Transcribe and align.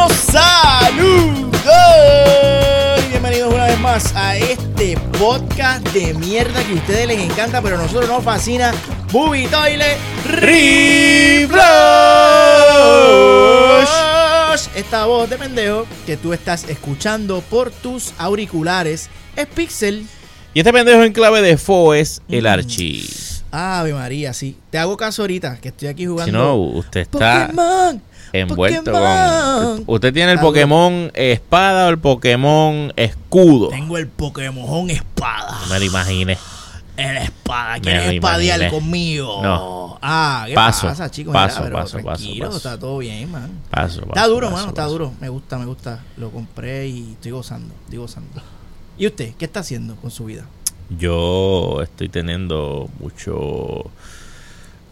Buenos 0.00 0.16
saludos 0.32 1.60
y 3.04 3.10
bienvenidos 3.10 3.52
una 3.52 3.66
vez 3.66 3.78
más 3.80 4.16
a 4.16 4.34
este 4.34 4.96
podcast 5.18 5.86
de 5.90 6.14
mierda 6.14 6.64
que 6.64 6.72
a 6.72 6.76
ustedes 6.76 7.06
les 7.06 7.20
encanta, 7.20 7.60
pero 7.60 7.76
a 7.78 7.82
nosotros 7.82 8.08
nos 8.08 8.24
fascina. 8.24 8.72
Movie 9.12 9.46
Toilet 9.48 9.98
Reflush. 10.26 11.60
Esta 14.74 15.04
voz 15.04 15.28
de 15.28 15.36
pendejo 15.36 15.86
que 16.06 16.16
tú 16.16 16.32
estás 16.32 16.64
escuchando 16.70 17.42
por 17.42 17.70
tus 17.70 18.14
auriculares 18.16 19.10
es 19.36 19.46
Pixel. 19.48 20.06
Y 20.54 20.60
este 20.60 20.72
pendejo 20.72 21.02
en 21.02 21.12
clave 21.12 21.42
de 21.42 21.58
fo 21.58 21.92
es 21.92 22.22
el 22.30 22.44
Mm. 22.44 22.46
Archie. 22.46 23.04
Ave 23.52 23.92
María, 23.92 24.32
sí. 24.32 24.56
Te 24.70 24.78
hago 24.78 24.96
caso 24.96 25.22
ahorita 25.22 25.58
que 25.60 25.68
estoy 25.68 25.88
aquí 25.88 26.06
jugando. 26.06 26.24
Si 26.24 26.32
no, 26.32 26.54
usted 26.56 27.00
está 27.00 27.48
Pokémon. 27.48 28.00
Envuelto 28.32 28.92
con. 28.92 29.84
Usted 29.86 30.12
tiene 30.12 30.32
el. 30.32 30.40
Pokémon 30.40 31.10
espada 31.14 31.86
o 31.86 31.90
el 31.90 31.98
Pokémon 31.98 32.92
escudo. 32.96 33.68
Tengo 33.68 33.98
el 33.98 34.08
Pokémon 34.08 34.90
espada. 34.90 35.58
No 35.62 35.66
me 35.72 35.78
lo 35.78 35.84
imaginé. 35.84 36.38
El 36.96 37.16
espada. 37.18 37.78
¿Quieres 37.80 38.14
espadear 38.14 38.70
conmigo? 38.70 39.40
No. 39.42 39.98
Ah, 40.02 40.44
¿qué 40.46 40.54
Paso, 40.54 40.86
pasa, 40.86 41.10
chicos? 41.10 41.32
paso, 41.32 41.60
paso, 41.70 41.72
paso, 41.72 41.98
tranquilo, 41.98 42.46
paso. 42.46 42.56
está 42.56 42.78
todo 42.78 42.98
bien, 42.98 43.30
man. 43.30 43.50
Paso, 43.70 44.02
Está 44.02 44.26
duro, 44.26 44.46
paso, 44.48 44.56
mano, 44.56 44.68
está 44.68 44.84
duro. 44.86 45.12
Me 45.20 45.28
gusta, 45.28 45.58
me 45.58 45.66
gusta. 45.66 46.02
Lo 46.16 46.30
compré 46.30 46.88
y 46.88 47.12
estoy 47.12 47.32
gozando, 47.32 47.74
estoy 47.84 47.98
gozando. 47.98 48.42
¿Y 48.96 49.06
usted 49.06 49.34
qué 49.38 49.44
está 49.44 49.60
haciendo 49.60 49.96
con 49.96 50.10
su 50.10 50.24
vida? 50.26 50.44
Yo 50.98 51.80
estoy 51.82 52.08
teniendo 52.08 52.88
muchos 52.98 53.82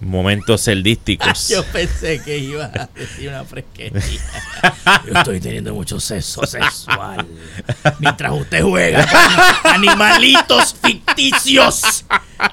momentos 0.00 0.64
celdísticos. 0.64 1.48
Yo 1.50 1.64
pensé 1.64 2.22
que 2.22 2.38
iba 2.38 2.66
a 2.66 2.88
decir 2.94 3.28
una 3.28 3.44
fresquería. 3.44 4.00
Yo 5.06 5.12
estoy 5.14 5.40
teniendo 5.40 5.74
mucho 5.74 6.00
sexo 6.00 6.46
sexual. 6.46 7.26
Mientras 7.98 8.32
usted 8.32 8.62
juega 8.62 9.06
con 9.62 9.72
animalitos 9.72 10.74
ficticios, 10.82 12.04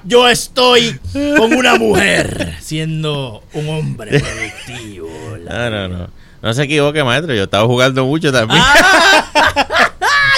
yo 0.04 0.28
estoy 0.28 0.98
con 1.12 1.52
una 1.52 1.76
mujer 1.76 2.56
siendo 2.60 3.42
un 3.52 3.68
hombre 3.68 4.20
productivo. 4.20 5.08
No, 5.48 5.70
no, 5.70 5.88
no. 5.88 6.10
No 6.42 6.54
se 6.54 6.64
equivoque, 6.64 7.02
maestro. 7.02 7.34
Yo 7.34 7.44
estaba 7.44 7.66
jugando 7.66 8.04
mucho 8.04 8.32
también. 8.32 8.62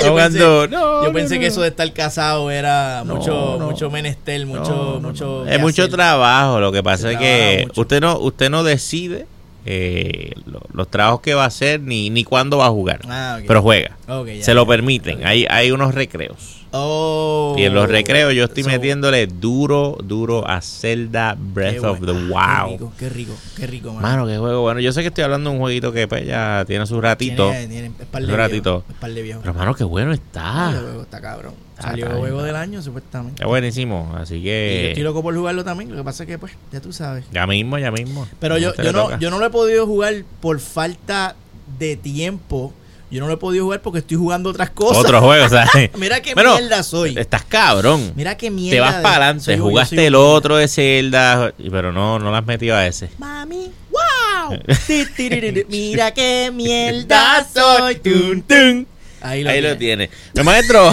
Yo 0.05 0.15
pensé, 0.15 0.39
jugando- 0.39 0.69
no, 0.69 1.05
yo 1.05 1.13
pensé 1.13 1.35
no, 1.37 1.41
que 1.41 1.47
eso 1.47 1.61
de 1.63 1.69
estar 1.69 1.93
casado 1.93 2.51
era 2.51 3.03
mucho, 3.05 3.57
no. 3.59 3.67
mucho 3.71 3.91
menester, 3.91 4.45
mucho, 4.47 4.71
No, 4.71 5.01
no, 5.01 5.09
mucho. 5.09 5.47
Es 5.47 5.61
mucho 5.61 5.83
hacer. 5.83 5.95
trabajo. 5.95 6.61
Lo 6.61 6.73
que 6.73 6.83
pasa 6.83 7.13
es 7.13 7.19
que 7.19 7.65
mucho. 7.69 7.81
usted 7.81 8.01
no, 8.01 8.19
usted 8.19 8.51
no 8.51 8.63
decide 8.65 9.27
eh, 9.67 10.33
lo- 10.47 10.63
los 10.73 10.89
trabajos 10.91 11.21
que 11.21 11.35
va 11.35 11.45
a 11.45 11.49
hacer 11.49 11.81
ni, 11.81 12.09
ni 12.11 12.25
cuándo 12.25 12.59
va 12.59 12.67
a 12.67 12.71
jugar. 12.71 13.01
Ah. 13.09 13.39
Pero 13.47 13.61
juega. 13.61 13.97
Ya, 14.07 14.43
Se 14.45 14.55
lo 14.55 14.63
ya. 14.65 14.69
permiten. 14.69 15.27
Hay, 15.27 15.47
hay 15.51 15.71
unos 15.73 15.95
recreos. 15.95 16.58
Oh. 16.73 17.55
Y 17.59 17.63
en 17.65 17.75
los 17.75 17.89
recreos 17.89 18.35
yo 18.35 18.45
estoy 18.45 18.63
So- 18.63 18.69
metiéndole 18.71 19.27
duro, 19.27 19.97
duro 20.03 20.47
a 20.49 20.61
Zelda 20.61 21.37
Breath 21.39 21.81
Qué 21.81 21.87
of 21.87 22.01
the. 22.01 22.13
Ah, 22.37 22.65
Qué 22.67 22.71
Wild. 22.75 22.81
rico, 22.81 22.93
qué 22.99 23.09
rico, 23.09 23.35
qué 23.57 23.67
rico, 23.67 23.89
mano. 23.93 24.01
Mano, 24.07 24.27
qué 24.27 24.39
juego 24.39 24.63
bueno. 24.63 24.81
Yo 24.81 24.93
sé 24.93 25.01
que 25.03 25.09
estoy 25.09 25.25
hablando 25.25 25.51
de 25.51 25.57
un 25.57 25.61
jueguito 25.63 25.93
que 25.93 26.07
pues, 26.09 26.27
ya 26.27 26.65
tiene 26.67 26.87
su 26.87 27.01
ratito. 27.01 27.51
Tiene, 27.51 27.89
Un 27.89 27.95
viejo, 28.21 28.37
ratito. 28.37 28.85
Pero 29.01 29.55
mano, 29.55 29.75
qué 29.75 29.85
bueno 29.85 30.13
está. 30.13 30.73
juego 30.79 31.03
está 31.03 31.21
cabrón. 31.21 31.55
Está, 31.77 31.91
Salió 31.91 32.11
juego 32.11 32.43
del 32.43 32.57
año, 32.57 32.83
supuestamente. 32.83 33.41
Es 33.43 33.47
buenísimo. 33.49 34.13
Así 34.17 34.35
Y 34.35 34.39
yo 34.39 34.45
que 34.45 34.89
estoy 34.89 35.05
loco 35.05 35.23
por 35.23 35.35
jugarlo 35.37 35.63
también. 35.65 35.91
Lo 35.91 35.97
que 35.97 36.03
pasa 36.05 36.25
es 36.25 36.27
que, 36.29 36.37
pues, 36.39 36.53
ya 36.73 36.81
tú 36.81 36.93
sabes. 36.93 37.25
ya 37.33 37.47
mismo, 37.47 37.79
ya 37.79 37.91
mismo. 37.93 38.27
Pero 38.41 38.59
yo, 38.59 38.75
yo, 38.75 38.93
no, 38.93 39.05
toca. 39.05 39.19
yo 39.21 39.31
no 39.31 39.39
lo 39.39 39.47
he 39.47 39.51
podido 39.51 39.87
jugar 39.87 40.15
por 40.41 40.59
falta 40.59 41.37
de 41.79 41.97
tiempo. 41.97 42.73
Yo 43.11 43.21
no 43.21 43.27
lo 43.29 43.35
he 43.35 43.37
podido 43.39 43.65
jugar 43.65 43.81
porque 43.81 44.01
estoy 44.01 44.17
jugando 44.19 44.51
otras 44.51 44.71
cosas. 44.71 44.99
Otro 45.03 45.21
juego, 45.23 45.49
¿sabes? 45.49 45.91
Mira 45.97 46.21
qué 46.21 46.35
Bueno, 46.35 46.57
mierda 46.59 46.83
soy. 46.83 47.17
Estás 47.19 47.43
cabrón. 47.45 48.13
Mira 48.17 48.37
qué 48.37 48.51
mierda. 48.51 48.77
Te 48.77 48.81
vas 48.81 48.97
de- 48.99 49.03
para 49.03 49.25
adelante. 49.27 49.53
yo, 49.53 49.57
yo 49.57 49.63
Jugaste 49.65 50.07
el 50.07 50.15
otro 50.15 50.57
de 50.59 50.69
Zelda, 50.69 51.55
pero 51.71 51.91
no, 51.93 52.19
no 52.19 52.31
lo 52.31 52.37
has 52.37 52.45
metido 52.47 52.77
a 52.77 52.87
ese. 52.87 53.09
Mami, 53.19 53.71
wow. 53.91 54.59
Mira 55.69 56.13
qué 56.13 56.51
mierda 56.53 57.47
soy. 57.53 57.97
Tun, 57.97 58.43
tun. 58.43 58.87
Ahí 59.21 59.43
lo 59.43 59.51
Ahí 59.51 59.57
tiene. 59.61 59.71
lo 59.73 59.79
tiene. 59.79 60.11
Pero, 60.35 60.45
maestro, 60.45 60.93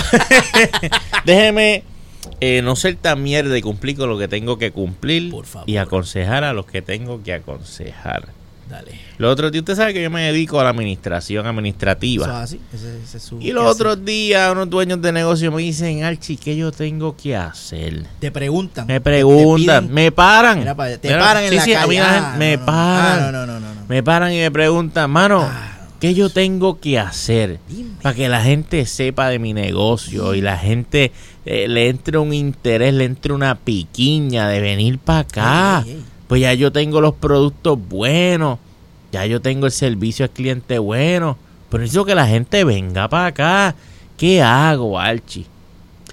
déjeme 1.26 1.84
eh, 2.42 2.62
no 2.64 2.76
ser 2.76 2.96
tan 2.96 3.22
mierda 3.22 3.58
y 3.58 3.62
cumplir 3.62 3.98
con 3.98 4.10
lo 4.10 4.18
que 4.18 4.28
tengo 4.28 4.58
que 4.58 4.72
cumplir 4.72 5.32
Por 5.32 5.46
favor. 5.46 5.70
y 5.70 5.78
aconsejar 5.78 6.44
a 6.44 6.54
los 6.54 6.66
que 6.66 6.82
tengo 6.82 7.22
que 7.24 7.34
aconsejar. 7.34 8.30
Dale. 8.70 9.00
Lo 9.20 9.30
otro 9.30 9.52
día, 9.52 9.62
usted 9.62 9.76
sabe 9.76 9.94
que 9.94 10.02
yo 10.02 10.10
me 10.10 10.24
dedico 10.24 10.60
a 10.60 10.64
la 10.64 10.72
administración 10.72 11.42
Eso 11.46 11.50
administrativa. 11.50 12.44
Ese, 12.44 12.60
ese 12.74 13.18
es 13.18 13.24
su 13.24 13.40
Y 13.40 13.52
los 13.52 13.64
otros 13.66 14.04
días 14.04 14.52
unos 14.52 14.70
dueños 14.70 15.02
de 15.02 15.12
negocio 15.12 15.52
me 15.52 15.62
dicen, 15.62 16.04
Archie, 16.04 16.38
¿qué 16.38 16.56
yo 16.58 16.72
tengo 16.72 17.16
que 17.16 17.36
hacer? 17.36 18.06
Te 18.20 18.32
preguntan. 18.32 18.88
Me 18.88 18.96
te 18.96 19.02
preguntan, 19.02 19.94
me 19.94 20.12
paran. 20.12 20.60
Mira 20.60 20.76
te 20.98 21.08
Mira, 21.08 21.20
paran 21.20 21.44
en 21.44 21.56
la 21.56 21.62
sí, 21.62 21.74
calle. 21.74 22.00
Ah, 22.00 22.36
me 22.38 22.58
no, 22.58 22.66
paran. 22.66 23.32
No, 23.32 23.46
no, 23.46 23.60
no, 23.60 23.60
no. 23.60 23.82
Me 23.88 24.02
paran 24.02 24.34
y 24.34 24.38
me 24.38 24.50
preguntan, 24.50 25.12
mano, 25.12 25.42
Ah, 25.44 25.78
¿qué 26.00 26.16
yo 26.16 26.30
tengo 26.32 26.80
que 26.80 26.98
hacer? 26.98 27.60
dime. 27.70 27.92
Para 28.02 28.16
que 28.16 28.28
la 28.30 28.42
gente 28.42 28.86
sepa 28.88 29.30
de 29.30 29.38
mi 29.38 29.54
negocio 29.54 30.34
y 30.34 30.42
la 30.42 30.58
gente 30.58 31.12
eh, 31.46 31.68
le 31.68 31.90
entre 31.90 32.18
un 32.18 32.34
interés, 32.34 32.94
le 32.96 33.06
entre 33.06 33.32
una 33.32 33.54
piquiña 33.56 34.48
de 34.50 34.60
venir 34.60 34.98
para 34.98 35.20
acá. 35.20 35.84
Ey. 35.88 36.04
Pues 36.28 36.42
ya 36.42 36.54
yo 36.54 36.72
tengo 36.72 37.02
los 37.02 37.14
productos 37.16 37.78
buenos, 37.88 38.60
ya 39.12 39.26
yo 39.26 39.42
tengo 39.42 39.66
el 39.66 39.72
servicio 39.72 40.26
al 40.26 40.32
cliente 40.32 40.80
bueno. 40.80 41.38
Pero 41.70 41.82
necesito 41.82 42.06
que 42.06 42.16
la 42.16 42.28
gente 42.28 42.64
venga 42.64 43.08
para 43.08 43.28
acá. 43.28 43.76
¿Qué 44.18 44.42
hago, 44.42 45.00
Archie? 45.00 45.46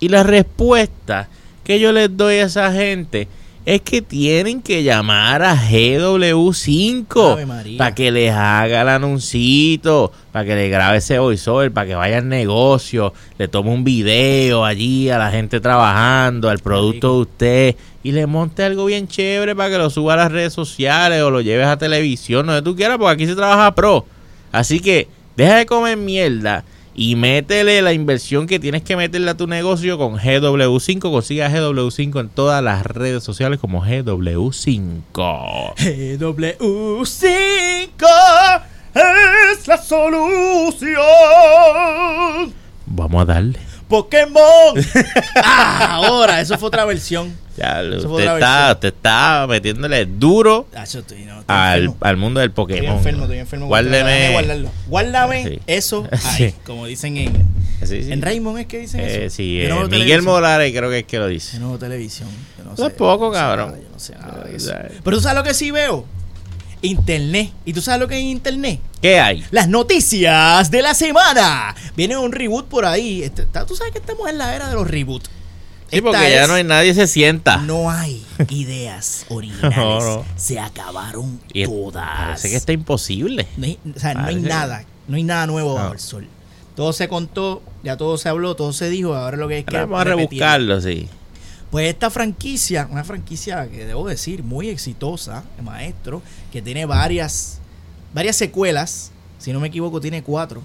Y 0.00 0.08
la 0.08 0.22
respuesta 0.22 1.28
que 1.64 1.78
yo 1.78 1.92
les 1.92 2.14
doy 2.16 2.36
a 2.36 2.44
esa 2.46 2.72
gente 2.72 3.28
es 3.64 3.80
que 3.82 4.02
tienen 4.02 4.60
que 4.60 4.82
llamar 4.82 5.42
a 5.42 5.56
GW5 5.56 7.32
Ave 7.32 7.46
María. 7.46 7.78
para 7.78 7.94
que 7.94 8.10
les 8.10 8.32
haga 8.32 8.82
el 8.82 8.88
anuncito, 8.88 10.12
para 10.32 10.44
que 10.44 10.56
le 10.56 10.68
grabe 10.68 10.98
ese 10.98 11.18
voiceover, 11.18 11.72
para 11.72 11.86
que 11.86 11.94
vaya 11.94 12.18
al 12.18 12.28
negocio, 12.28 13.14
le 13.38 13.46
tome 13.46 13.70
un 13.70 13.84
video 13.84 14.64
allí 14.64 15.10
a 15.10 15.18
la 15.18 15.30
gente 15.30 15.60
trabajando, 15.60 16.48
al 16.48 16.58
producto 16.58 17.14
de 17.14 17.20
usted 17.20 17.76
y 18.02 18.10
le 18.12 18.26
monte 18.26 18.64
algo 18.64 18.86
bien 18.86 19.06
chévere 19.06 19.54
para 19.54 19.70
que 19.70 19.78
lo 19.78 19.90
suba 19.90 20.14
a 20.14 20.16
las 20.16 20.32
redes 20.32 20.52
sociales 20.52 21.22
o 21.22 21.30
lo 21.30 21.40
lleves 21.40 21.66
a 21.66 21.76
televisión, 21.76 22.46
donde 22.46 22.62
tú 22.62 22.74
quieras, 22.74 22.98
porque 22.98 23.12
aquí 23.12 23.26
se 23.26 23.36
trabaja 23.36 23.74
pro. 23.74 24.06
Así 24.50 24.80
que 24.80 25.06
deja 25.36 25.56
de 25.56 25.66
comer 25.66 25.96
mierda 25.96 26.64
y 26.94 27.16
métele 27.16 27.82
la 27.82 27.92
inversión 27.92 28.46
que 28.46 28.58
tienes 28.58 28.82
que 28.82 28.96
meterle 28.96 29.30
a 29.30 29.36
tu 29.36 29.46
negocio 29.46 29.96
con 29.96 30.18
GW5. 30.18 31.00
Consiga 31.00 31.50
GW5 31.50 32.20
en 32.20 32.28
todas 32.28 32.62
las 32.62 32.84
redes 32.84 33.24
sociales 33.24 33.58
como 33.58 33.82
GW5. 33.84 35.02
GW5 35.76 38.62
es 38.94 39.66
la 39.66 39.78
solución. 39.78 41.00
Vamos 42.86 43.22
a 43.22 43.24
darle. 43.24 43.58
Pokémon. 43.92 44.74
Ah, 45.36 45.96
ahora, 46.06 46.40
eso 46.40 46.56
fue 46.58 46.68
otra 46.68 46.84
versión. 46.86 47.32
Ya, 47.58 47.82
Eso 47.82 48.08
fue 48.08 48.12
usted 48.22 48.32
otra 48.32 48.34
está, 48.36 48.56
versión. 48.56 48.72
usted 48.76 48.88
está 48.88 49.46
metiéndole 49.46 50.06
duro 50.06 50.66
Ah, 50.74 50.84
estoy, 50.84 51.24
no, 51.26 51.40
estoy 51.40 51.44
al, 51.48 51.78
enfermo. 51.82 51.96
al 52.00 52.16
mundo 52.16 52.40
del 52.40 52.48
Estoy 52.48 52.64
Pokémon. 52.64 52.96
enfermo, 52.96 53.22
estoy 53.24 53.38
enfermo. 53.38 53.66
Guárdeme. 53.66 54.30
guardarlo. 54.32 54.70
Guárdame 54.88 55.44
Sí. 55.46 55.58
eso 55.66 56.08
ahí, 56.10 56.48
Sí. 56.50 56.54
como 56.64 56.86
dicen 56.86 57.18
en, 57.18 57.32
Sí, 57.84 58.02
sí. 58.04 58.10
en 58.12 58.22
Raymond 58.22 58.58
es 58.60 58.66
que 58.66 58.78
dicen 58.78 59.00
Eh, 59.00 59.26
eso. 59.26 59.36
sí, 59.36 59.60
eh, 59.60 59.70
Miguel. 59.90 60.22
Morales 60.22 60.72
creo 60.74 60.88
que 60.88 61.00
es 61.00 61.04
que 61.04 61.18
lo 61.18 61.26
dice. 61.26 61.58
no 61.58 61.68
veo 61.68 61.78
televisión. 61.78 62.30
Yo 62.56 62.64
no 62.64 62.70
no 62.70 62.76
sé 62.76 62.94
cabrón. 62.96 63.66
nada, 63.72 63.78
yo 63.82 63.88
no 63.92 63.98
sé 63.98 64.14
nada 64.14 64.44
de 64.44 64.56
eso. 64.56 64.68
¿Sabes? 64.70 64.92
Pero 65.04 65.16
tú 65.18 65.22
sabes 65.22 65.36
lo 65.36 65.44
que 65.44 65.52
sí 65.52 65.70
veo. 65.70 66.06
Internet. 66.80 67.52
¿Y 67.64 67.72
tú 67.74 67.80
sabes 67.82 68.00
lo 68.00 68.08
que 68.08 68.16
es 68.16 68.22
internet? 68.24 68.80
¿Qué 69.00 69.20
hay? 69.20 69.44
Las 69.50 69.68
noticias 69.68 70.70
de 70.70 70.82
la 70.82 70.94
semana. 70.94 71.74
Viene 71.96 72.16
un 72.16 72.32
reboot 72.32 72.66
por 72.68 72.84
ahí. 72.84 73.22
Este- 73.22 73.46
Tú 73.66 73.76
sabes 73.76 73.92
que 73.92 73.98
estamos 73.98 74.28
en 74.28 74.38
la 74.38 74.54
era 74.54 74.68
de 74.68 74.74
los 74.74 74.88
reboots. 74.88 75.30
Sí, 75.90 76.00
porque 76.00 76.30
ya 76.30 76.46
no 76.46 76.54
hay 76.54 76.64
nadie 76.64 76.94
se 76.94 77.06
sienta. 77.06 77.58
No 77.58 77.90
hay 77.90 78.24
ideas 78.48 79.26
originales. 79.28 79.76
No, 79.76 80.00
no. 80.00 80.24
Se 80.36 80.58
acabaron 80.58 81.38
Y 81.52 81.64
todas. 81.66 82.06
Parece 82.06 82.48
que 82.50 82.56
está 82.56 82.72
imposible. 82.72 83.46
No 83.58 83.66
hay, 83.66 83.78
o 83.94 84.00
sea, 84.00 84.14
no 84.14 84.24
hay 84.26 84.36
nada. 84.36 84.84
No 85.06 85.16
hay 85.16 85.22
nada 85.22 85.46
nuevo 85.46 85.74
bajo 85.74 85.88
No. 85.88 85.92
el 85.92 85.98
sol. 86.00 86.26
Todo 86.74 86.94
se 86.94 87.08
contó, 87.08 87.62
ya 87.84 87.98
todo 87.98 88.16
se 88.16 88.30
habló, 88.30 88.56
todo 88.56 88.72
se 88.72 88.88
dijo. 88.88 89.14
Ahora 89.14 89.36
lo 89.36 89.48
que 89.48 89.56
hay 89.56 89.64
que 89.64 89.76
vamos 89.76 90.00
a 90.00 90.04
rebuscarlo, 90.04 90.80
sí. 90.80 91.08
Pues 91.70 91.88
esta 91.90 92.08
franquicia, 92.08 92.88
una 92.90 93.04
franquicia 93.04 93.68
que 93.70 93.84
debo 93.84 94.08
decir 94.08 94.42
muy 94.42 94.68
exitosa, 94.70 95.44
maestro, 95.62 96.22
que 96.50 96.62
tiene 96.62 96.86
varias, 96.86 97.58
varias 98.14 98.36
secuelas. 98.36 99.10
Si 99.38 99.52
no 99.52 99.60
me 99.60 99.68
equivoco, 99.68 100.00
tiene 100.00 100.22
cuatro. 100.22 100.62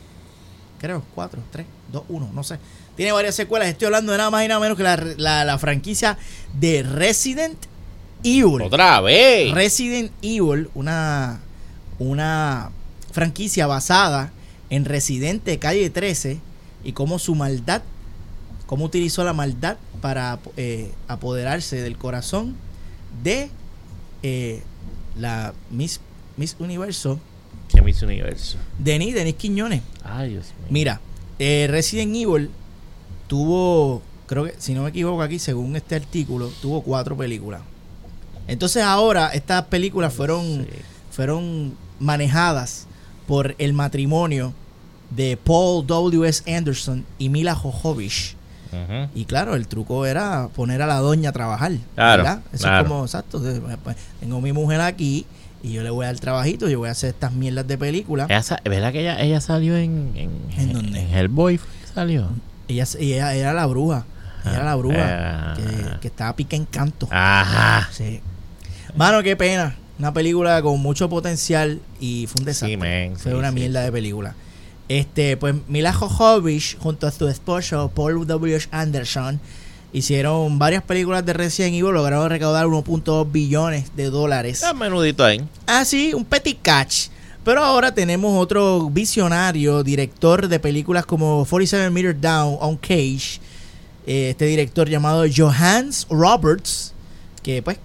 Creo, 0.79 1.03
cuatro, 1.15 1.41
tres, 1.51 1.65
dos, 1.91 2.03
uno, 2.09 2.29
no 2.33 2.43
sé. 2.43 2.59
Tiene 2.95 3.11
varias 3.11 3.35
secuelas. 3.35 3.67
Estoy 3.69 3.87
hablando 3.87 4.11
de 4.11 4.17
nada 4.17 4.29
más 4.31 4.43
y 4.45 4.47
nada 4.47 4.59
menos 4.59 4.77
que 4.77 4.83
la, 4.83 4.95
la- 5.17 5.45
la 5.45 5.57
franquicia 5.57 6.17
de 6.53 6.83
Resident 6.83 7.57
Evil. 8.23 8.61
Otra 8.61 9.01
vez. 9.01 9.53
Resident 9.53 10.11
Evil, 10.21 10.69
una, 10.75 11.39
una 11.99 12.71
franquicia 13.11 13.67
basada 13.67 14.31
en 14.69 14.85
Residente 14.85 15.57
Calle 15.59 15.89
13 15.89 16.39
y 16.83 16.91
cómo 16.93 17.19
su 17.19 17.35
maldad, 17.35 17.81
cómo 18.65 18.85
utilizó 18.85 19.23
la 19.23 19.33
maldad 19.33 19.77
para 20.01 20.39
eh, 20.57 20.91
apoderarse 21.07 21.81
del 21.81 21.97
corazón 21.97 22.55
de 23.23 23.49
eh, 24.23 24.61
la 25.17 25.53
Miss, 25.71 26.01
Miss 26.37 26.55
Universo, 26.59 27.19
¿Qué 27.69 27.81
Miss 27.81 28.01
Universo? 28.01 28.57
Denis, 28.79 29.13
Denis 29.13 29.35
Quiñones. 29.35 29.81
Ay, 30.03 30.31
Dios 30.31 30.45
mío. 30.59 30.67
Mira, 30.69 31.01
eh, 31.39 31.67
Resident 31.69 32.15
Evil 32.15 32.49
tuvo, 33.27 34.01
creo 34.25 34.45
que, 34.45 34.55
si 34.57 34.73
no 34.73 34.83
me 34.83 34.89
equivoco 34.89 35.21
aquí, 35.21 35.39
según 35.39 35.75
este 35.75 35.95
artículo, 35.95 36.49
tuvo 36.61 36.81
cuatro 36.81 37.15
películas. 37.17 37.61
Entonces 38.47 38.83
ahora 38.83 39.27
estas 39.29 39.63
películas 39.65 40.13
fueron, 40.13 40.65
Sí. 40.65 40.77
fueron 41.11 41.73
manejadas 41.99 42.87
por 43.27 43.55
el 43.57 43.73
matrimonio 43.73 44.53
de 45.09 45.37
Paul 45.37 45.85
W.S. 45.85 46.43
Anderson 46.55 47.05
y 47.17 47.29
Mila 47.29 47.55
Jovovich. 47.55 48.35
Ujú. 48.71 49.09
Y 49.15 49.25
claro, 49.25 49.55
el 49.55 49.67
truco 49.67 50.05
era 50.05 50.49
poner 50.55 50.81
a 50.81 50.87
la 50.87 50.97
doña 50.99 51.29
a 51.29 51.33
trabajar. 51.33 51.73
Claro, 51.95 52.23
¿verdad? 52.23 52.41
Eso 52.53 52.63
claro. 52.63 52.83
es 52.85 52.89
como, 52.89 53.03
exacto. 53.05 53.39
de- 53.39 53.77
pues, 53.77 53.95
Tengo 54.19 54.39
mi 54.41 54.51
mujer 54.53 54.81
aquí 54.81 55.25
y 55.67 55.73
yo 55.73 55.83
le 55.83 55.89
voy 55.89 56.05
a 56.05 56.07
dar 56.07 56.19
trabajito, 56.19 56.67
yo 56.69 56.79
voy 56.79 56.89
a 56.89 56.91
hacer 56.91 57.09
estas 57.09 57.31
mierdas 57.33 57.67
de 57.67 57.77
película. 57.77 58.25
Ella 58.29 58.43
¿Verdad 58.63 58.91
que 58.91 59.01
ella, 59.01 59.21
ella 59.21 59.41
salió 59.41 59.77
en, 59.77 60.11
en, 60.15 60.31
¿En 60.57 60.73
dónde? 60.73 60.99
en 61.01 61.09
Hellboy? 61.13 61.59
salió? 61.93 62.29
Ella, 62.67 62.85
ella, 62.99 63.33
era 63.35 63.53
la 63.53 63.65
bruja. 63.65 64.05
Ella 64.45 64.55
era 64.55 64.63
la 64.65 64.75
bruja 64.75 65.51
Ah. 65.51 65.53
que, 65.57 65.99
que 66.01 66.07
estaba 66.07 66.35
pica 66.35 66.55
en 66.55 66.65
canto. 66.65 67.07
Ajá. 67.11 67.89
Sí. 67.91 68.21
Mano, 68.95 69.21
qué 69.23 69.35
pena. 69.35 69.75
Una 69.99 70.13
película 70.13 70.61
con 70.61 70.79
mucho 70.79 71.09
potencial 71.09 71.79
y 71.99 72.27
fue 72.27 72.41
un 72.41 72.45
desastre. 72.45 73.09
Sí, 73.15 73.21
fue 73.21 73.31
sí, 73.31 73.37
una 73.37 73.49
sí, 73.49 73.55
mierda 73.55 73.81
de 73.81 73.91
película. 73.91 74.35
Este, 74.89 75.35
pues 75.37 75.55
Mila 75.67 75.91
Jovovich 75.91 76.77
junto 76.79 77.07
a 77.07 77.11
su 77.11 77.27
esposo 77.27 77.91
Paul 77.93 78.25
W. 78.25 78.57
Anderson 78.71 79.39
hicieron 79.93 80.59
varias 80.59 80.83
películas 80.83 81.25
de 81.25 81.33
Resident 81.33 81.73
Evil, 81.75 81.93
lograron 81.93 82.29
recaudar 82.29 82.65
1.2 82.65 83.31
billones 83.31 83.95
de 83.95 84.09
dólares. 84.09 84.55
Está 84.55 84.73
menudito 84.73 85.23
ahí. 85.23 85.41
Ah, 85.65 85.85
sí, 85.85 86.13
un 86.13 86.25
petit 86.25 86.57
catch. 86.61 87.07
Pero 87.43 87.63
ahora 87.63 87.93
tenemos 87.93 88.37
otro 88.41 88.89
visionario, 88.89 89.81
director 89.81 90.47
de 90.49 90.59
películas 90.59 91.05
como 91.05 91.45
47 91.49 91.89
Meter 91.91 92.19
Down 92.19 92.57
on 92.59 92.75
Cage. 92.75 93.39
eh, 94.05 94.29
Este 94.31 94.45
director 94.45 94.89
llamado 94.89 95.23
Johannes 95.33 96.05
Roberts, 96.09 96.93
que 97.43 97.61
pues 97.61 97.77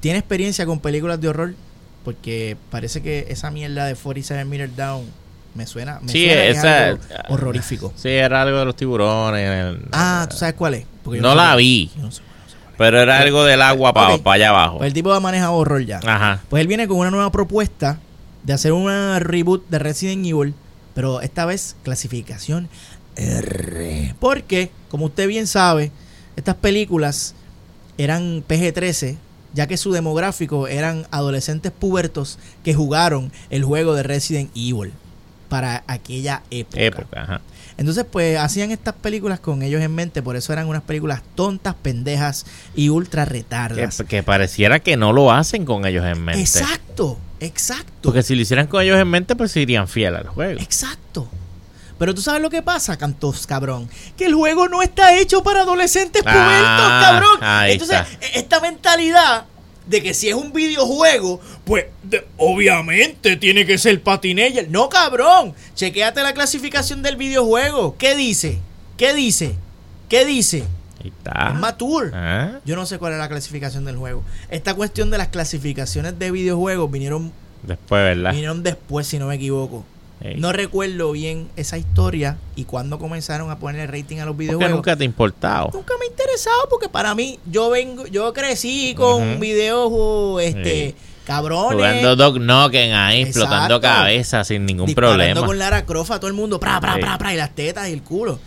tiene 0.00 0.18
experiencia 0.18 0.66
con 0.66 0.80
películas 0.80 1.20
de 1.20 1.28
horror, 1.28 1.54
porque 2.04 2.56
parece 2.70 3.02
que 3.02 3.26
esa 3.28 3.50
mierda 3.52 3.86
de 3.86 3.94
47 3.94 4.44
Meter 4.44 4.74
Down 4.74 5.04
me 5.54 5.66
suena, 5.66 6.00
me 6.02 6.10
Sí, 6.12 6.24
suena 6.26 6.34
que 6.42 6.50
es 6.50 6.58
esa- 6.58 6.86
algo 6.88 6.98
horrorífico. 7.28 7.92
Sí, 7.96 8.08
era 8.08 8.42
algo 8.42 8.58
de 8.58 8.64
los 8.64 8.76
tiburones. 8.76 9.48
el- 9.76 9.88
Ah, 9.92 10.26
¿tú 10.28 10.36
sabes 10.36 10.54
cuál 10.54 10.74
es? 10.74 10.86
Porque 11.02 11.20
No 11.20 11.34
la 11.34 11.54
vi. 11.56 11.90
yo 11.96 12.02
no 12.02 12.10
sé. 12.12 12.22
Pero 12.76 13.00
era 13.00 13.18
algo 13.20 13.44
del 13.44 13.62
agua 13.62 13.92
para 13.92 14.14
Ok. 14.14 14.26
allá 14.26 14.48
abajo. 14.48 14.78
Pues 14.78 14.88
el 14.88 14.94
tipo 14.94 15.12
ha 15.12 15.20
manejado 15.20 15.52
horror 15.54 15.84
ya. 15.84 16.00
Ajá. 16.04 16.40
Pues 16.50 16.60
él 16.60 16.66
viene 16.66 16.88
con 16.88 16.96
una 16.98 17.10
nueva 17.10 17.30
propuesta 17.30 17.98
de 18.42 18.52
hacer 18.52 18.72
una 18.72 19.20
reboot 19.20 19.68
de 19.68 19.78
Resident 19.78 20.26
Evil, 20.26 20.54
pero 20.92 21.20
esta 21.20 21.44
vez 21.46 21.76
clasificación 21.84 22.68
R. 23.16 24.14
Porque, 24.18 24.70
como 24.88 25.06
usted 25.06 25.28
bien 25.28 25.46
sabe, 25.46 25.92
estas 26.36 26.56
películas 26.56 27.34
eran 27.96 28.42
PG-13, 28.46 29.16
ya 29.52 29.66
que 29.68 29.76
su 29.76 29.92
demográfico 29.92 30.66
eran 30.66 31.06
adolescentes 31.12 31.70
pubertos 31.70 32.38
que 32.64 32.74
jugaron 32.74 33.30
el 33.50 33.62
juego 33.64 33.94
de 33.94 34.02
Resident 34.02 34.50
Evil 34.56 34.92
para 35.48 35.84
aquella 35.86 36.42
época. 36.50 36.80
Época, 36.80 37.22
ajá. 37.22 37.40
Entonces, 37.76 38.04
pues 38.10 38.38
hacían 38.38 38.70
estas 38.70 38.94
películas 38.94 39.40
con 39.40 39.62
ellos 39.62 39.82
en 39.82 39.92
mente, 39.94 40.22
por 40.22 40.36
eso 40.36 40.52
eran 40.52 40.68
unas 40.68 40.82
películas 40.82 41.22
tontas, 41.34 41.74
pendejas 41.74 42.46
y 42.76 42.88
ultra 42.88 43.24
retardas. 43.24 43.96
Que, 43.98 44.04
que 44.04 44.22
pareciera 44.22 44.78
que 44.80 44.96
no 44.96 45.12
lo 45.12 45.32
hacen 45.32 45.64
con 45.64 45.84
ellos 45.84 46.04
en 46.04 46.24
mente. 46.24 46.40
Exacto, 46.40 47.18
exacto. 47.40 47.92
Porque 48.02 48.22
si 48.22 48.34
lo 48.36 48.42
hicieran 48.42 48.68
con 48.68 48.80
ellos 48.82 48.98
en 49.00 49.08
mente, 49.08 49.34
pues 49.34 49.56
irían 49.56 49.88
fiel 49.88 50.14
al 50.14 50.28
juego. 50.28 50.60
Exacto. 50.60 51.28
Pero 51.98 52.14
tú 52.14 52.22
sabes 52.22 52.42
lo 52.42 52.50
que 52.50 52.60
pasa, 52.62 52.96
cantos, 52.96 53.46
cabrón. 53.46 53.88
Que 54.16 54.26
el 54.26 54.34
juego 54.34 54.68
no 54.68 54.82
está 54.82 55.16
hecho 55.16 55.42
para 55.42 55.60
adolescentes 55.62 56.22
Ah, 56.26 56.32
pubertos, 56.32 56.88
cabrón. 57.10 57.38
ahí 57.42 57.72
Entonces, 57.72 57.98
está. 58.00 58.26
e- 58.26 58.38
esta 58.40 58.60
mentalidad 58.60 59.44
de 59.86 60.02
que 60.02 60.14
si 60.14 60.28
es 60.28 60.34
un 60.34 60.52
videojuego, 60.52 61.40
pues 61.64 61.86
de- 62.02 62.26
obviamente 62.36 63.36
tiene 63.36 63.66
que 63.66 63.76
ser 63.78 64.02
patineller. 64.02 64.70
No, 64.70 64.88
cabrón. 64.88 65.54
Chequéate 65.74 66.22
la 66.22 66.32
clasificación 66.34 67.02
del 67.02 67.16
videojuego. 67.16 67.96
¿Qué 67.98 68.14
dice? 68.16 68.58
¿Qué 68.96 69.12
dice? 69.14 69.56
¿Qué 70.08 70.24
dice? 70.24 70.64
Ahí 71.02 71.08
está. 71.16 71.50
Es 71.52 71.60
mature. 71.60 72.10
Ah, 72.14 72.60
Yo 72.64 72.76
no 72.76 72.86
sé 72.86 72.98
cuál 72.98 73.12
es 73.14 73.18
la 73.18 73.28
clasificación 73.28 73.84
del 73.84 73.96
juego. 73.96 74.22
Esta 74.50 74.74
cuestión 74.74 75.10
de 75.10 75.18
las 75.18 75.28
clasificaciones 75.28 76.18
de 76.18 76.30
videojuegos 76.30 76.90
vinieron, 76.90 77.32
Después, 77.62 78.02
¿verdad? 78.02 78.30
vinieron 78.32 78.62
después, 78.62 79.06
si 79.06 79.18
no 79.18 79.26
me 79.26 79.34
equivoco. 79.34 79.84
Ey. 80.24 80.36
No 80.40 80.52
recuerdo 80.54 81.12
bien 81.12 81.48
esa 81.54 81.76
historia 81.76 82.38
y 82.56 82.64
cuándo 82.64 82.98
comenzaron 82.98 83.50
a 83.50 83.58
poner 83.58 83.90
rating 83.92 84.16
a 84.18 84.24
los 84.24 84.32
Porque 84.32 84.44
videojuegos. 84.46 84.74
nunca 84.76 84.96
te 84.96 85.02
ha 85.02 85.04
importado. 85.04 85.70
Nunca 85.74 85.92
me 86.00 86.06
ha 86.06 86.08
interesado 86.08 86.66
porque 86.70 86.88
para 86.88 87.14
mí 87.14 87.38
yo 87.44 87.68
vengo, 87.68 88.06
yo 88.06 88.32
crecí 88.32 88.94
con 88.96 89.32
Ujú. 89.32 89.40
videojuegos, 89.40 90.42
este, 90.42 90.88
Sí. 90.88 90.94
cabrones. 91.26 91.74
Jugando 91.76 92.16
Dog 92.16 92.38
Knocking 92.40 92.92
ahí, 92.94 93.20
explotando 93.20 93.76
Exacto. 93.76 93.80
cabezas 93.82 94.48
sin 94.48 94.64
ningún 94.64 94.86
disparando 94.86 95.18
problema. 95.18 95.46
con 95.46 95.58
Lara 95.58 95.84
Croft 95.84 96.10
a 96.12 96.18
todo 96.18 96.28
el 96.28 96.34
mundo, 96.34 96.58
pra, 96.58 96.80
pra, 96.80 96.94
Sí. 96.94 97.00
pra, 97.00 97.18
pra, 97.18 97.34
y 97.34 97.36
las 97.36 97.54
tetas 97.54 97.86
y 97.88 97.92
el 97.92 98.02
culo. 98.02 98.38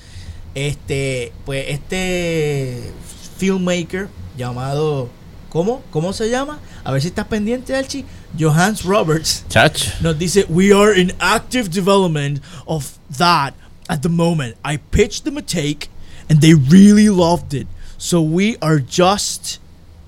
Este, 0.55 1.31
pues 1.45 1.65
este 1.69 2.91
filmmaker 3.37 4.07
llamado, 4.35 5.09
¿cómo? 5.49 5.83
¿Cómo 5.91 6.11
se 6.13 6.29
llama? 6.31 6.59
A 6.83 6.91
ver 6.91 7.01
si 7.03 7.09
estás 7.09 7.27
pendiente, 7.27 7.75
Archie. 7.75 8.03
Johannes 8.37 8.85
Roberts. 8.85 9.43
Chach. 9.49 9.99
nos 10.01 10.15
dice 10.15 10.47
we 10.47 10.71
are 10.71 10.93
in 10.93 11.11
active 11.19 11.71
development 11.71 12.39
of 12.67 12.97
that 13.09 13.53
at 13.89 14.03
the 14.03 14.09
moment. 14.09 14.55
I 14.63 14.77
pitched 14.77 15.25
them 15.25 15.37
a 15.37 15.41
take 15.41 15.89
and 16.29 16.39
they 16.39 16.53
really 16.53 17.09
loved 17.09 17.53
it. 17.53 17.67
So 17.97 18.21
we 18.21 18.57
are 18.61 18.79
just 18.79 19.59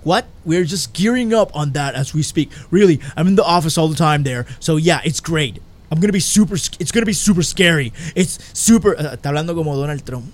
what? 0.03 0.25
We're 0.45 0.63
just 0.63 0.93
gearing 0.93 1.33
up 1.33 1.53
on 1.55 1.71
that 1.73 1.95
as 1.95 2.13
we 2.13 2.21
speak. 2.21 2.51
Really 2.69 3.01
i'm 3.17 3.27
in 3.27 3.35
the 3.35 3.43
office 3.43 3.77
all 3.77 3.87
the 3.87 3.97
time 3.97 4.23
there. 4.23 4.45
So 4.59 4.77
yeah 4.77 5.01
it's 5.03 5.19
great. 5.19 5.59
I'm 5.91 5.99
gonna 5.99 6.13
be 6.13 6.19
super 6.19 6.53
it's 6.55 6.91
gonna 6.91 7.07
be 7.07 7.13
super 7.17 7.41
scary. 7.41 7.91
It's 8.15 8.38
super 8.53 8.95
uh, 8.95 9.17
está 9.17 9.33
hablando 9.33 9.55
como 9.55 9.74
donald 9.75 10.05
trump 10.05 10.31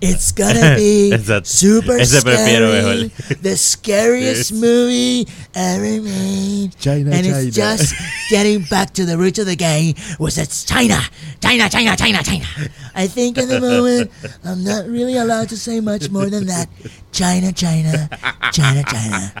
it's 0.00 0.32
gonna 0.36 0.76
be 0.76 1.10
Exacto. 1.12 1.46
super 1.46 1.98
Ese 1.98 2.22
prefiero 2.22 2.70
scary, 2.70 3.10
mejor. 3.10 3.42
the 3.42 3.56
scariest 3.56 4.52
movie 4.52 5.26
ever 5.54 6.00
made 6.02 6.70
China, 6.78 7.10
and 7.12 7.24
China. 7.26 7.38
it's 7.38 7.54
just 7.56 7.94
getting 8.30 8.62
back 8.70 8.92
to 8.94 9.04
the 9.04 9.16
roots 9.16 9.38
of 9.38 9.46
the 9.46 9.56
game, 9.56 9.94
was 10.18 10.38
it's 10.38 10.64
China, 10.64 11.00
China, 11.40 11.68
China, 11.68 11.96
China, 11.96 12.22
China. 12.22 12.46
I 12.94 13.06
think 13.06 13.38
in 13.38 13.48
the 13.48 13.60
moment 13.60 14.10
I'm 14.44 14.64
not 14.64 14.86
really 14.86 15.16
allowed 15.16 15.48
to 15.50 15.56
say 15.56 15.80
much 15.80 16.10
more 16.10 16.30
than 16.30 16.46
that. 16.46 16.68
China, 17.12 17.52
China, 17.52 18.08
China, 18.52 18.82
China. 18.84 19.32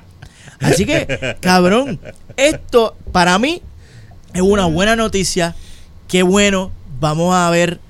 Así 0.60 0.86
que, 0.86 1.36
cabrón, 1.40 2.00
esto 2.36 2.96
para 3.12 3.38
mí 3.38 3.60
es 4.32 4.40
una 4.42 4.66
buena 4.66 4.96
noticia. 4.96 5.54
Qué 6.08 6.22
bueno, 6.22 6.70
vamos 7.00 7.34
a 7.34 7.50
ver 7.50 7.80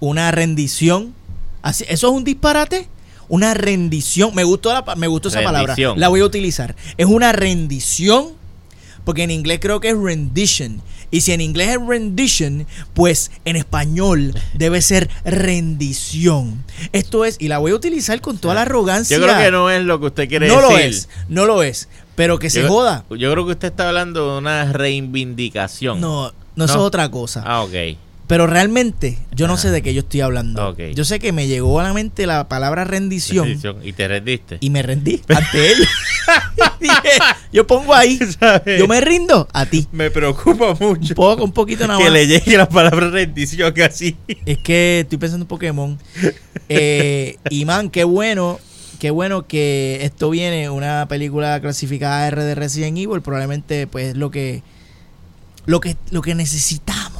una 0.00 0.30
rendición. 0.30 1.14
Así, 1.64 1.84
eso 1.88 2.08
es 2.08 2.12
un 2.12 2.24
disparate. 2.24 2.86
Una 3.28 3.54
rendición. 3.54 4.34
Me 4.34 4.44
gustó, 4.44 4.70
la, 4.72 4.84
me 4.96 5.06
gustó 5.08 5.28
esa 5.28 5.42
palabra. 5.42 5.74
La 5.96 6.08
voy 6.08 6.20
a 6.20 6.24
utilizar. 6.26 6.76
Es 6.98 7.06
una 7.06 7.32
rendición. 7.32 8.28
Porque 9.04 9.22
en 9.22 9.30
inglés 9.30 9.58
creo 9.60 9.80
que 9.80 9.88
es 9.90 9.96
rendition. 9.98 10.80
Y 11.10 11.20
si 11.22 11.32
en 11.32 11.40
inglés 11.40 11.68
es 11.70 11.78
rendition, 11.86 12.66
pues 12.94 13.30
en 13.44 13.56
español 13.56 14.34
debe 14.54 14.80
ser 14.82 15.08
rendición. 15.24 16.64
Esto 16.92 17.24
es, 17.24 17.36
y 17.38 17.48
la 17.48 17.58
voy 17.58 17.72
a 17.72 17.74
utilizar 17.76 18.20
con 18.20 18.38
toda 18.38 18.54
la 18.54 18.62
arrogancia. 18.62 19.16
Yo 19.16 19.22
creo 19.22 19.38
que 19.38 19.50
no 19.50 19.70
es 19.70 19.82
lo 19.84 20.00
que 20.00 20.06
usted 20.06 20.28
quiere 20.28 20.48
No 20.48 20.56
decir. 20.60 20.70
lo 20.70 20.78
es, 20.78 21.08
no 21.28 21.44
lo 21.46 21.62
es. 21.62 21.88
Pero 22.14 22.38
que 22.38 22.48
se 22.50 22.62
Yo- 22.62 22.68
joda. 22.68 23.04
Yo 23.10 23.30
creo 23.32 23.44
que 23.46 23.52
usted 23.52 23.68
está 23.68 23.88
hablando 23.88 24.32
de 24.32 24.38
una 24.38 24.72
reivindicación. 24.72 26.00
No, 26.00 26.32
no, 26.56 26.64
eso 26.64 26.74
No. 26.74 26.80
es 26.80 26.86
otra 26.86 27.10
cosa. 27.10 27.42
Ah, 27.46 27.62
ok. 27.62 27.96
Pero 28.26 28.46
realmente 28.46 29.18
yo 29.32 29.46
no 29.46 29.58
sé 29.58 29.70
de 29.70 29.82
qué 29.82 29.92
yo 29.92 30.00
estoy 30.00 30.22
hablando. 30.22 30.74
Yo 30.94 31.04
sé 31.04 31.18
que 31.18 31.32
me 31.32 31.46
llegó 31.46 31.78
a 31.80 31.82
la 31.82 31.92
mente 31.92 32.26
la 32.26 32.48
palabra 32.48 32.84
rendición. 32.84 33.60
Y 33.82 33.92
te 33.92 34.08
rendiste. 34.08 34.56
y 34.60 34.70
me 34.70 34.82
rendí 34.82 35.20
ante 35.28 35.72
ella. 35.72 35.88
Yo 37.52 37.66
pongo 37.66 37.94
ahí, 37.94 38.18
¿Sabes? 38.38 38.78
yo 38.80 38.88
me 38.88 39.00
rindo 39.00 39.46
a 39.52 39.66
ti. 39.66 39.86
Me 39.92 40.10
preocupa 40.10 40.70
Un 40.80 40.88
mucho 40.88 41.14
poco, 41.14 41.44
un 41.44 41.52
poquito 41.52 41.86
nada 41.86 41.98
que 41.98 42.04
más. 42.04 42.12
le 42.12 42.26
llegue 42.26 42.56
la 42.56 42.68
palabra 42.68 43.10
rendición 43.10 43.72
así. 43.82 44.16
Es 44.44 44.58
que 44.58 45.00
estoy 45.00 45.18
pensando 45.18 45.44
en 45.44 45.48
Pokémon. 45.48 45.98
Eh, 46.68 47.36
y 47.50 47.64
man, 47.64 47.90
qué 47.90 48.04
bueno, 48.04 48.58
qué 48.98 49.10
bueno 49.10 49.46
que 49.46 50.00
esto 50.02 50.30
viene, 50.30 50.68
una 50.70 51.06
película 51.08 51.60
clasificada 51.60 52.26
R 52.26 52.42
de 52.42 52.54
Resident 52.54 52.98
Evil, 52.98 53.22
probablemente 53.22 53.86
pues 53.86 54.16
lo 54.16 54.30
que 54.30 54.62
lo 55.66 55.80
que 55.80 55.96
lo 56.10 56.22
que 56.22 56.34
necesitamos. 56.34 57.13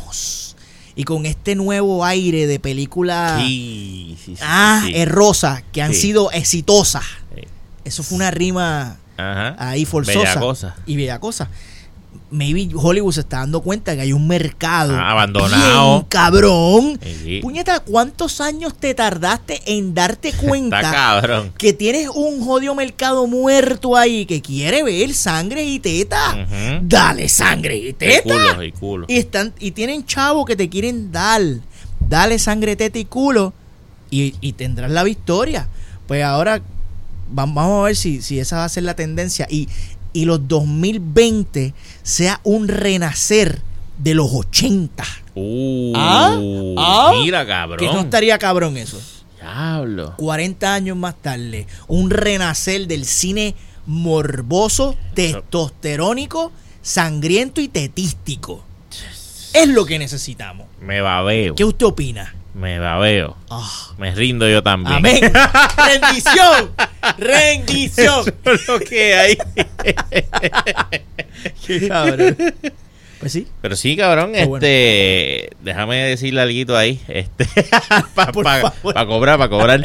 Y 0.96 1.04
con 1.04 1.26
este 1.26 1.54
nuevo 1.54 2.04
aire 2.04 2.46
de 2.46 2.60
película 2.60 3.36
Sí, 3.40 4.16
sí, 4.24 4.36
sí, 4.36 4.42
ah, 4.42 4.86
errosa 4.92 5.62
que 5.72 5.82
han 5.82 5.94
sido 5.94 6.30
exitosas. 6.32 7.04
Eso 7.84 8.02
fue 8.02 8.16
una 8.16 8.30
rima 8.30 8.96
Ajá. 9.16 9.56
ahí 9.58 9.84
forzosa 9.84 10.18
Bellacosa. 10.34 10.76
y 10.86 10.96
bella 10.96 11.18
cosa. 11.18 11.48
Maybe 12.34 12.68
Hollywood 12.74 13.12
se 13.12 13.20
está 13.20 13.38
dando 13.38 13.60
cuenta 13.60 13.94
que 13.94 14.00
hay 14.02 14.12
un 14.12 14.26
mercado 14.26 14.96
Ah, 14.96 15.12
abandonado. 15.12 15.92
bien 16.00 16.06
cabrón. 16.08 17.00
Sí. 17.22 17.38
Puñeta, 17.40 17.78
¿cuántos 17.80 18.40
años 18.40 18.74
te 18.74 18.92
tardaste 18.92 19.60
en 19.66 19.94
darte 19.94 20.28
Está 20.34 20.46
cuenta 20.48 20.80
cabrón. 20.80 21.52
que 21.56 21.72
tienes 21.72 22.08
un 22.08 22.44
jodido 22.44 22.74
mercado 22.74 23.28
muerto 23.28 23.96
ahí 23.96 24.26
que 24.26 24.42
quiere 24.42 24.82
ver 24.82 25.14
sangre 25.14 25.64
y 25.64 25.78
teta? 25.78 26.46
Dale 26.82 27.28
sangre 27.28 27.76
y 27.76 27.88
Y 27.88 27.92
teta. 27.92 28.22
culo, 28.24 28.62
y 28.64 28.72
culo. 28.72 29.06
Y 29.08 29.16
están 29.18 29.52
y 29.60 29.70
tienen 29.70 30.04
chavos 30.04 30.44
que 30.44 30.56
te 30.56 30.68
quieren 30.68 31.12
dar. 31.12 31.40
Dale 32.00 32.38
sangre, 32.40 32.74
teta 32.74 32.98
y 32.98 33.04
culo 33.04 33.52
y, 34.10 34.34
y 34.40 34.54
tendrás 34.54 34.90
la 34.90 35.04
victoria. 35.04 35.68
Pues 36.08 36.24
ahora 36.24 36.58
va- 36.58 37.46
vamos 37.46 37.80
a 37.80 37.84
ver 37.84 37.96
si, 37.96 38.20
si 38.22 38.38
esa 38.40 38.56
va 38.56 38.64
a 38.64 38.68
ser 38.68 38.82
la 38.82 38.94
tendencia 38.94 39.46
y, 39.48 39.68
y 40.14 40.24
los 40.24 40.48
2020 40.48 41.74
sea 42.02 42.40
un 42.44 42.68
renacer 42.68 43.60
de 43.98 44.14
los 44.14 44.32
80. 44.32 45.04
Uh, 45.34 45.92
Ah, 45.94 46.38
ah, 46.78 47.12
mira, 47.22 47.46
cabrón. 47.46 47.78
Que 47.78 47.86
no 47.86 48.00
estaría 48.00 48.38
cabrón 48.38 48.78
eso. 48.78 48.98
Diablo. 49.38 50.14
40 50.16 50.72
años 50.72 50.96
más 50.96 51.16
tarde, 51.20 51.66
un 51.86 52.08
renacer 52.08 52.86
del 52.86 53.04
cine 53.04 53.54
morboso, 53.84 54.96
testosterónico, 55.14 56.50
sangriento 56.80 57.60
y 57.60 57.68
tetístico. 57.68 58.64
Es 59.52 59.68
lo 59.68 59.84
que 59.84 59.98
necesitamos. 59.98 60.66
Me 60.80 61.00
babeo. 61.00 61.54
¿Qué 61.54 61.64
usted 61.64 61.86
opina? 61.86 62.34
Me 62.54 62.78
babeo. 62.78 63.36
Ah, 63.50 63.68
Me 63.98 64.14
rindo 64.14 64.48
yo 64.48 64.62
también. 64.62 64.96
amén. 64.98 65.20
Rendición. 65.76 66.70
Rendición. 67.18 68.24
lo 68.68 68.78
que 68.80 69.14
hay. 69.14 69.38
Qué 71.66 71.88
cabrón. 71.88 72.36
Pues 73.18 73.32
sí. 73.32 73.48
Pero 73.60 73.74
sí, 73.76 73.96
cabrón, 73.96 74.32
Qué 74.32 74.44
bueno. 74.44 74.64
este, 74.64 75.50
déjame 75.62 75.96
decirle 76.04 76.42
algo 76.42 76.76
ahí, 76.76 77.00
este, 77.08 77.46
para 78.14 78.32
cobrar, 78.32 78.72
para 79.38 79.48
cobrar. 79.48 79.80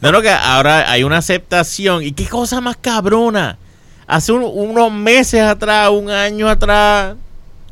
No, 0.00 0.12
no, 0.12 0.20
que 0.22 0.30
ahora 0.30 0.90
hay 0.90 1.02
una 1.04 1.18
aceptación. 1.18 2.02
¿Y 2.02 2.12
qué 2.12 2.26
cosa 2.26 2.60
más 2.60 2.76
cabrona? 2.76 3.58
Hace 4.06 4.32
un- 4.32 4.42
unos 4.44 4.92
meses 4.92 5.40
atrás, 5.42 5.88
un 5.90 6.10
año 6.10 6.48
atrás, 6.48 7.16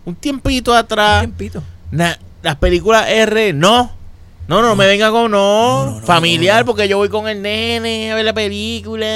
un 0.04 0.14
tiempito 0.14 0.70
Un 0.72 0.76
atrás, 0.78 1.20
tiempito. 1.20 1.62
na- 1.90 2.18
las 2.42 2.56
películas 2.56 3.08
R, 3.08 3.52
no. 3.52 3.90
No, 4.46 4.60
no, 4.60 4.76
me 4.76 4.86
venga 4.86 5.10
con 5.10 5.30
no, 5.30 5.86
No, 5.86 5.90
no, 5.92 6.00
no, 6.00 6.06
familiar, 6.06 6.56
no, 6.56 6.60
no. 6.60 6.66
porque 6.66 6.86
yo 6.86 6.98
voy 6.98 7.08
con 7.08 7.26
el 7.28 7.40
nene 7.40 8.12
a 8.12 8.14
ver 8.14 8.26
la 8.26 8.34
película, 8.34 9.06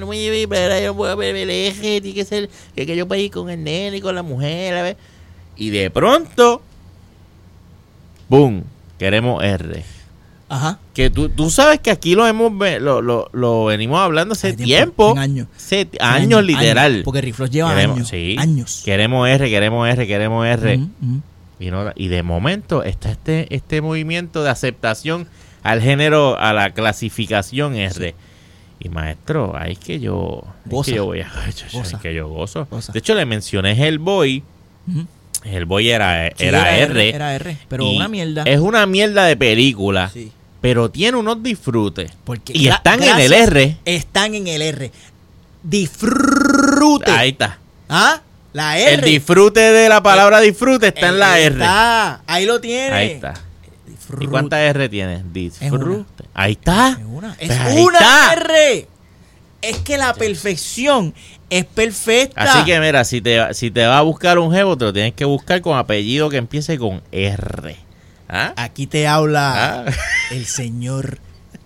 no 0.00 0.08
me 0.08 0.18
lleve 0.18 0.48
para 0.48 0.80
yo 0.80 0.92
puedo 0.96 1.16
ver 1.16 1.36
el 1.36 1.50
eje, 1.50 2.00
tiene 2.00 2.14
que 2.14 2.24
ser 2.24 2.50
que, 2.74 2.84
que 2.84 2.96
yo 2.96 3.06
ir 3.14 3.30
con 3.30 3.48
el 3.48 3.62
nene 3.62 3.98
y 3.98 4.00
con 4.00 4.16
la 4.16 4.24
mujer, 4.24 4.74
a 4.74 4.82
ver. 4.82 4.96
Y 5.56 5.70
de 5.70 5.88
pronto, 5.90 6.62
boom, 8.28 8.64
queremos 8.98 9.44
R. 9.44 9.84
Ajá. 10.54 10.78
Que 10.92 11.08
tú, 11.08 11.30
tú 11.30 11.48
sabes 11.48 11.80
que 11.80 11.90
aquí 11.90 12.14
lo 12.14 12.26
hemos 12.26 12.52
lo, 12.80 13.00
lo, 13.00 13.30
lo 13.32 13.64
venimos 13.64 13.98
hablando 14.00 14.32
hace 14.34 14.52
tiempo. 14.52 15.16
años. 15.16 15.46
Hace 15.56 15.88
años, 15.98 16.44
literal. 16.44 17.00
Porque 17.04 17.22
Riflos 17.22 17.50
lleva 17.50 17.70
Queremos- 17.74 17.96
años. 17.96 18.08
sí. 18.08 18.36
Años. 18.38 18.82
Queremos 18.84 19.26
R, 19.28 19.48
queremos 19.48 19.88
R, 19.88 20.06
queremos 20.06 20.46
R. 20.46 20.80
Y, 21.58 21.70
no- 21.70 21.92
y 21.94 22.08
de 22.08 22.22
momento 22.22 22.82
está 22.82 23.10
este, 23.10 23.54
este 23.54 23.80
movimiento 23.80 24.42
de 24.42 24.50
aceptación 24.50 25.26
al 25.62 25.80
género, 25.80 26.38
a 26.38 26.52
la 26.52 26.70
clasificación 26.74 27.74
R. 27.74 28.14
Y 28.78 28.88
maestro, 28.88 29.54
ahí 29.56 29.72
es 29.72 29.78
que 29.78 30.00
yo, 30.00 30.42
es 30.68 30.86
que 30.86 30.94
yo 30.96 31.04
voy 31.06 31.20
a, 31.20 31.30
es 31.48 31.94
que 32.02 32.12
yo 32.14 32.28
gozo. 32.28 32.66
Goza. 32.70 32.92
De 32.92 32.98
hecho, 32.98 33.14
le 33.14 33.24
mencioné 33.24 33.72
Hellboy. 33.72 34.42
Ujú. 34.88 35.06
Hellboy 35.44 35.88
era, 35.90 36.28
Sí, 36.36 36.44
era, 36.44 36.76
R. 36.76 37.08
Era 37.14 37.34
R. 37.36 37.56
Pero 37.68 37.88
una 37.90 38.08
mierda. 38.08 38.42
Es 38.44 38.60
una 38.60 38.84
mierda 38.86 39.24
de 39.24 39.36
película, 39.36 40.10
Sí. 40.12 40.30
Pero 40.62 40.90
tiene 40.90 41.18
unos 41.18 41.42
disfrutes. 41.42 42.12
Porque 42.24 42.52
Y 42.56 42.68
están 42.68 43.02
en 43.02 43.18
el 43.18 43.32
R. 43.32 43.76
Están 43.84 44.34
en 44.34 44.46
el 44.46 44.62
R. 44.62 44.92
Disfrute. 45.62 47.10
Ahí 47.10 47.30
está. 47.30 47.58
¿Ah? 47.88 48.22
La 48.52 48.78
R. 48.78 48.94
El 48.94 49.00
disfrute 49.00 49.60
de 49.60 49.88
la 49.88 50.02
palabra 50.02 50.40
disfrute 50.40 50.88
está 50.88 51.08
en 51.08 51.18
la 51.18 51.32
Ahí 51.34 51.44
R. 51.44 51.54
Está. 51.56 52.22
Ahí 52.26 52.46
lo 52.46 52.60
tiene. 52.60 52.94
Ahí 52.94 53.10
está. 53.10 53.34
Disfrute. 53.86 54.24
¿Y 54.24 54.28
cuántas 54.28 54.60
R 54.60 54.88
tienes? 54.88 55.22
una. 55.22 55.32
Disfrute. 55.32 56.24
Ahí 56.32 56.52
está. 56.52 56.90
Es 56.90 57.06
una, 57.06 57.36
es 57.40 57.48
Pues 57.48 57.60
ahí 57.60 57.82
una 57.82 57.98
está. 57.98 58.32
R. 58.34 58.88
Es 59.62 59.78
que 59.78 59.98
la 59.98 60.14
perfección 60.14 61.12
es 61.50 61.64
perfecta. 61.64 62.40
Así 62.40 62.64
que 62.64 62.78
mira, 62.78 63.04
si 63.04 63.20
te, 63.20 63.52
si 63.54 63.72
te 63.72 63.84
va 63.84 63.98
a 63.98 64.02
buscar 64.02 64.38
un 64.38 64.52
jevo, 64.52 64.78
te 64.78 64.84
lo 64.84 64.92
tienes 64.92 65.14
que 65.14 65.24
buscar 65.24 65.60
con 65.60 65.76
apellido 65.76 66.30
que 66.30 66.36
empiece 66.36 66.78
con 66.78 67.02
R. 67.10 67.76
¿Ah? 68.32 68.52
Aquí 68.56 68.86
te 68.86 69.06
habla 69.06 69.84
Ah. 69.86 69.92
el 70.30 70.46
señor 70.46 71.18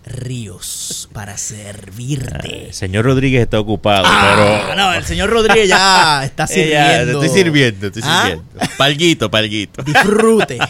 Ríos 0.04 1.08
para 1.12 1.36
servirte. 1.38 2.66
El 2.66 2.74
señor 2.74 3.04
Rodríguez 3.04 3.42
está 3.42 3.58
ocupado, 3.58 4.04
Ah, 4.06 4.64
pero... 4.66 4.74
no, 4.76 4.92
el 4.94 5.04
señor 5.04 5.30
Rodríguez 5.30 5.68
ya 5.68 6.24
está 6.24 6.46
sirviendo. 6.48 7.22
estoy 7.22 7.28
sirviendo, 7.42 7.86
estoy 7.86 8.02
¿Ah? 8.04 8.22
sirviendo. 8.26 8.76
Palguito, 8.76 9.30
palguito. 9.30 9.82
Disfrute. 9.82 10.58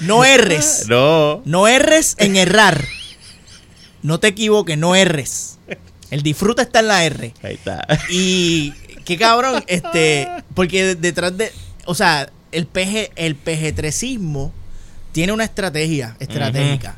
No 0.00 0.24
erres. 0.24 0.86
No. 0.88 1.42
No 1.44 1.68
erres 1.68 2.16
en 2.18 2.34
errar. 2.36 2.84
No 4.02 4.18
te 4.18 4.28
equivoques, 4.28 4.76
no 4.76 4.96
erres. 4.96 5.58
El 6.10 6.22
disfrute 6.22 6.62
está 6.62 6.80
en 6.80 6.88
la 6.88 7.04
R. 7.04 7.32
Ahí 7.42 7.54
está. 7.54 7.86
Y 8.10 8.72
qué 9.04 9.16
cabrón, 9.16 9.62
este, 9.68 10.28
porque 10.54 10.84
de- 10.84 10.94
detrás 10.96 11.36
de, 11.38 11.52
o 11.84 11.94
sea, 11.94 12.28
el 12.52 12.66
PG, 12.66 13.12
el 13.16 13.36
PG-3ismo 13.42 14.50
tiene 15.12 15.32
una 15.32 15.44
estrategia 15.44 16.16
estratégica. 16.20 16.96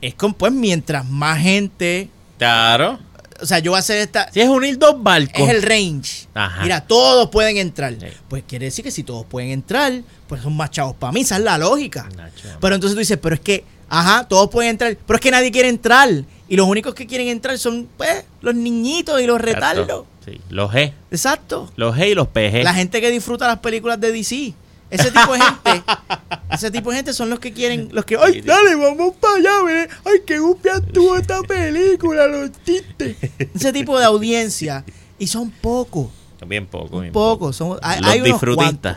Es 0.00 0.14
con, 0.14 0.34
pues, 0.34 0.52
mientras 0.52 1.08
más 1.08 1.38
gente, 1.40 2.10
Claro. 2.38 2.98
o 3.40 3.46
sea, 3.46 3.58
yo 3.60 3.70
voy 3.70 3.76
a 3.76 3.80
hacer 3.80 3.98
esta, 3.98 4.30
Si 4.32 4.40
es 4.40 4.48
unir 4.48 4.78
dos 4.78 5.02
barcos. 5.02 5.48
es 5.48 5.54
el 5.54 5.62
range. 5.62 6.26
Ajá. 6.34 6.62
Mira, 6.62 6.80
todos 6.82 7.30
pueden 7.30 7.56
entrar. 7.56 7.94
Sí. 7.98 8.06
Pues 8.28 8.42
quiere 8.46 8.66
decir 8.66 8.84
que 8.84 8.90
si 8.90 9.02
todos 9.02 9.24
pueden 9.26 9.50
entrar, 9.50 9.92
pues 10.28 10.42
son 10.42 10.54
más 10.56 10.70
chavos 10.70 10.94
para 10.96 11.12
mí, 11.12 11.20
esa 11.22 11.36
es 11.36 11.42
la 11.44 11.56
lógica. 11.56 12.08
Nacho. 12.16 12.48
Pero 12.60 12.74
entonces 12.74 12.94
tú 12.94 13.00
dices, 13.00 13.18
pero 13.20 13.34
es 13.34 13.40
que, 13.40 13.64
ajá, 13.88 14.26
todos 14.28 14.50
pueden 14.50 14.70
entrar, 14.72 14.96
pero 15.06 15.16
es 15.16 15.20
que 15.20 15.30
nadie 15.30 15.50
quiere 15.50 15.68
entrar. 15.68 16.08
Y 16.48 16.56
los 16.56 16.68
únicos 16.68 16.94
que 16.94 17.06
quieren 17.06 17.28
entrar 17.28 17.58
son, 17.58 17.88
pues, 17.96 18.24
los 18.42 18.54
niñitos 18.54 19.20
y 19.20 19.26
los 19.26 19.40
retardos. 19.40 20.04
Sí, 20.24 20.40
los 20.50 20.70
G. 20.72 20.92
Exacto. 21.10 21.72
Los 21.76 21.96
G 21.96 22.10
y 22.10 22.14
los 22.14 22.28
PG. 22.28 22.62
La 22.64 22.74
gente 22.74 23.00
que 23.00 23.10
disfruta 23.10 23.46
las 23.46 23.58
películas 23.60 23.98
de 24.00 24.12
DC. 24.12 24.54
Ese 24.90 25.10
tipo 25.10 25.32
de 25.32 25.40
gente, 25.40 25.82
ese 26.52 26.70
tipo 26.70 26.90
de 26.90 26.96
gente 26.96 27.12
son 27.12 27.28
los 27.28 27.40
que 27.40 27.52
quieren, 27.52 27.88
los 27.92 28.04
que, 28.04 28.16
ay, 28.16 28.40
dale, 28.40 28.76
vamos 28.76 29.14
para 29.16 29.34
allá, 29.34 29.62
ve. 29.64 29.88
ay, 30.04 30.20
qué 30.26 30.38
gupia 30.38 30.80
tuvo 30.80 31.16
esta 31.16 31.40
película, 31.48 32.26
los 32.28 32.50
chistes. 32.64 33.16
Ese 33.54 33.72
tipo 33.72 33.98
de 33.98 34.04
audiencia, 34.04 34.84
y 35.18 35.26
son 35.26 35.50
pocos, 35.50 36.08
Bien 36.46 36.66
poco. 36.66 37.00
bien 37.00 37.12
pocos, 37.12 37.56
son, 37.56 37.78
hay, 37.82 38.00
Los 38.00 38.10
hay 38.10 38.18
unos 38.20 38.32
disfrutistas. 38.32 38.64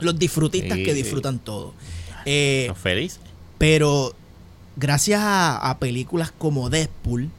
los 0.00 0.18
disfrutistas 0.18 0.76
Sí, 0.76 0.84
que 0.84 0.92
sí. 0.94 1.02
disfrutan 1.02 1.38
todo. 1.38 1.72
Eh, 2.26 2.66
Los 2.68 2.76
felices. 2.78 3.20
pero 3.56 4.14
gracias 4.76 5.20
a, 5.22 5.56
a 5.70 5.78
películas 5.78 6.32
como 6.36 6.68
Deadpool, 6.68 7.30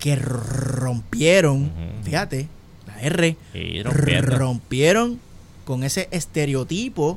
que 0.00 0.16
rompieron, 0.16 1.70
fíjate, 2.02 2.48
la 2.86 3.00
R, 3.00 3.36
Sí, 3.52 3.82
rompieron 3.84 5.20
con 5.70 5.84
ese 5.84 6.08
estereotipo 6.10 7.16